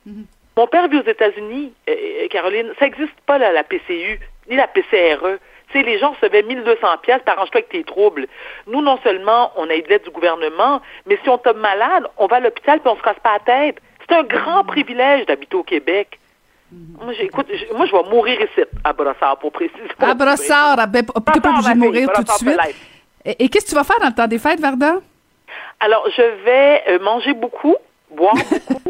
Mm-hmm. 0.07 0.25
Mon 0.57 0.67
père 0.67 0.87
vit 0.87 0.99
aux 0.99 1.09
États-Unis, 1.09 1.73
euh, 1.89 1.93
euh, 2.23 2.27
Caroline, 2.27 2.73
ça 2.79 2.85
n'existe 2.85 3.19
pas 3.25 3.37
là, 3.37 3.51
la 3.51 3.63
PCU, 3.63 4.19
ni 4.49 4.55
la 4.55 4.67
PCRE. 4.67 5.39
Les 5.73 5.99
gens 5.99 6.11
recevaient 6.11 6.43
1200 6.43 6.87
pièces, 7.01 7.21
t'arranges-toi 7.25 7.59
avec 7.59 7.69
tes 7.69 7.83
troubles. 7.83 8.27
Nous, 8.65 8.81
non 8.81 8.97
seulement, 9.03 9.51
on 9.57 9.69
a 9.69 9.75
eu 9.75 9.81
de 9.81 9.89
l'aide 9.89 10.03
du 10.03 10.09
gouvernement, 10.09 10.81
mais 11.05 11.19
si 11.21 11.27
on 11.27 11.37
tombe 11.37 11.57
malade, 11.57 12.07
on 12.17 12.27
va 12.27 12.37
à 12.37 12.39
l'hôpital 12.39 12.79
puis 12.79 12.89
on 12.89 12.95
se 12.95 13.01
casse 13.01 13.19
pas 13.21 13.33
la 13.33 13.39
tête. 13.39 13.81
C'est 14.07 14.15
un 14.15 14.23
grand 14.23 14.61
mm-hmm. 14.61 14.67
privilège 14.67 15.25
d'habiter 15.25 15.55
au 15.57 15.63
Québec. 15.63 16.17
Mm-hmm. 16.73 17.03
Moi, 17.03 17.13
j'écoute, 17.13 17.47
moi, 17.75 17.85
je 17.85 17.91
vais 17.91 18.09
mourir 18.09 18.41
ici, 18.41 18.61
à 18.83 18.93
Brossard, 18.93 19.37
pour 19.37 19.51
préciser. 19.51 19.81
À 19.99 20.13
Brossard, 20.13 20.87
ben, 20.87 21.05
pas 21.05 21.49
obligé 21.49 21.73
de 21.73 21.79
mourir 21.79 22.09
tout 22.13 22.23
de 22.23 22.31
suite. 22.31 22.59
Et, 23.25 23.49
qu'est-ce 23.49 23.65
que 23.65 23.69
tu 23.69 23.75
vas 23.75 23.83
faire 23.83 23.99
dans 23.99 24.07
le 24.07 24.13
temps 24.13 24.27
des 24.27 24.39
fêtes, 24.39 24.59
Varda? 24.59 24.95
Alors, 25.79 26.07
je 26.15 26.43
vais 26.43 26.83
euh, 26.87 26.99
manger 26.99 27.33
beaucoup, 27.33 27.75
boire 28.11 28.35
beaucoup, 28.35 28.81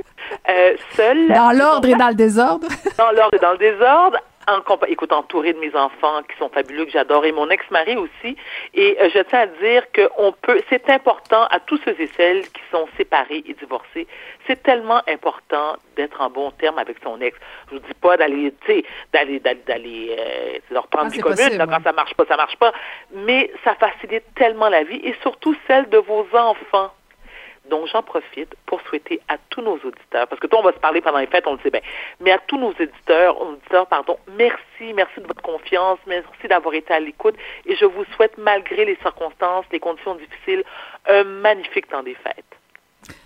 euh, 0.49 0.76
seul. 0.91 1.28
Dans 1.30 1.51
l'ordre 1.51 1.88
et 1.88 1.95
dans 1.95 2.09
le 2.09 2.15
désordre? 2.15 2.67
dans 2.97 3.11
l'ordre 3.11 3.36
et 3.36 3.39
dans 3.39 3.51
le 3.53 3.57
désordre, 3.57 4.17
en, 4.47 4.61
écoute, 4.87 5.11
entouré 5.11 5.53
de 5.53 5.59
mes 5.59 5.75
enfants 5.75 6.21
qui 6.23 6.37
sont 6.37 6.49
fabuleux, 6.49 6.85
que 6.85 6.91
j'adore, 6.91 7.25
et 7.25 7.31
mon 7.31 7.49
ex-mari 7.49 7.95
aussi. 7.97 8.35
Et 8.73 8.97
euh, 9.01 9.09
je 9.13 9.19
tiens 9.19 9.41
à 9.41 9.47
dire 9.47 9.83
qu'on 9.93 10.31
peut, 10.41 10.61
c'est 10.69 10.89
important 10.89 11.45
à 11.49 11.59
tous 11.59 11.79
ceux 11.85 11.95
et 11.99 12.09
celles 12.15 12.43
qui 12.49 12.61
sont 12.71 12.87
séparés 12.97 13.43
et 13.45 13.53
divorcés. 13.53 14.07
C'est 14.47 14.61
tellement 14.61 15.01
important 15.07 15.77
d'être 15.95 16.21
en 16.21 16.29
bon 16.29 16.51
terme 16.51 16.77
avec 16.77 16.97
son 17.03 17.19
ex. 17.21 17.37
Je 17.67 17.75
vous 17.75 17.79
dis 17.79 17.93
pas 18.01 18.17
d'aller, 18.17 18.53
tu 18.65 18.73
sais, 18.73 18.85
d'aller, 19.13 19.39
d'aller, 19.39 19.61
d'aller, 19.65 20.15
euh, 20.19 20.79
reprendre 20.79 21.07
ah, 21.07 21.15
du 21.15 21.21
commune 21.21 21.57
quand 21.57 21.83
ça 21.83 21.91
marche 21.91 22.13
pas, 22.13 22.25
ça 22.25 22.37
marche 22.37 22.57
pas. 22.57 22.73
Mais 23.13 23.51
ça 23.63 23.75
facilite 23.75 24.25
tellement 24.35 24.69
la 24.69 24.83
vie 24.83 25.01
et 25.03 25.15
surtout 25.21 25.55
celle 25.67 25.89
de 25.89 25.97
vos 25.97 26.27
enfants. 26.33 26.91
Donc, 27.70 27.88
j'en 27.88 28.03
profite 28.03 28.55
pour 28.66 28.82
souhaiter 28.82 29.22
à 29.28 29.38
tous 29.49 29.61
nos 29.61 29.76
auditeurs, 29.76 30.28
parce 30.28 30.39
que 30.39 30.47
toi, 30.47 30.59
on 30.59 30.63
va 30.63 30.72
se 30.72 30.80
parler 30.80 31.01
pendant 31.01 31.20
les 31.20 31.28
fêtes, 31.28 31.47
on 31.47 31.53
le 31.53 31.59
sait 31.63 31.72
bien, 31.72 31.82
mais 32.20 32.32
à 32.32 32.39
tous 32.39 32.57
nos 32.57 32.70
auditeurs, 32.72 33.88
pardon, 33.89 34.18
merci, 34.38 34.93
merci 34.93 35.20
de 35.20 35.28
votre 35.28 35.41
confiance, 35.41 35.99
merci 36.07 36.47
d'avoir 36.47 36.74
été 36.76 36.93
à 36.93 36.99
l'écoute, 36.99 37.36
et 37.66 37.76
je 37.76 37.86
vous 37.86 38.05
souhaite, 38.16 38.38
malgré 38.38 38.86
les 38.86 38.95
circonstances, 38.97 39.66
les 39.72 39.80
conditions 39.80 40.16
difficiles, 40.16 40.63
un 41.07 41.24
magnifique 41.24 41.88
temps 41.88 42.03
des 42.03 42.16
fêtes. 42.16 42.45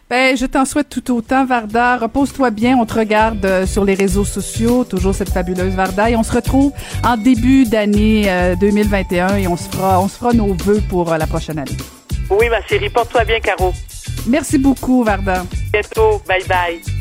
Ben, 0.10 0.36
je 0.36 0.48
t'en 0.48 0.66
souhaite 0.66 0.90
tout 0.90 1.16
autant, 1.16 1.46
Varda. 1.46 1.98
Repose-toi 1.98 2.50
bien. 2.50 2.76
On 2.78 2.86
te 2.88 2.96
regarde 2.96 3.46
euh, 3.46 3.68
sur 3.68 3.86
les 3.86 3.94
réseaux 3.94 4.26
sociaux, 4.26 4.84
toujours 4.84 5.14
cette 5.14 5.30
fabuleuse 5.30 5.76
Varda. 5.76 6.10
Et 6.10 6.16
on 6.16 6.24
se 6.24 6.34
retrouve 6.34 6.74
en 7.06 7.16
début 7.16 7.66
d'année 7.66 8.24
2021 8.60 9.30
euh, 9.30 9.36
et 9.36 9.48
on 9.48 9.56
se 9.56 9.70
fera, 9.70 10.02
on 10.02 10.08
se 10.08 10.18
fera 10.18 10.34
nos 10.34 10.56
vœux 10.56 10.82
pour 10.90 11.14
euh, 11.14 11.18
la 11.18 11.28
prochaine 11.28 11.60
année. 11.60 11.78
Oui, 12.30 12.50
ma 12.50 12.62
chérie. 12.68 12.90
Porte-toi 12.90 13.24
bien, 13.26 13.40
Caro. 13.40 13.74
Merci 14.28 14.58
beaucoup, 14.58 15.04
Varda. 15.04 15.46
Bientôt. 15.72 16.22
Bye 16.28 16.44
bye. 16.48 16.99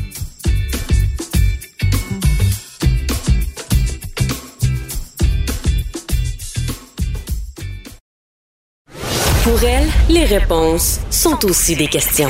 Pour 9.49 9.63
elle, 9.63 9.87
les 10.13 10.25
réponses 10.25 10.99
sont 11.09 11.43
aussi 11.43 11.75
des 11.75 11.87
questions. 11.87 12.29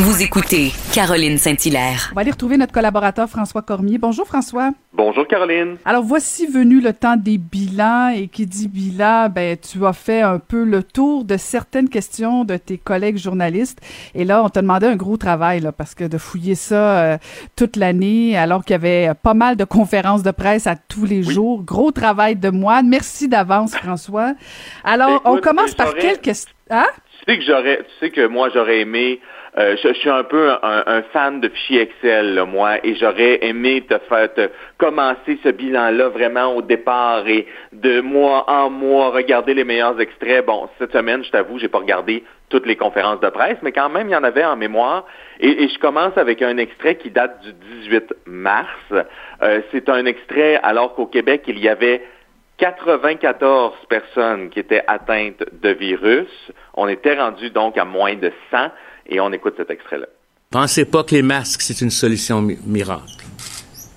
Vous 0.00 0.22
écoutez 0.22 0.72
Caroline 0.92 1.38
Saint-Hilaire. 1.38 2.08
On 2.10 2.16
va 2.16 2.22
aller 2.22 2.32
retrouver 2.32 2.56
notre 2.56 2.72
collaborateur 2.72 3.28
François 3.28 3.62
Cormier. 3.62 3.96
Bonjour 3.96 4.26
François. 4.26 4.72
Bonjour 4.92 5.24
Caroline. 5.28 5.76
Alors 5.84 6.02
voici 6.02 6.48
venu 6.48 6.80
le 6.80 6.92
temps 6.92 7.14
des 7.14 7.38
bilans 7.38 8.08
et 8.08 8.26
qui 8.26 8.44
dit 8.46 8.66
bilan, 8.66 9.28
ben 9.28 9.56
tu 9.56 9.86
as 9.86 9.92
fait 9.92 10.22
un 10.22 10.40
peu 10.40 10.64
le 10.64 10.82
tour 10.82 11.24
de 11.24 11.36
certaines 11.36 11.88
questions 11.88 12.42
de 12.42 12.56
tes 12.56 12.76
collègues 12.76 13.18
journalistes 13.18 13.80
et 14.16 14.24
là 14.24 14.42
on 14.42 14.48
t'a 14.48 14.60
demandé 14.60 14.86
un 14.86 14.96
gros 14.96 15.16
travail 15.16 15.60
là 15.60 15.70
parce 15.70 15.94
que 15.94 16.02
de 16.02 16.18
fouiller 16.18 16.56
ça 16.56 16.98
euh, 16.98 17.18
toute 17.54 17.76
l'année 17.76 18.36
alors 18.36 18.64
qu'il 18.64 18.72
y 18.72 18.74
avait 18.74 19.12
pas 19.22 19.34
mal 19.34 19.54
de 19.54 19.62
conférences 19.62 20.24
de 20.24 20.32
presse 20.32 20.66
à 20.66 20.74
tous 20.74 21.04
les 21.04 21.22
jours, 21.22 21.62
gros 21.62 21.92
travail 21.92 22.34
de 22.34 22.50
moine. 22.50 22.88
Merci 22.88 23.28
d'avance 23.28 23.76
François. 23.76 24.34
Alors 24.82 25.22
on 25.24 25.36
commence 25.36 25.76
par 25.76 25.94
quelle 25.94 26.18
question? 26.18 26.47
Hein? 26.70 26.86
Tu 27.18 27.32
sais 27.32 27.38
que 27.38 27.44
j'aurais, 27.44 27.78
tu 27.78 27.90
sais 28.00 28.10
que 28.10 28.26
moi 28.26 28.50
j'aurais 28.52 28.80
aimé. 28.80 29.20
Euh, 29.56 29.76
je, 29.82 29.92
suis 29.94 30.10
un 30.10 30.22
peu 30.22 30.50
un, 30.62 31.02
fan 31.12 31.40
de 31.40 31.48
fichiers 31.48 31.80
Excel, 31.80 32.44
moi, 32.46 32.84
et 32.84 32.94
j'aurais 32.94 33.44
aimé 33.44 33.84
te 33.88 33.98
faire 34.08 34.32
te 34.32 34.50
commencer 34.76 35.38
ce 35.42 35.48
bilan-là 35.48 36.10
vraiment 36.10 36.54
au 36.54 36.62
départ 36.62 37.26
et 37.26 37.46
de 37.72 38.00
mois 38.00 38.48
en 38.48 38.70
mois 38.70 39.10
regarder 39.10 39.54
les 39.54 39.64
meilleurs 39.64 39.98
extraits. 40.00 40.46
Bon, 40.46 40.68
cette 40.78 40.92
semaine, 40.92 41.24
je 41.24 41.30
t'avoue, 41.30 41.58
j'ai 41.58 41.68
pas 41.68 41.78
regardé 41.78 42.22
toutes 42.50 42.66
les 42.66 42.76
conférences 42.76 43.20
de 43.20 43.28
presse, 43.30 43.58
mais 43.62 43.72
quand 43.72 43.88
même, 43.88 44.08
il 44.08 44.12
y 44.12 44.16
en 44.16 44.22
avait 44.22 44.44
en 44.44 44.56
mémoire. 44.56 45.06
Et, 45.40 45.68
je 45.68 45.78
commence 45.78 46.16
avec 46.16 46.40
un 46.42 46.56
extrait 46.58 46.96
qui 46.96 47.10
date 47.10 47.40
du 47.42 47.52
18 47.82 48.14
mars. 48.26 48.68
Euh, 49.42 49.60
c'est 49.72 49.88
un 49.88 50.04
extrait 50.06 50.60
alors 50.62 50.94
qu'au 50.94 51.06
Québec, 51.06 51.42
il 51.48 51.58
y 51.58 51.68
avait 51.68 52.02
94 52.58 53.72
personnes 53.88 54.50
qui 54.50 54.58
étaient 54.58 54.82
atteintes 54.86 55.44
de 55.62 55.70
virus. 55.70 56.28
On 56.74 56.88
était 56.88 57.18
rendu 57.18 57.50
donc 57.50 57.78
à 57.78 57.84
moins 57.84 58.16
de 58.16 58.32
100 58.50 58.58
et 59.06 59.20
on 59.20 59.32
écoute 59.32 59.54
cet 59.56 59.70
extrait-là. 59.70 60.06
Pensez 60.50 60.84
pas 60.84 61.04
que 61.04 61.14
les 61.14 61.22
masques, 61.22 61.62
c'est 61.62 61.80
une 61.80 61.90
solution 61.90 62.42
miracle. 62.42 63.24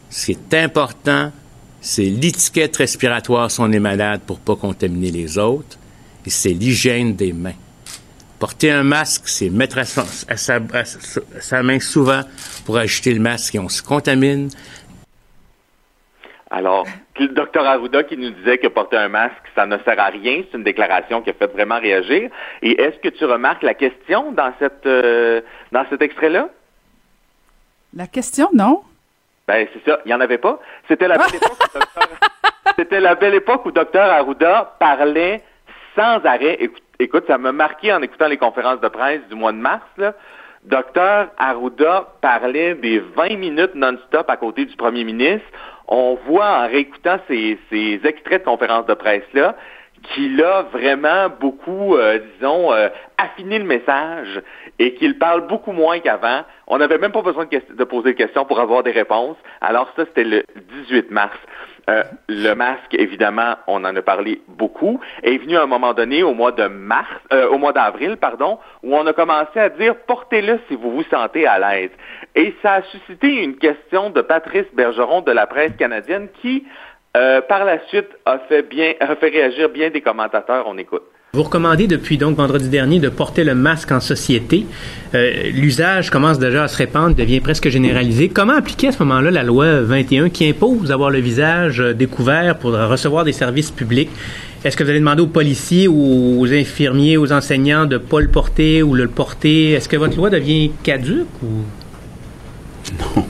Ce 0.09 0.25
qui 0.27 0.31
est 0.33 0.53
important, 0.53 1.31
c'est 1.79 2.03
l'étiquette 2.03 2.77
respiratoire 2.77 3.49
sur 3.49 3.67
les 3.67 3.79
malades 3.79 4.21
pour 4.27 4.39
pas 4.39 4.55
contaminer 4.55 5.11
les 5.11 5.37
autres 5.37 5.77
et 6.25 6.29
c'est 6.29 6.49
l'hygiène 6.49 7.15
des 7.15 7.33
mains. 7.33 7.55
Porter 8.37 8.71
un 8.71 8.83
masque, 8.83 9.23
c'est 9.27 9.49
mettre 9.49 9.77
à, 9.77 9.85
sa, 9.85 11.63
main 11.63 11.79
souvent 11.79 12.21
pour 12.65 12.77
ajouter 12.77 13.13
le 13.13 13.19
masque 13.19 13.53
et 13.55 13.59
on 13.59 13.69
se 13.69 13.83
contamine. 13.83 14.49
Alors, 16.53 16.85
le 17.17 17.29
docteur 17.29 17.65
Arruda 17.65 18.03
qui 18.03 18.17
nous 18.17 18.29
disait 18.31 18.57
que 18.57 18.67
porter 18.67 18.97
un 18.97 19.07
masque, 19.07 19.41
ça 19.55 19.65
ne 19.65 19.77
sert 19.79 19.97
à 19.97 20.07
rien, 20.07 20.43
c'est 20.51 20.57
une 20.57 20.65
déclaration 20.65 21.21
qui 21.21 21.29
a 21.29 21.33
fait 21.33 21.47
vraiment 21.47 21.79
réagir. 21.79 22.29
Et 22.61 22.81
est-ce 22.81 22.97
que 22.97 23.07
tu 23.07 23.23
remarques 23.23 23.63
la 23.63 23.73
question 23.73 24.33
dans 24.33 24.51
cette 24.59 24.85
euh, 24.85 25.39
dans 25.71 25.85
cet 25.89 26.01
extrait-là? 26.01 26.49
La 27.95 28.07
question, 28.07 28.49
non? 28.53 28.81
Ben, 29.47 29.65
c'est 29.73 29.89
ça, 29.89 30.01
il 30.03 30.09
n'y 30.09 30.13
en 30.13 30.19
avait 30.19 30.37
pas. 30.37 30.59
C'était 30.89 31.07
la 31.07 31.17
belle 31.17 31.35
époque 31.35 31.57
où 31.57 31.79
docteur... 31.79 32.03
C'était 32.77 32.99
la 32.99 33.15
belle 33.15 33.35
époque 33.35 33.65
où 33.65 33.71
docteur 33.71 34.11
Arruda 34.11 34.75
parlait 34.79 35.41
sans 35.95 36.23
arrêt. 36.25 36.57
Écoute, 36.59 36.83
écoute 36.99 37.23
ça 37.27 37.37
m'a 37.37 37.51
marqué 37.51 37.93
en 37.93 38.01
écoutant 38.01 38.27
les 38.27 38.37
conférences 38.37 38.81
de 38.81 38.87
presse 38.89 39.21
du 39.29 39.35
mois 39.35 39.51
de 39.53 39.57
mars, 39.57 39.85
là. 39.97 40.13
Docteur 40.63 41.29
Arruda 41.39 42.07
parlait 42.21 42.75
des 42.75 42.99
20 42.99 43.35
minutes 43.37 43.73
non-stop 43.73 44.29
à 44.29 44.37
côté 44.37 44.65
du 44.65 44.75
premier 44.75 45.03
ministre 45.03 45.47
on 45.91 46.17
voit 46.25 46.49
en 46.49 46.67
réécoutant 46.67 47.19
ces, 47.27 47.59
extraits 48.03 48.41
de 48.41 48.45
conférences 48.45 48.85
de 48.85 48.93
presse-là 48.93 49.55
qu'il 50.13 50.41
a 50.41 50.63
vraiment 50.63 51.29
beaucoup, 51.29 51.95
euh, 51.95 52.17
disons, 52.33 52.73
euh, 52.73 52.87
affiné 53.19 53.59
le 53.59 53.65
message 53.65 54.41
et 54.79 54.95
qu'il 54.95 55.19
parle 55.19 55.45
beaucoup 55.45 55.73
moins 55.73 55.99
qu'avant. 55.99 56.41
On 56.65 56.79
n'avait 56.79 56.97
même 56.97 57.11
pas 57.11 57.21
besoin 57.21 57.45
de, 57.45 57.75
de, 57.75 57.83
poser 57.83 58.13
de 58.13 58.17
questions 58.17 58.45
pour 58.45 58.59
avoir 58.59 58.81
des 58.81 58.91
réponses. 58.91 59.37
Alors 59.59 59.91
ça, 59.95 60.05
c'était 60.05 60.23
le 60.23 60.43
18 60.89 61.11
mars. 61.11 61.37
Euh, 61.89 62.03
le 62.29 62.53
masque, 62.53 62.93
évidemment, 62.93 63.55
on 63.67 63.83
en 63.83 63.95
a 63.95 64.01
parlé 64.01 64.41
beaucoup, 64.47 64.99
est 65.23 65.37
venu 65.37 65.57
à 65.57 65.63
un 65.63 65.67
moment 65.67 65.93
donné 65.93 66.21
au 66.23 66.33
mois 66.33 66.51
de 66.51 66.67
mars, 66.67 67.09
euh, 67.33 67.47
au 67.49 67.57
mois 67.57 67.73
d'avril, 67.73 68.17
pardon, 68.17 68.59
où 68.83 68.95
on 68.95 69.05
a 69.07 69.13
commencé 69.13 69.59
à 69.59 69.69
dire 69.69 69.95
portez-le 70.07 70.59
si 70.67 70.75
vous 70.75 70.91
vous 70.91 71.03
sentez 71.03 71.47
à 71.47 71.57
l'aise. 71.59 71.91
Et 72.35 72.53
ça 72.61 72.73
a 72.73 72.81
suscité 72.83 73.43
une 73.43 73.57
question 73.57 74.09
de 74.09 74.21
Patrice 74.21 74.67
Bergeron 74.73 75.21
de 75.21 75.31
la 75.31 75.47
presse 75.47 75.75
canadienne 75.77 76.29
qui, 76.41 76.65
euh, 77.17 77.41
par 77.41 77.65
la 77.65 77.79
suite, 77.87 78.09
a 78.25 78.39
fait 78.39 78.61
bien, 78.61 78.93
a 78.99 79.15
fait 79.15 79.29
réagir 79.29 79.69
bien 79.69 79.89
des 79.89 80.01
commentateurs. 80.01 80.65
On 80.67 80.77
écoute. 80.77 81.03
Vous 81.33 81.43
recommandez 81.43 81.87
depuis 81.87 82.17
donc 82.17 82.35
vendredi 82.35 82.67
dernier 82.67 82.99
de 82.99 83.07
porter 83.07 83.45
le 83.45 83.55
masque 83.55 83.93
en 83.93 84.01
société. 84.01 84.65
Euh, 85.15 85.49
l'usage 85.53 86.09
commence 86.09 86.39
déjà 86.39 86.65
à 86.65 86.67
se 86.67 86.75
répandre, 86.75 87.15
devient 87.15 87.39
presque 87.39 87.69
généralisé. 87.69 88.27
Comment 88.27 88.57
appliquer 88.57 88.89
à 88.89 88.91
ce 88.91 89.01
moment-là 89.03 89.31
la 89.31 89.43
loi 89.43 89.79
21 89.79 90.27
qui 90.27 90.49
impose 90.49 90.89
d'avoir 90.89 91.09
le 91.09 91.19
visage 91.19 91.79
euh, 91.79 91.93
découvert 91.93 92.57
pour 92.57 92.73
recevoir 92.73 93.23
des 93.23 93.31
services 93.31 93.71
publics? 93.71 94.09
Est-ce 94.65 94.75
que 94.75 94.83
vous 94.83 94.89
allez 94.89 94.99
demander 94.99 95.21
aux 95.21 95.27
policiers 95.27 95.87
aux 95.87 96.45
infirmiers, 96.51 97.15
aux 97.15 97.31
enseignants 97.31 97.85
de 97.85 97.93
ne 97.93 97.99
pas 97.99 98.19
le 98.19 98.27
porter 98.27 98.83
ou 98.83 98.93
le 98.93 99.07
porter? 99.07 99.71
Est-ce 99.71 99.87
que 99.87 99.95
votre 99.95 100.17
loi 100.17 100.29
devient 100.29 100.71
caduque 100.83 101.27
ou... 101.41 101.63
Non 102.99 103.20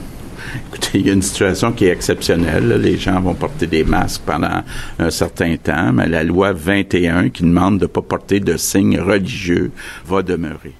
il 0.94 1.06
y 1.06 1.10
a 1.10 1.12
une 1.12 1.22
situation 1.22 1.72
qui 1.72 1.86
est 1.86 1.92
exceptionnelle. 1.92 2.68
Les 2.80 2.96
gens 2.96 3.20
vont 3.20 3.34
porter 3.34 3.66
des 3.66 3.84
masques 3.84 4.22
pendant 4.26 4.62
un 4.98 5.10
certain 5.10 5.56
temps, 5.56 5.92
mais 5.92 6.06
la 6.06 6.22
loi 6.22 6.52
21 6.52 7.30
qui 7.30 7.42
demande 7.42 7.78
de 7.78 7.84
ne 7.84 7.88
pas 7.88 8.02
porter 8.02 8.40
de 8.40 8.56
signes 8.56 9.00
religieux 9.00 9.70
va 10.04 10.22
demeurer. 10.22 10.72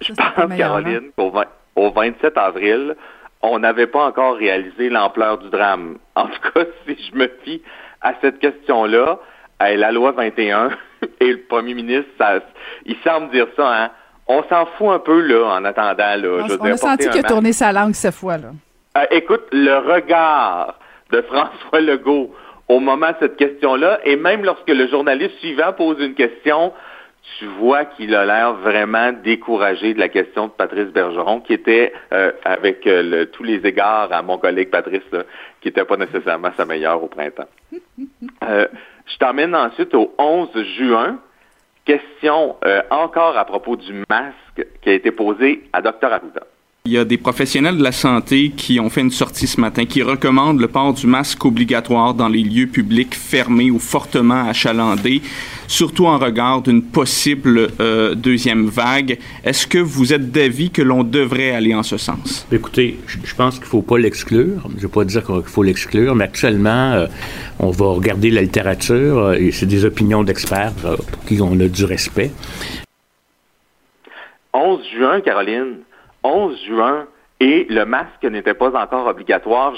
Je 0.00 0.12
pense, 0.12 0.56
Caroline, 0.56 1.10
qu'au 1.16 1.32
au 1.76 1.90
27 1.90 2.36
avril, 2.36 2.94
on 3.42 3.58
n'avait 3.58 3.86
pas 3.86 4.06
encore 4.06 4.36
réalisé 4.36 4.88
l'ampleur 4.88 5.38
du 5.38 5.50
drame. 5.50 5.98
En 6.16 6.26
tout 6.26 6.52
cas, 6.54 6.64
si 6.86 6.96
je 7.10 7.18
me 7.18 7.28
fie 7.42 7.60
à 8.00 8.14
cette 8.20 8.38
question-là, 8.38 9.18
la 9.60 9.92
loi 9.92 10.12
21 10.12 10.70
et 11.20 11.32
le 11.32 11.40
premier 11.40 11.74
ministre, 11.74 12.08
il 12.86 12.96
semble 13.02 13.30
dire 13.32 13.48
ça, 13.56 13.84
hein? 13.84 13.90
On 14.26 14.42
s'en 14.44 14.66
fout 14.66 14.88
un 14.88 14.98
peu, 14.98 15.20
là, 15.20 15.56
en 15.56 15.64
attendant, 15.64 16.16
là. 16.16 16.46
On, 16.60 16.64
a 16.64 16.76
senti 16.76 17.08
qu'il 17.08 17.20
a 17.20 17.28
tourné 17.28 17.52
sa 17.52 17.72
langue 17.72 17.94
cette 17.94 18.14
fois, 18.14 18.38
là. 18.38 18.48
Euh, 18.96 19.04
écoute, 19.10 19.42
le 19.52 19.78
regard 19.78 20.78
de 21.10 21.20
François 21.22 21.80
Legault 21.80 22.34
au 22.68 22.80
moment 22.80 23.10
de 23.10 23.16
cette 23.20 23.36
question-là, 23.36 24.00
et 24.04 24.16
même 24.16 24.44
lorsque 24.44 24.68
le 24.68 24.86
journaliste 24.88 25.36
suivant 25.38 25.72
pose 25.72 25.98
une 26.00 26.14
question, 26.14 26.72
tu 27.38 27.46
vois 27.46 27.84
qu'il 27.84 28.14
a 28.14 28.24
l'air 28.24 28.54
vraiment 28.54 29.12
découragé 29.12 29.94
de 29.94 30.00
la 30.00 30.08
question 30.08 30.46
de 30.46 30.52
Patrice 30.52 30.88
Bergeron, 30.88 31.40
qui 31.40 31.52
était, 31.52 31.92
euh, 32.12 32.32
avec 32.44 32.86
euh, 32.86 33.26
tous 33.26 33.42
les 33.42 33.66
égards 33.66 34.12
à 34.12 34.22
mon 34.22 34.38
collègue 34.38 34.70
Patrice, 34.70 35.02
qui 35.60 35.68
n'était 35.68 35.84
pas 35.84 35.96
nécessairement 35.96 36.50
sa 36.56 36.64
meilleure 36.64 37.02
au 37.02 37.08
printemps. 37.08 37.48
Euh, 38.48 38.66
je 39.06 39.18
t'emmène 39.18 39.54
ensuite 39.54 39.94
au 39.94 40.14
11 40.18 40.48
juin. 40.78 41.18
Question 41.84 42.56
encore 42.90 43.36
à 43.36 43.44
propos 43.44 43.76
du 43.76 44.04
masque 44.08 44.66
qui 44.82 44.88
a 44.88 44.92
été 44.94 45.10
posé 45.10 45.68
à 45.72 45.82
Dr. 45.82 46.12
Arruda. 46.12 46.42
Il 46.86 46.92
y 46.92 46.98
a 46.98 47.06
des 47.06 47.16
professionnels 47.16 47.78
de 47.78 47.82
la 47.82 47.92
santé 47.92 48.52
qui 48.54 48.78
ont 48.78 48.90
fait 48.90 49.00
une 49.00 49.10
sortie 49.10 49.46
ce 49.46 49.58
matin 49.58 49.86
qui 49.86 50.02
recommandent 50.02 50.60
le 50.60 50.68
port 50.68 50.92
du 50.92 51.06
masque 51.06 51.42
obligatoire 51.46 52.12
dans 52.12 52.28
les 52.28 52.42
lieux 52.42 52.66
publics 52.66 53.14
fermés 53.14 53.70
ou 53.70 53.78
fortement 53.78 54.46
achalandés, 54.46 55.22
surtout 55.66 56.04
en 56.04 56.18
regard 56.18 56.60
d'une 56.60 56.82
possible 56.82 57.68
euh, 57.80 58.14
deuxième 58.14 58.66
vague. 58.66 59.18
Est-ce 59.44 59.66
que 59.66 59.78
vous 59.78 60.12
êtes 60.12 60.30
d'avis 60.30 60.70
que 60.70 60.82
l'on 60.82 61.04
devrait 61.04 61.52
aller 61.52 61.74
en 61.74 61.82
ce 61.82 61.96
sens? 61.96 62.46
Écoutez, 62.52 62.98
je 63.06 63.34
pense 63.34 63.54
qu'il 63.54 63.64
ne 63.64 63.68
faut 63.68 63.80
pas 63.80 63.96
l'exclure. 63.96 64.68
Je 64.68 64.76
ne 64.76 64.80
vais 64.82 64.88
pas 64.88 65.06
dire 65.06 65.24
qu'il 65.24 65.42
faut 65.44 65.62
l'exclure, 65.62 66.14
mais 66.14 66.24
actuellement, 66.24 66.92
euh, 66.92 67.06
on 67.60 67.70
va 67.70 67.86
regarder 67.86 68.30
la 68.30 68.42
littérature 68.42 69.20
euh, 69.20 69.32
et 69.32 69.52
c'est 69.52 69.64
des 69.64 69.86
opinions 69.86 70.22
d'experts 70.22 70.74
pour 70.74 71.24
qui 71.24 71.40
on 71.40 71.58
a 71.60 71.66
du 71.66 71.86
respect. 71.86 72.30
11 74.52 74.80
juin, 74.98 75.22
Caroline. 75.22 75.76
11 76.24 76.64
juin 76.64 77.06
et 77.40 77.66
le 77.68 77.84
masque 77.84 78.24
n'était 78.24 78.54
pas 78.54 78.74
encore 78.80 79.06
obligatoire. 79.06 79.74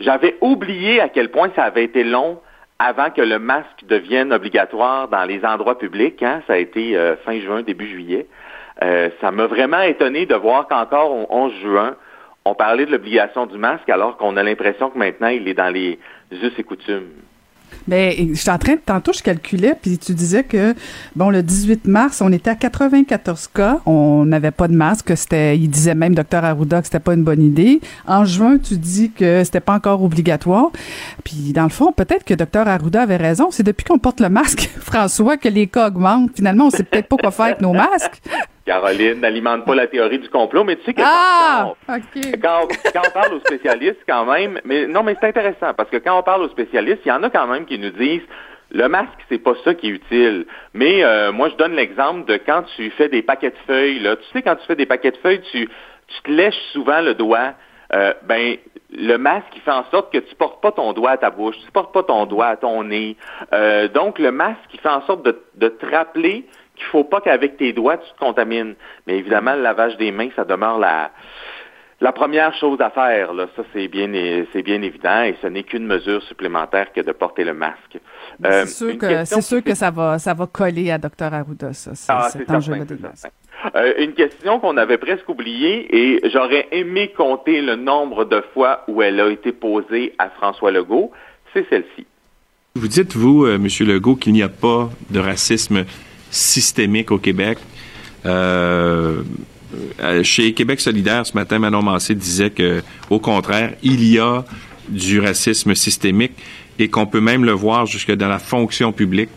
j'avais 0.00 0.36
oublié 0.40 1.00
à 1.00 1.08
quel 1.08 1.30
point 1.30 1.50
ça 1.54 1.64
avait 1.64 1.84
été 1.84 2.04
long 2.04 2.40
avant 2.78 3.10
que 3.10 3.20
le 3.20 3.38
masque 3.38 3.84
devienne 3.86 4.32
obligatoire 4.32 5.08
dans 5.08 5.24
les 5.24 5.44
endroits 5.44 5.78
publics. 5.78 6.22
Hein. 6.22 6.42
Ça 6.46 6.54
a 6.54 6.56
été 6.56 6.96
euh, 6.96 7.16
fin 7.26 7.38
juin, 7.40 7.62
début 7.62 7.86
juillet. 7.86 8.26
Euh, 8.82 9.10
ça 9.20 9.30
m'a 9.30 9.46
vraiment 9.46 9.82
étonné 9.82 10.24
de 10.24 10.34
voir 10.34 10.66
qu'encore 10.66 11.12
au 11.12 11.26
11 11.28 11.52
juin, 11.60 11.96
on 12.46 12.54
parlait 12.54 12.86
de 12.86 12.92
l'obligation 12.92 13.44
du 13.44 13.58
masque 13.58 13.88
alors 13.90 14.16
qu'on 14.16 14.38
a 14.38 14.42
l'impression 14.42 14.88
que 14.88 14.96
maintenant 14.96 15.28
il 15.28 15.46
est 15.46 15.54
dans 15.54 15.68
les 15.68 15.98
us 16.32 16.52
et 16.58 16.62
coutumes. 16.62 17.10
Bien, 17.86 18.12
je 18.16 18.34
suis 18.34 18.50
en 18.50 18.58
train 18.58 18.74
de, 18.74 18.80
tantôt, 18.84 19.12
je 19.12 19.22
calculais, 19.22 19.74
puis 19.80 19.98
tu 19.98 20.12
disais 20.12 20.44
que, 20.44 20.74
bon, 21.16 21.30
le 21.30 21.42
18 21.42 21.86
mars, 21.86 22.20
on 22.20 22.32
était 22.32 22.50
à 22.50 22.54
94 22.54 23.48
cas, 23.48 23.78
on 23.86 24.24
n'avait 24.24 24.50
pas 24.50 24.68
de 24.68 24.74
masque, 24.74 25.16
c'était, 25.16 25.56
il 25.56 25.68
disait 25.68 25.94
même, 25.94 26.14
docteur 26.14 26.44
Arruda, 26.44 26.80
que 26.80 26.86
c'était 26.86 27.00
pas 27.00 27.14
une 27.14 27.24
bonne 27.24 27.42
idée. 27.42 27.80
En 28.06 28.24
juin, 28.24 28.58
tu 28.58 28.76
dis 28.76 29.10
que 29.10 29.44
c'était 29.44 29.60
pas 29.60 29.74
encore 29.74 30.02
obligatoire. 30.02 30.70
Puis, 31.24 31.52
dans 31.52 31.64
le 31.64 31.70
fond, 31.70 31.92
peut-être 31.92 32.24
que 32.24 32.34
docteur 32.34 32.68
Arruda 32.68 33.02
avait 33.02 33.16
raison. 33.16 33.48
C'est 33.50 33.62
depuis 33.62 33.84
qu'on 33.84 33.98
porte 33.98 34.20
le 34.20 34.28
masque, 34.28 34.70
François, 34.80 35.36
que 35.36 35.48
les 35.48 35.66
cas 35.66 35.88
augmentent. 35.88 36.30
Finalement, 36.36 36.66
on 36.66 36.70
sait 36.70 36.84
peut-être 36.84 37.08
pas 37.08 37.16
quoi 37.16 37.30
faire 37.30 37.46
avec 37.46 37.60
nos 37.60 37.72
masques. 37.72 38.20
Caroline 38.70 39.18
n'alimente 39.18 39.64
pas 39.64 39.74
la 39.74 39.88
théorie 39.88 40.20
du 40.20 40.28
complot, 40.28 40.62
mais 40.62 40.76
tu 40.76 40.84
sais 40.84 40.94
que 40.94 41.02
ah, 41.04 41.72
quand, 41.88 42.68
on, 42.94 43.10
parle 43.10 43.34
aux 43.34 43.40
spécialistes, 43.40 43.98
quand 44.08 44.24
même, 44.24 44.60
mais 44.64 44.86
non, 44.86 45.02
mais 45.02 45.16
c'est 45.18 45.26
intéressant 45.26 45.74
parce 45.76 45.90
que 45.90 45.96
quand 45.96 46.16
on 46.16 46.22
parle 46.22 46.42
aux 46.42 46.50
spécialistes, 46.50 47.00
il 47.04 47.08
y 47.08 47.12
en 47.12 47.24
a 47.24 47.30
quand 47.30 47.48
même 47.48 47.66
qui 47.66 47.80
nous 47.80 47.90
disent 47.90 48.22
le 48.70 48.86
masque, 48.86 49.18
c'est 49.28 49.42
pas 49.42 49.54
ça 49.64 49.74
qui 49.74 49.88
est 49.88 49.90
utile. 49.90 50.46
Mais 50.72 51.02
euh, 51.02 51.32
moi, 51.32 51.48
je 51.48 51.56
donne 51.56 51.74
l'exemple 51.74 52.26
de 52.26 52.36
quand 52.36 52.62
tu 52.76 52.90
fais 52.90 53.08
des 53.08 53.22
paquets 53.22 53.50
de 53.50 53.56
feuilles. 53.66 53.98
Là. 53.98 54.14
Tu 54.14 54.22
sais, 54.32 54.42
quand 54.42 54.54
tu 54.54 54.64
fais 54.68 54.76
des 54.76 54.86
paquets 54.86 55.10
de 55.10 55.16
feuilles, 55.16 55.42
tu, 55.50 55.68
tu 56.06 56.22
te 56.22 56.30
lèches 56.30 56.62
souvent 56.72 57.00
le 57.00 57.14
doigt. 57.14 57.54
Euh, 57.92 58.14
ben, 58.22 58.56
le 58.92 59.16
masque, 59.16 59.48
il 59.56 59.62
fait 59.62 59.72
en 59.72 59.84
sorte 59.90 60.12
que 60.12 60.18
tu 60.18 60.32
portes 60.36 60.62
pas 60.62 60.70
ton 60.70 60.92
doigt 60.92 61.10
à 61.10 61.16
ta 61.16 61.30
bouche, 61.30 61.56
tu 61.64 61.72
portes 61.72 61.92
pas 61.92 62.04
ton 62.04 62.24
doigt 62.26 62.46
à 62.46 62.56
ton 62.56 62.84
nez. 62.84 63.16
Euh, 63.52 63.88
donc, 63.88 64.20
le 64.20 64.30
masque, 64.30 64.60
il 64.72 64.78
fait 64.78 64.88
en 64.88 65.04
sorte 65.06 65.24
de, 65.24 65.42
de 65.56 65.66
te 65.66 65.86
rappeler 65.86 66.46
qu'il 66.80 66.88
faut 66.90 67.04
pas 67.04 67.20
qu'avec 67.20 67.56
tes 67.56 67.72
doigts, 67.72 67.98
tu 67.98 68.10
te 68.12 68.18
contamines. 68.18 68.74
Mais 69.06 69.18
évidemment, 69.18 69.54
le 69.54 69.62
lavage 69.62 69.96
des 69.96 70.10
mains, 70.10 70.30
ça 70.34 70.44
demeure 70.44 70.78
la, 70.78 71.10
la 72.00 72.12
première 72.12 72.54
chose 72.54 72.80
à 72.80 72.90
faire. 72.90 73.34
Là. 73.34 73.46
Ça, 73.54 73.62
c'est 73.72 73.88
bien, 73.88 74.10
c'est 74.52 74.62
bien 74.62 74.80
évident 74.82 75.22
et 75.22 75.36
ce 75.42 75.46
n'est 75.46 75.62
qu'une 75.62 75.86
mesure 75.86 76.22
supplémentaire 76.22 76.92
que 76.92 77.00
de 77.00 77.12
porter 77.12 77.44
le 77.44 77.54
masque. 77.54 77.98
Euh, 78.44 78.64
c'est 78.64 78.66
sûr, 78.66 78.98
que, 78.98 79.24
c'est 79.24 79.42
sûr 79.42 79.62
que 79.62 79.74
ça 79.74 79.90
va, 79.90 80.18
ça 80.18 80.32
va 80.32 80.46
coller 80.46 80.90
à 80.90 80.98
Dr. 80.98 81.32
Arruda, 81.32 81.72
ça, 81.72 81.92
ah, 82.08 82.28
cet 82.30 82.50
enjeu-là 82.50 82.84
euh, 83.74 83.92
une 83.98 84.14
question 84.14 84.58
qu'on 84.58 84.78
avait 84.78 84.96
presque 84.96 85.28
oubliée 85.28 85.94
et 85.94 86.30
j'aurais 86.30 86.68
aimé 86.72 87.12
compter 87.14 87.60
le 87.60 87.76
nombre 87.76 88.24
de 88.24 88.42
fois 88.54 88.84
où 88.88 89.02
elle 89.02 89.20
a 89.20 89.28
été 89.28 89.52
posée 89.52 90.14
à 90.18 90.30
François 90.30 90.70
Legault, 90.70 91.12
c'est 91.52 91.68
celle-ci. 91.68 92.06
Vous 92.76 92.88
dites, 92.88 93.14
vous, 93.14 93.44
euh, 93.44 93.56
M. 93.56 93.66
Legault, 93.86 94.14
qu'il 94.16 94.32
n'y 94.32 94.42
a 94.42 94.48
pas 94.48 94.88
de 95.10 95.18
racisme 95.20 95.84
systémique 96.30 97.10
au 97.10 97.18
Québec. 97.18 97.58
Euh, 98.26 99.22
euh, 100.00 100.22
chez 100.22 100.52
Québec 100.52 100.80
solidaire, 100.80 101.26
ce 101.26 101.34
matin, 101.34 101.58
Manon 101.58 101.82
Massé 101.82 102.14
disait 102.14 102.50
que, 102.50 102.82
au 103.08 103.18
contraire, 103.18 103.74
il 103.82 104.04
y 104.04 104.18
a 104.18 104.44
du 104.88 105.20
racisme 105.20 105.74
systémique 105.74 106.32
et 106.78 106.88
qu'on 106.88 107.06
peut 107.06 107.20
même 107.20 107.44
le 107.44 107.52
voir 107.52 107.86
jusque 107.86 108.12
dans 108.12 108.28
la 108.28 108.38
fonction 108.38 108.92
publique, 108.92 109.28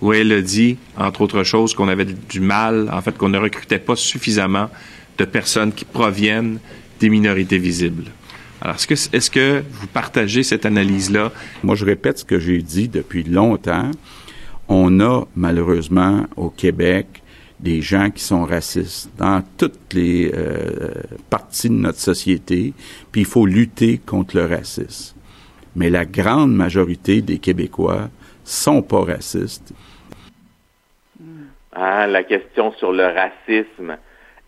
où 0.00 0.12
elle 0.12 0.32
a 0.32 0.42
dit, 0.42 0.76
entre 0.96 1.22
autres 1.22 1.42
choses, 1.44 1.74
qu'on 1.74 1.88
avait 1.88 2.04
du 2.04 2.40
mal, 2.40 2.90
en 2.92 3.00
fait, 3.00 3.16
qu'on 3.16 3.30
ne 3.30 3.38
recrutait 3.38 3.78
pas 3.78 3.96
suffisamment 3.96 4.68
de 5.16 5.24
personnes 5.24 5.72
qui 5.72 5.84
proviennent 5.84 6.58
des 7.00 7.08
minorités 7.08 7.58
visibles. 7.58 8.04
Alors, 8.60 8.76
est-ce 8.76 8.86
que, 8.86 9.16
est-ce 9.16 9.30
que 9.30 9.64
vous 9.72 9.86
partagez 9.86 10.42
cette 10.42 10.66
analyse-là? 10.66 11.32
Moi, 11.62 11.74
je 11.74 11.84
répète 11.84 12.18
ce 12.18 12.24
que 12.24 12.38
j'ai 12.38 12.62
dit 12.62 12.88
depuis 12.88 13.22
longtemps 13.22 13.90
on 14.68 15.00
a 15.00 15.24
malheureusement 15.36 16.26
au 16.36 16.50
Québec 16.50 17.22
des 17.60 17.80
gens 17.80 18.10
qui 18.10 18.22
sont 18.22 18.44
racistes 18.44 19.10
dans 19.16 19.42
toutes 19.56 19.94
les 19.94 20.30
euh, 20.34 20.92
parties 21.30 21.68
de 21.68 21.74
notre 21.74 21.98
société, 21.98 22.74
puis 23.12 23.22
il 23.22 23.26
faut 23.26 23.46
lutter 23.46 23.98
contre 23.98 24.36
le 24.36 24.46
racisme. 24.46 25.16
Mais 25.76 25.90
la 25.90 26.04
grande 26.04 26.54
majorité 26.54 27.22
des 27.22 27.38
Québécois 27.38 28.10
sont 28.44 28.82
pas 28.82 29.04
racistes. 29.04 29.72
Ah, 31.72 32.06
la 32.06 32.22
question 32.22 32.72
sur 32.72 32.92
le 32.92 33.06
racisme, 33.06 33.96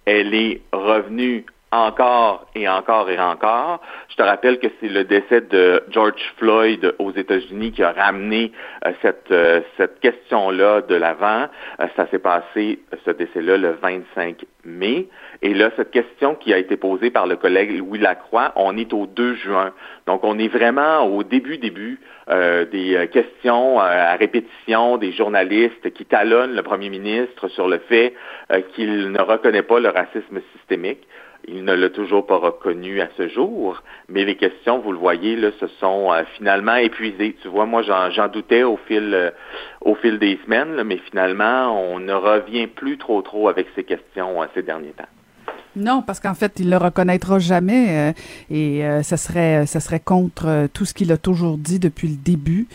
elle 0.05 0.35
est 0.35 0.61
revenue 0.73 1.45
encore 1.73 2.47
et 2.55 2.69
encore 2.69 3.11
et 3.11 3.19
encore. 3.19 3.81
Je 4.09 4.17
te 4.17 4.23
rappelle 4.23 4.59
que 4.59 4.69
c'est 4.81 4.89
le 4.89 5.05
décès 5.05 5.41
de 5.41 5.83
George 5.91 6.23
Floyd 6.39 6.95
aux 6.99 7.11
États-Unis 7.11 7.73
qui 7.73 7.83
a 7.83 7.93
ramené 7.93 8.53
euh, 8.87 8.93
cette, 9.03 9.31
euh, 9.33 9.61
cette 9.77 9.99
question-là 10.01 10.83
de 10.83 10.95
l'avant. 10.95 11.47
Euh, 11.81 11.87
ça 11.97 12.07
s'est 12.11 12.21
passé, 12.21 12.79
ce 13.05 13.11
décès-là, 13.11 13.57
le 13.57 13.73
25 13.83 14.45
mai. 14.64 15.09
Et 15.43 15.55
là, 15.55 15.71
cette 15.77 15.91
question 15.91 16.37
qui 16.37 16.55
a 16.55 16.59
été 16.59 16.77
posée 16.77 17.11
par 17.11 17.27
le 17.27 17.37
collègue 17.37 17.77
Louis 17.77 17.99
Lacroix, 17.99 18.53
on 18.55 18.77
est 18.77 18.93
au 18.93 19.07
2 19.07 19.35
juin. 19.35 19.73
Donc, 20.07 20.23
on 20.23 20.39
est 20.39 20.49
vraiment 20.49 21.03
au 21.05 21.25
début, 21.25 21.59
début 21.59 22.01
des 22.29 23.09
questions 23.12 23.79
à 23.79 24.17
répétition 24.17 24.97
des 24.97 25.12
journalistes 25.12 25.93
qui 25.93 26.05
talonnent 26.05 26.57
le 26.57 26.62
premier 26.64 26.89
ministre 26.89 27.47
sur 27.47 27.69
le 27.69 27.79
fait 27.79 28.14
qu'il 28.75 29.12
ne 29.12 29.21
reconnaît 29.21 29.62
pas 29.62 29.79
le 29.79 29.91
racisme 29.91 30.41
systémique. 30.57 31.07
Il 31.49 31.65
ne 31.65 31.75
l'a 31.75 31.91
toujours 31.91 32.27
pas 32.27 32.39
reconnu 32.39 33.01
à 33.01 33.09
ce 33.17 33.29
jour, 33.29 33.83
mais 34.09 34.25
les 34.25 34.37
questions, 34.37 34.79
vous 34.81 34.91
le 34.91 34.99
voyez, 34.99 35.37
là, 35.37 35.51
se 35.61 35.69
sont 35.79 36.13
euh, 36.13 36.25
finalement 36.37 36.75
épuisées. 36.75 37.37
Tu 37.41 37.49
vois, 37.49 37.67
moi, 37.67 37.83
j'en 37.83 38.29
doutais 38.29 38.65
au 38.65 38.77
fil, 38.89 39.15
euh, 39.15 39.31
au 39.81 39.95
fil 39.95 40.19
des 40.19 40.39
semaines, 40.45 40.83
mais 40.83 40.97
finalement, 40.99 41.93
on 41.93 42.01
ne 42.01 42.13
revient 42.13 42.67
plus 42.67 42.99
trop 42.99 43.23
trop 43.23 43.49
avec 43.49 43.69
ces 43.77 43.85
questions 43.85 44.43
euh, 44.43 44.47
ces 44.55 44.63
derniers 44.63 44.91
temps. 44.91 45.05
Non, 45.77 46.03
parce 46.03 46.20
qu'en 46.20 46.35
fait, 46.35 46.55
il 46.59 46.70
le 46.70 46.79
reconnaîtra 46.79 47.39
jamais 47.39 48.14
et 48.51 48.83
ça 49.03 49.16
serait 49.16 49.66
ça 49.66 49.79
serait 49.79 50.01
contre 50.01 50.68
tout 50.72 50.87
ce 50.87 50.95
qu'il 50.95 51.12
a 51.12 51.18
toujours 51.18 51.59
dit 51.59 51.79
depuis 51.79 52.09
le 52.09 52.16
début. 52.16 52.66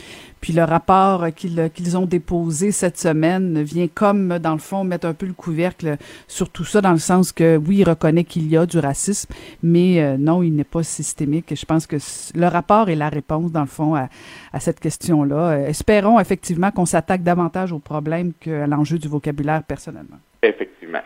Puis 0.42 0.54
le 0.54 0.64
rapport 0.64 1.28
qu'ils 1.36 1.98
ont 1.98 2.08
déposé 2.08 2.72
cette 2.72 2.98
semaine 2.98 3.62
vient 3.62 3.88
comme, 3.88 4.40
dans 4.40 4.54
le 4.54 4.60
fond, 4.60 4.84
mettre 4.84 5.06
un 5.06 5.14
peu 5.14 5.28
le 5.28 5.34
couvercle 5.34 5.98
sur 6.28 6.50
tout 6.50 6.66
ça, 6.66 6.82
dans 6.82 6.92
le 6.92 6.98
sens 6.98 7.32
que, 7.32 7.58
oui, 7.58 7.78
il 7.78 7.84
reconnaît 7.88 8.24
qu'il 8.24 8.48
y 8.48 8.58
a 8.58 8.66
du 8.66 8.80
racisme, 8.80 9.32
mais 9.62 10.02
euh, 10.02 10.18
non, 10.18 10.42
il 10.42 10.56
n'est 10.56 10.64
pas 10.64 10.82
systémique. 10.82 11.52
Et 11.52 11.56
je 11.56 11.66
pense 11.66 11.86
que 11.86 11.98
le 12.34 12.48
rapport 12.48 12.90
est 12.90 12.96
la 12.96 13.10
réponse, 13.10 13.52
dans 13.52 13.62
le 13.62 13.68
fond, 13.68 13.96
à, 13.96 14.10
cette 14.60 14.80
question-là. 14.80 15.36
Euh, 15.36 15.68
espérons 15.68 16.20
effectivement 16.20 16.72
qu'on 16.72 16.88
s'attaque 16.88 17.22
davantage 17.22 17.72
au 17.72 17.80
problème 17.80 18.34
qu'à 18.40 18.66
l'enjeu 18.66 18.98
du 18.98 19.08
vocabulaire 19.08 19.64
personnellement. 19.64 20.18
Effectivement. 20.44 21.02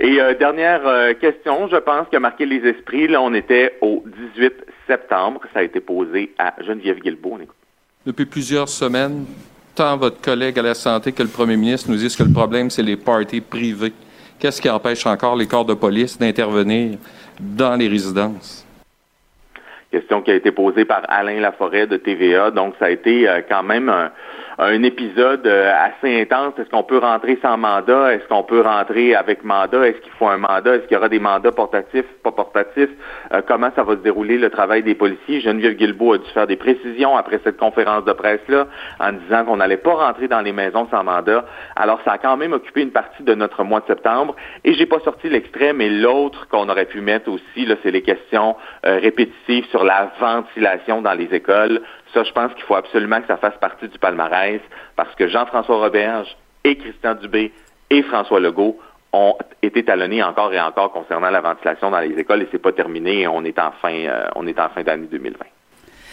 Et 0.00 0.20
euh, 0.20 0.34
dernière 0.34 0.84
euh, 0.84 1.14
question, 1.14 1.68
je 1.68 1.76
pense, 1.76 2.08
qui 2.08 2.16
a 2.16 2.20
marqué 2.20 2.44
les 2.44 2.58
esprits. 2.68 3.06
Là, 3.06 3.22
on 3.22 3.32
était 3.34 3.76
au 3.80 4.02
18 4.34 4.52
septembre. 4.88 5.40
Ça 5.52 5.60
a 5.60 5.62
été 5.62 5.78
posé 5.78 6.32
à 6.38 6.54
Geneviève 6.60 6.98
Guilbeault. 6.98 7.34
On 7.34 7.40
écoute. 7.40 7.56
Depuis 8.04 8.26
plusieurs 8.26 8.68
semaines, 8.68 9.26
tant 9.76 9.96
votre 9.96 10.20
collègue 10.20 10.58
à 10.58 10.62
la 10.62 10.74
santé 10.74 11.12
que 11.12 11.22
le 11.22 11.28
premier 11.28 11.56
ministre 11.56 11.88
nous 11.88 11.96
disent 11.96 12.16
que 12.16 12.24
le 12.24 12.32
problème, 12.32 12.68
c'est 12.68 12.82
les 12.82 12.96
parties 12.96 13.40
privées. 13.40 13.92
Qu'est-ce 14.40 14.60
qui 14.60 14.68
empêche 14.68 15.06
encore 15.06 15.36
les 15.36 15.46
corps 15.46 15.66
de 15.66 15.74
police 15.74 16.18
d'intervenir 16.18 16.98
dans 17.38 17.76
les 17.76 17.86
résidences? 17.86 18.66
Question 19.92 20.22
qui 20.22 20.30
a 20.32 20.34
été 20.34 20.50
posée 20.50 20.84
par 20.84 21.02
Alain 21.08 21.38
Laforêt 21.40 21.86
de 21.86 21.96
TVA. 21.96 22.50
Donc, 22.50 22.74
ça 22.78 22.86
a 22.86 22.90
été 22.90 23.28
euh, 23.28 23.40
quand 23.48 23.62
même 23.62 23.88
un, 23.88 24.10
un 24.60 24.82
épisode 24.82 25.46
euh, 25.46 25.72
assez 25.72 26.20
intense. 26.20 26.52
Est-ce 26.58 26.68
qu'on 26.68 26.82
peut 26.82 26.98
rentrer 26.98 27.38
sans 27.40 27.56
mandat? 27.56 28.14
Est-ce 28.14 28.28
qu'on 28.28 28.42
peut 28.42 28.60
rentrer 28.60 29.14
avec 29.14 29.42
mandat? 29.42 29.88
Est-ce 29.88 29.98
qu'il 30.02 30.12
faut 30.12 30.28
un 30.28 30.36
mandat? 30.36 30.76
Est-ce 30.76 30.82
qu'il 30.82 30.94
y 30.94 30.96
aura 30.96 31.08
des 31.08 31.18
mandats 31.18 31.50
portatifs, 31.50 32.04
pas 32.22 32.32
portatifs? 32.32 32.90
Euh, 33.32 33.40
comment 33.48 33.70
ça 33.74 33.84
va 33.84 33.92
se 33.92 34.00
dérouler 34.00 34.36
le 34.36 34.50
travail 34.50 34.82
des 34.82 34.94
policiers? 34.94 35.40
Geneviève 35.40 35.76
Guilbeault 35.76 36.12
a 36.12 36.18
dû 36.18 36.28
faire 36.34 36.46
des 36.46 36.56
précisions 36.56 37.16
après 37.16 37.40
cette 37.42 37.56
conférence 37.56 38.04
de 38.04 38.12
presse-là 38.12 38.66
en 38.98 39.12
disant 39.12 39.46
qu'on 39.46 39.56
n'allait 39.56 39.78
pas 39.78 39.94
rentrer 39.94 40.28
dans 40.28 40.42
les 40.42 40.52
maisons 40.52 40.86
sans 40.90 41.04
mandat. 41.04 41.46
Alors, 41.76 42.00
ça 42.04 42.12
a 42.12 42.18
quand 42.18 42.36
même 42.36 42.52
occupé 42.52 42.82
une 42.82 42.92
partie 42.92 43.22
de 43.22 43.34
notre 43.34 43.64
mois 43.64 43.80
de 43.80 43.86
septembre. 43.86 44.36
Et 44.64 44.74
j'ai 44.74 44.86
pas 44.86 45.00
sorti 45.00 45.30
l'extrait, 45.30 45.72
mais 45.72 45.88
l'autre 45.88 46.48
qu'on 46.48 46.68
aurait 46.68 46.84
pu 46.84 47.00
mettre 47.00 47.30
aussi, 47.30 47.64
là, 47.64 47.76
c'est 47.82 47.90
les 47.90 48.02
questions 48.02 48.56
euh, 48.84 48.98
répétitives 48.98 49.64
sur 49.70 49.84
la 49.84 50.12
ventilation 50.20 51.00
dans 51.00 51.14
les 51.14 51.32
écoles. 51.32 51.80
Ça, 52.12 52.24
je 52.24 52.32
pense 52.32 52.52
qu'il 52.54 52.64
faut 52.64 52.74
absolument 52.74 53.20
que 53.20 53.28
ça 53.28 53.36
fasse 53.36 53.56
partie 53.60 53.88
du 53.88 53.98
palmarès 53.98 54.49
parce 54.96 55.14
que 55.14 55.28
Jean-François 55.28 55.76
Roberge 55.76 56.36
et 56.64 56.76
Christian 56.76 57.14
Dubé 57.14 57.52
et 57.90 58.02
François 58.02 58.40
Legault 58.40 58.78
ont 59.12 59.36
été 59.62 59.84
talonnés 59.84 60.22
encore 60.22 60.52
et 60.52 60.60
encore 60.60 60.92
concernant 60.92 61.30
la 61.30 61.40
ventilation 61.40 61.90
dans 61.90 62.00
les 62.00 62.18
écoles 62.18 62.42
et 62.42 62.48
c'est 62.50 62.62
pas 62.62 62.72
terminé. 62.72 63.26
On 63.26 63.44
est 63.44 63.58
en 63.58 63.72
fin, 63.72 63.92
euh, 63.92 64.28
on 64.36 64.46
est 64.46 64.58
en 64.58 64.68
fin 64.68 64.82
d'année 64.82 65.08
2020. 65.10 65.38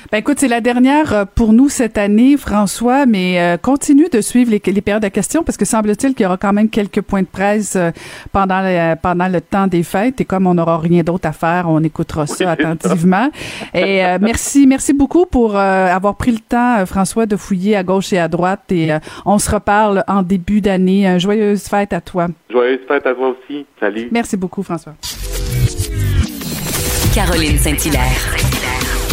Ben 0.09 0.19
écoute, 0.19 0.39
c'est 0.39 0.47
la 0.47 0.61
dernière 0.61 1.13
euh, 1.13 1.25
pour 1.25 1.51
nous 1.51 1.67
cette 1.67 1.97
année, 1.97 2.37
François, 2.37 3.05
mais 3.05 3.41
euh, 3.41 3.57
continue 3.57 4.07
de 4.09 4.21
suivre 4.21 4.51
les, 4.51 4.61
les, 4.65 4.81
périodes 4.81 5.03
de 5.03 5.09
questions 5.09 5.43
parce 5.43 5.57
que 5.57 5.65
semble-t-il 5.65 6.13
qu'il 6.13 6.23
y 6.23 6.25
aura 6.25 6.37
quand 6.37 6.53
même 6.53 6.69
quelques 6.69 7.01
points 7.01 7.23
de 7.23 7.27
presse 7.27 7.75
euh, 7.75 7.91
pendant 8.31 8.61
le, 8.61 8.95
pendant 8.95 9.27
le 9.27 9.41
temps 9.41 9.67
des 9.67 9.83
fêtes 9.83 10.21
et 10.21 10.25
comme 10.25 10.47
on 10.47 10.53
n'aura 10.53 10.77
rien 10.77 11.03
d'autre 11.03 11.27
à 11.27 11.33
faire, 11.33 11.65
on 11.67 11.83
écoutera 11.83 12.25
ça 12.25 12.51
attentivement. 12.51 13.29
Et 13.73 14.01
merci, 14.21 14.65
merci 14.65 14.93
beaucoup 14.93 15.25
pour 15.25 15.57
avoir 15.57 16.15
pris 16.15 16.31
le 16.31 16.39
temps, 16.39 16.85
François, 16.85 17.25
de 17.25 17.35
fouiller 17.35 17.75
à 17.75 17.83
gauche 17.83 18.13
et 18.13 18.19
à 18.19 18.29
droite 18.29 18.71
et 18.71 18.91
on 19.25 19.39
se 19.39 19.51
reparle 19.51 20.05
en 20.07 20.21
début 20.21 20.61
d'année. 20.61 21.19
Joyeuse 21.19 21.63
fête 21.63 21.91
à 21.91 21.99
toi. 21.99 22.27
Joyeuse 22.49 22.79
fête 22.87 23.05
à 23.05 23.13
toi 23.13 23.29
aussi. 23.29 23.65
Salut. 23.79 24.07
Merci 24.11 24.37
beaucoup, 24.37 24.63
François. 24.63 24.93
Caroline 27.13 27.57
Saint-Hilaire. 27.57 28.56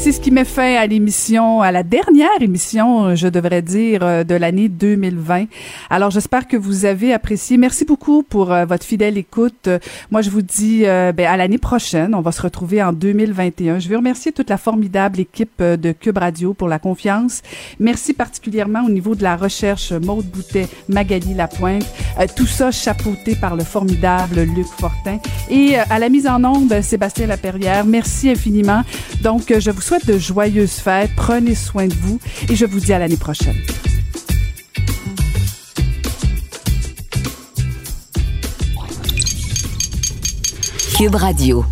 C'est 0.00 0.12
ce 0.12 0.20
qui 0.20 0.30
met 0.30 0.44
fin 0.44 0.76
à 0.76 0.86
l'émission, 0.86 1.60
à 1.60 1.72
la 1.72 1.82
dernière 1.82 2.40
émission, 2.40 3.16
je 3.16 3.26
devrais 3.26 3.62
dire, 3.62 4.04
euh, 4.04 4.22
de 4.22 4.36
l'année 4.36 4.68
2020. 4.68 5.46
Alors, 5.90 6.12
j'espère 6.12 6.46
que 6.46 6.56
vous 6.56 6.84
avez 6.84 7.12
apprécié. 7.12 7.56
Merci 7.56 7.84
beaucoup 7.84 8.22
pour 8.22 8.52
euh, 8.52 8.64
votre 8.64 8.86
fidèle 8.86 9.18
écoute. 9.18 9.66
Euh, 9.66 9.80
moi, 10.12 10.22
je 10.22 10.30
vous 10.30 10.40
dis 10.40 10.82
ben, 10.82 11.26
à 11.26 11.36
l'année 11.36 11.58
prochaine. 11.58 12.14
On 12.14 12.20
va 12.20 12.30
se 12.30 12.40
retrouver 12.40 12.80
en 12.80 12.92
2021. 12.92 13.80
Je 13.80 13.88
veux 13.88 13.96
remercier 13.96 14.30
toute 14.30 14.48
la 14.48 14.56
formidable 14.56 15.18
équipe 15.18 15.60
de 15.60 15.92
Cube 15.92 16.18
Radio 16.18 16.54
pour 16.54 16.68
la 16.68 16.78
confiance. 16.78 17.42
Merci 17.80 18.14
particulièrement 18.14 18.84
au 18.86 18.90
niveau 18.90 19.16
de 19.16 19.24
la 19.24 19.36
recherche, 19.36 19.92
Maude 19.92 20.26
Boutet, 20.26 20.68
Magali 20.88 21.34
Lapointe. 21.34 21.86
tout 22.36 22.46
ça 22.46 22.70
chapeauté 22.70 23.34
par 23.34 23.56
le 23.56 23.64
formidable 23.64 24.42
Luc 24.42 24.68
Fortin. 24.78 25.18
Et 25.50 25.76
à 25.76 25.98
la 25.98 26.08
mise 26.08 26.28
en 26.28 26.42
onde, 26.44 26.80
Sébastien 26.82 27.26
Laperrière. 27.26 27.84
Merci 27.84 28.30
infiniment. 28.30 28.82
Donc, 29.22 29.52
je 29.58 29.70
vous 29.70 29.87
souhaite 29.88 30.06
de 30.06 30.18
joyeuses 30.18 30.72
fêtes, 30.72 31.12
prenez 31.16 31.54
soin 31.54 31.86
de 31.86 31.94
vous 31.94 32.20
et 32.50 32.54
je 32.54 32.66
vous 32.66 32.78
dis 32.78 32.92
à 32.92 32.98
l'année 32.98 33.16
prochaine. 33.16 33.56
Cube 40.94 41.14
Radio. 41.14 41.64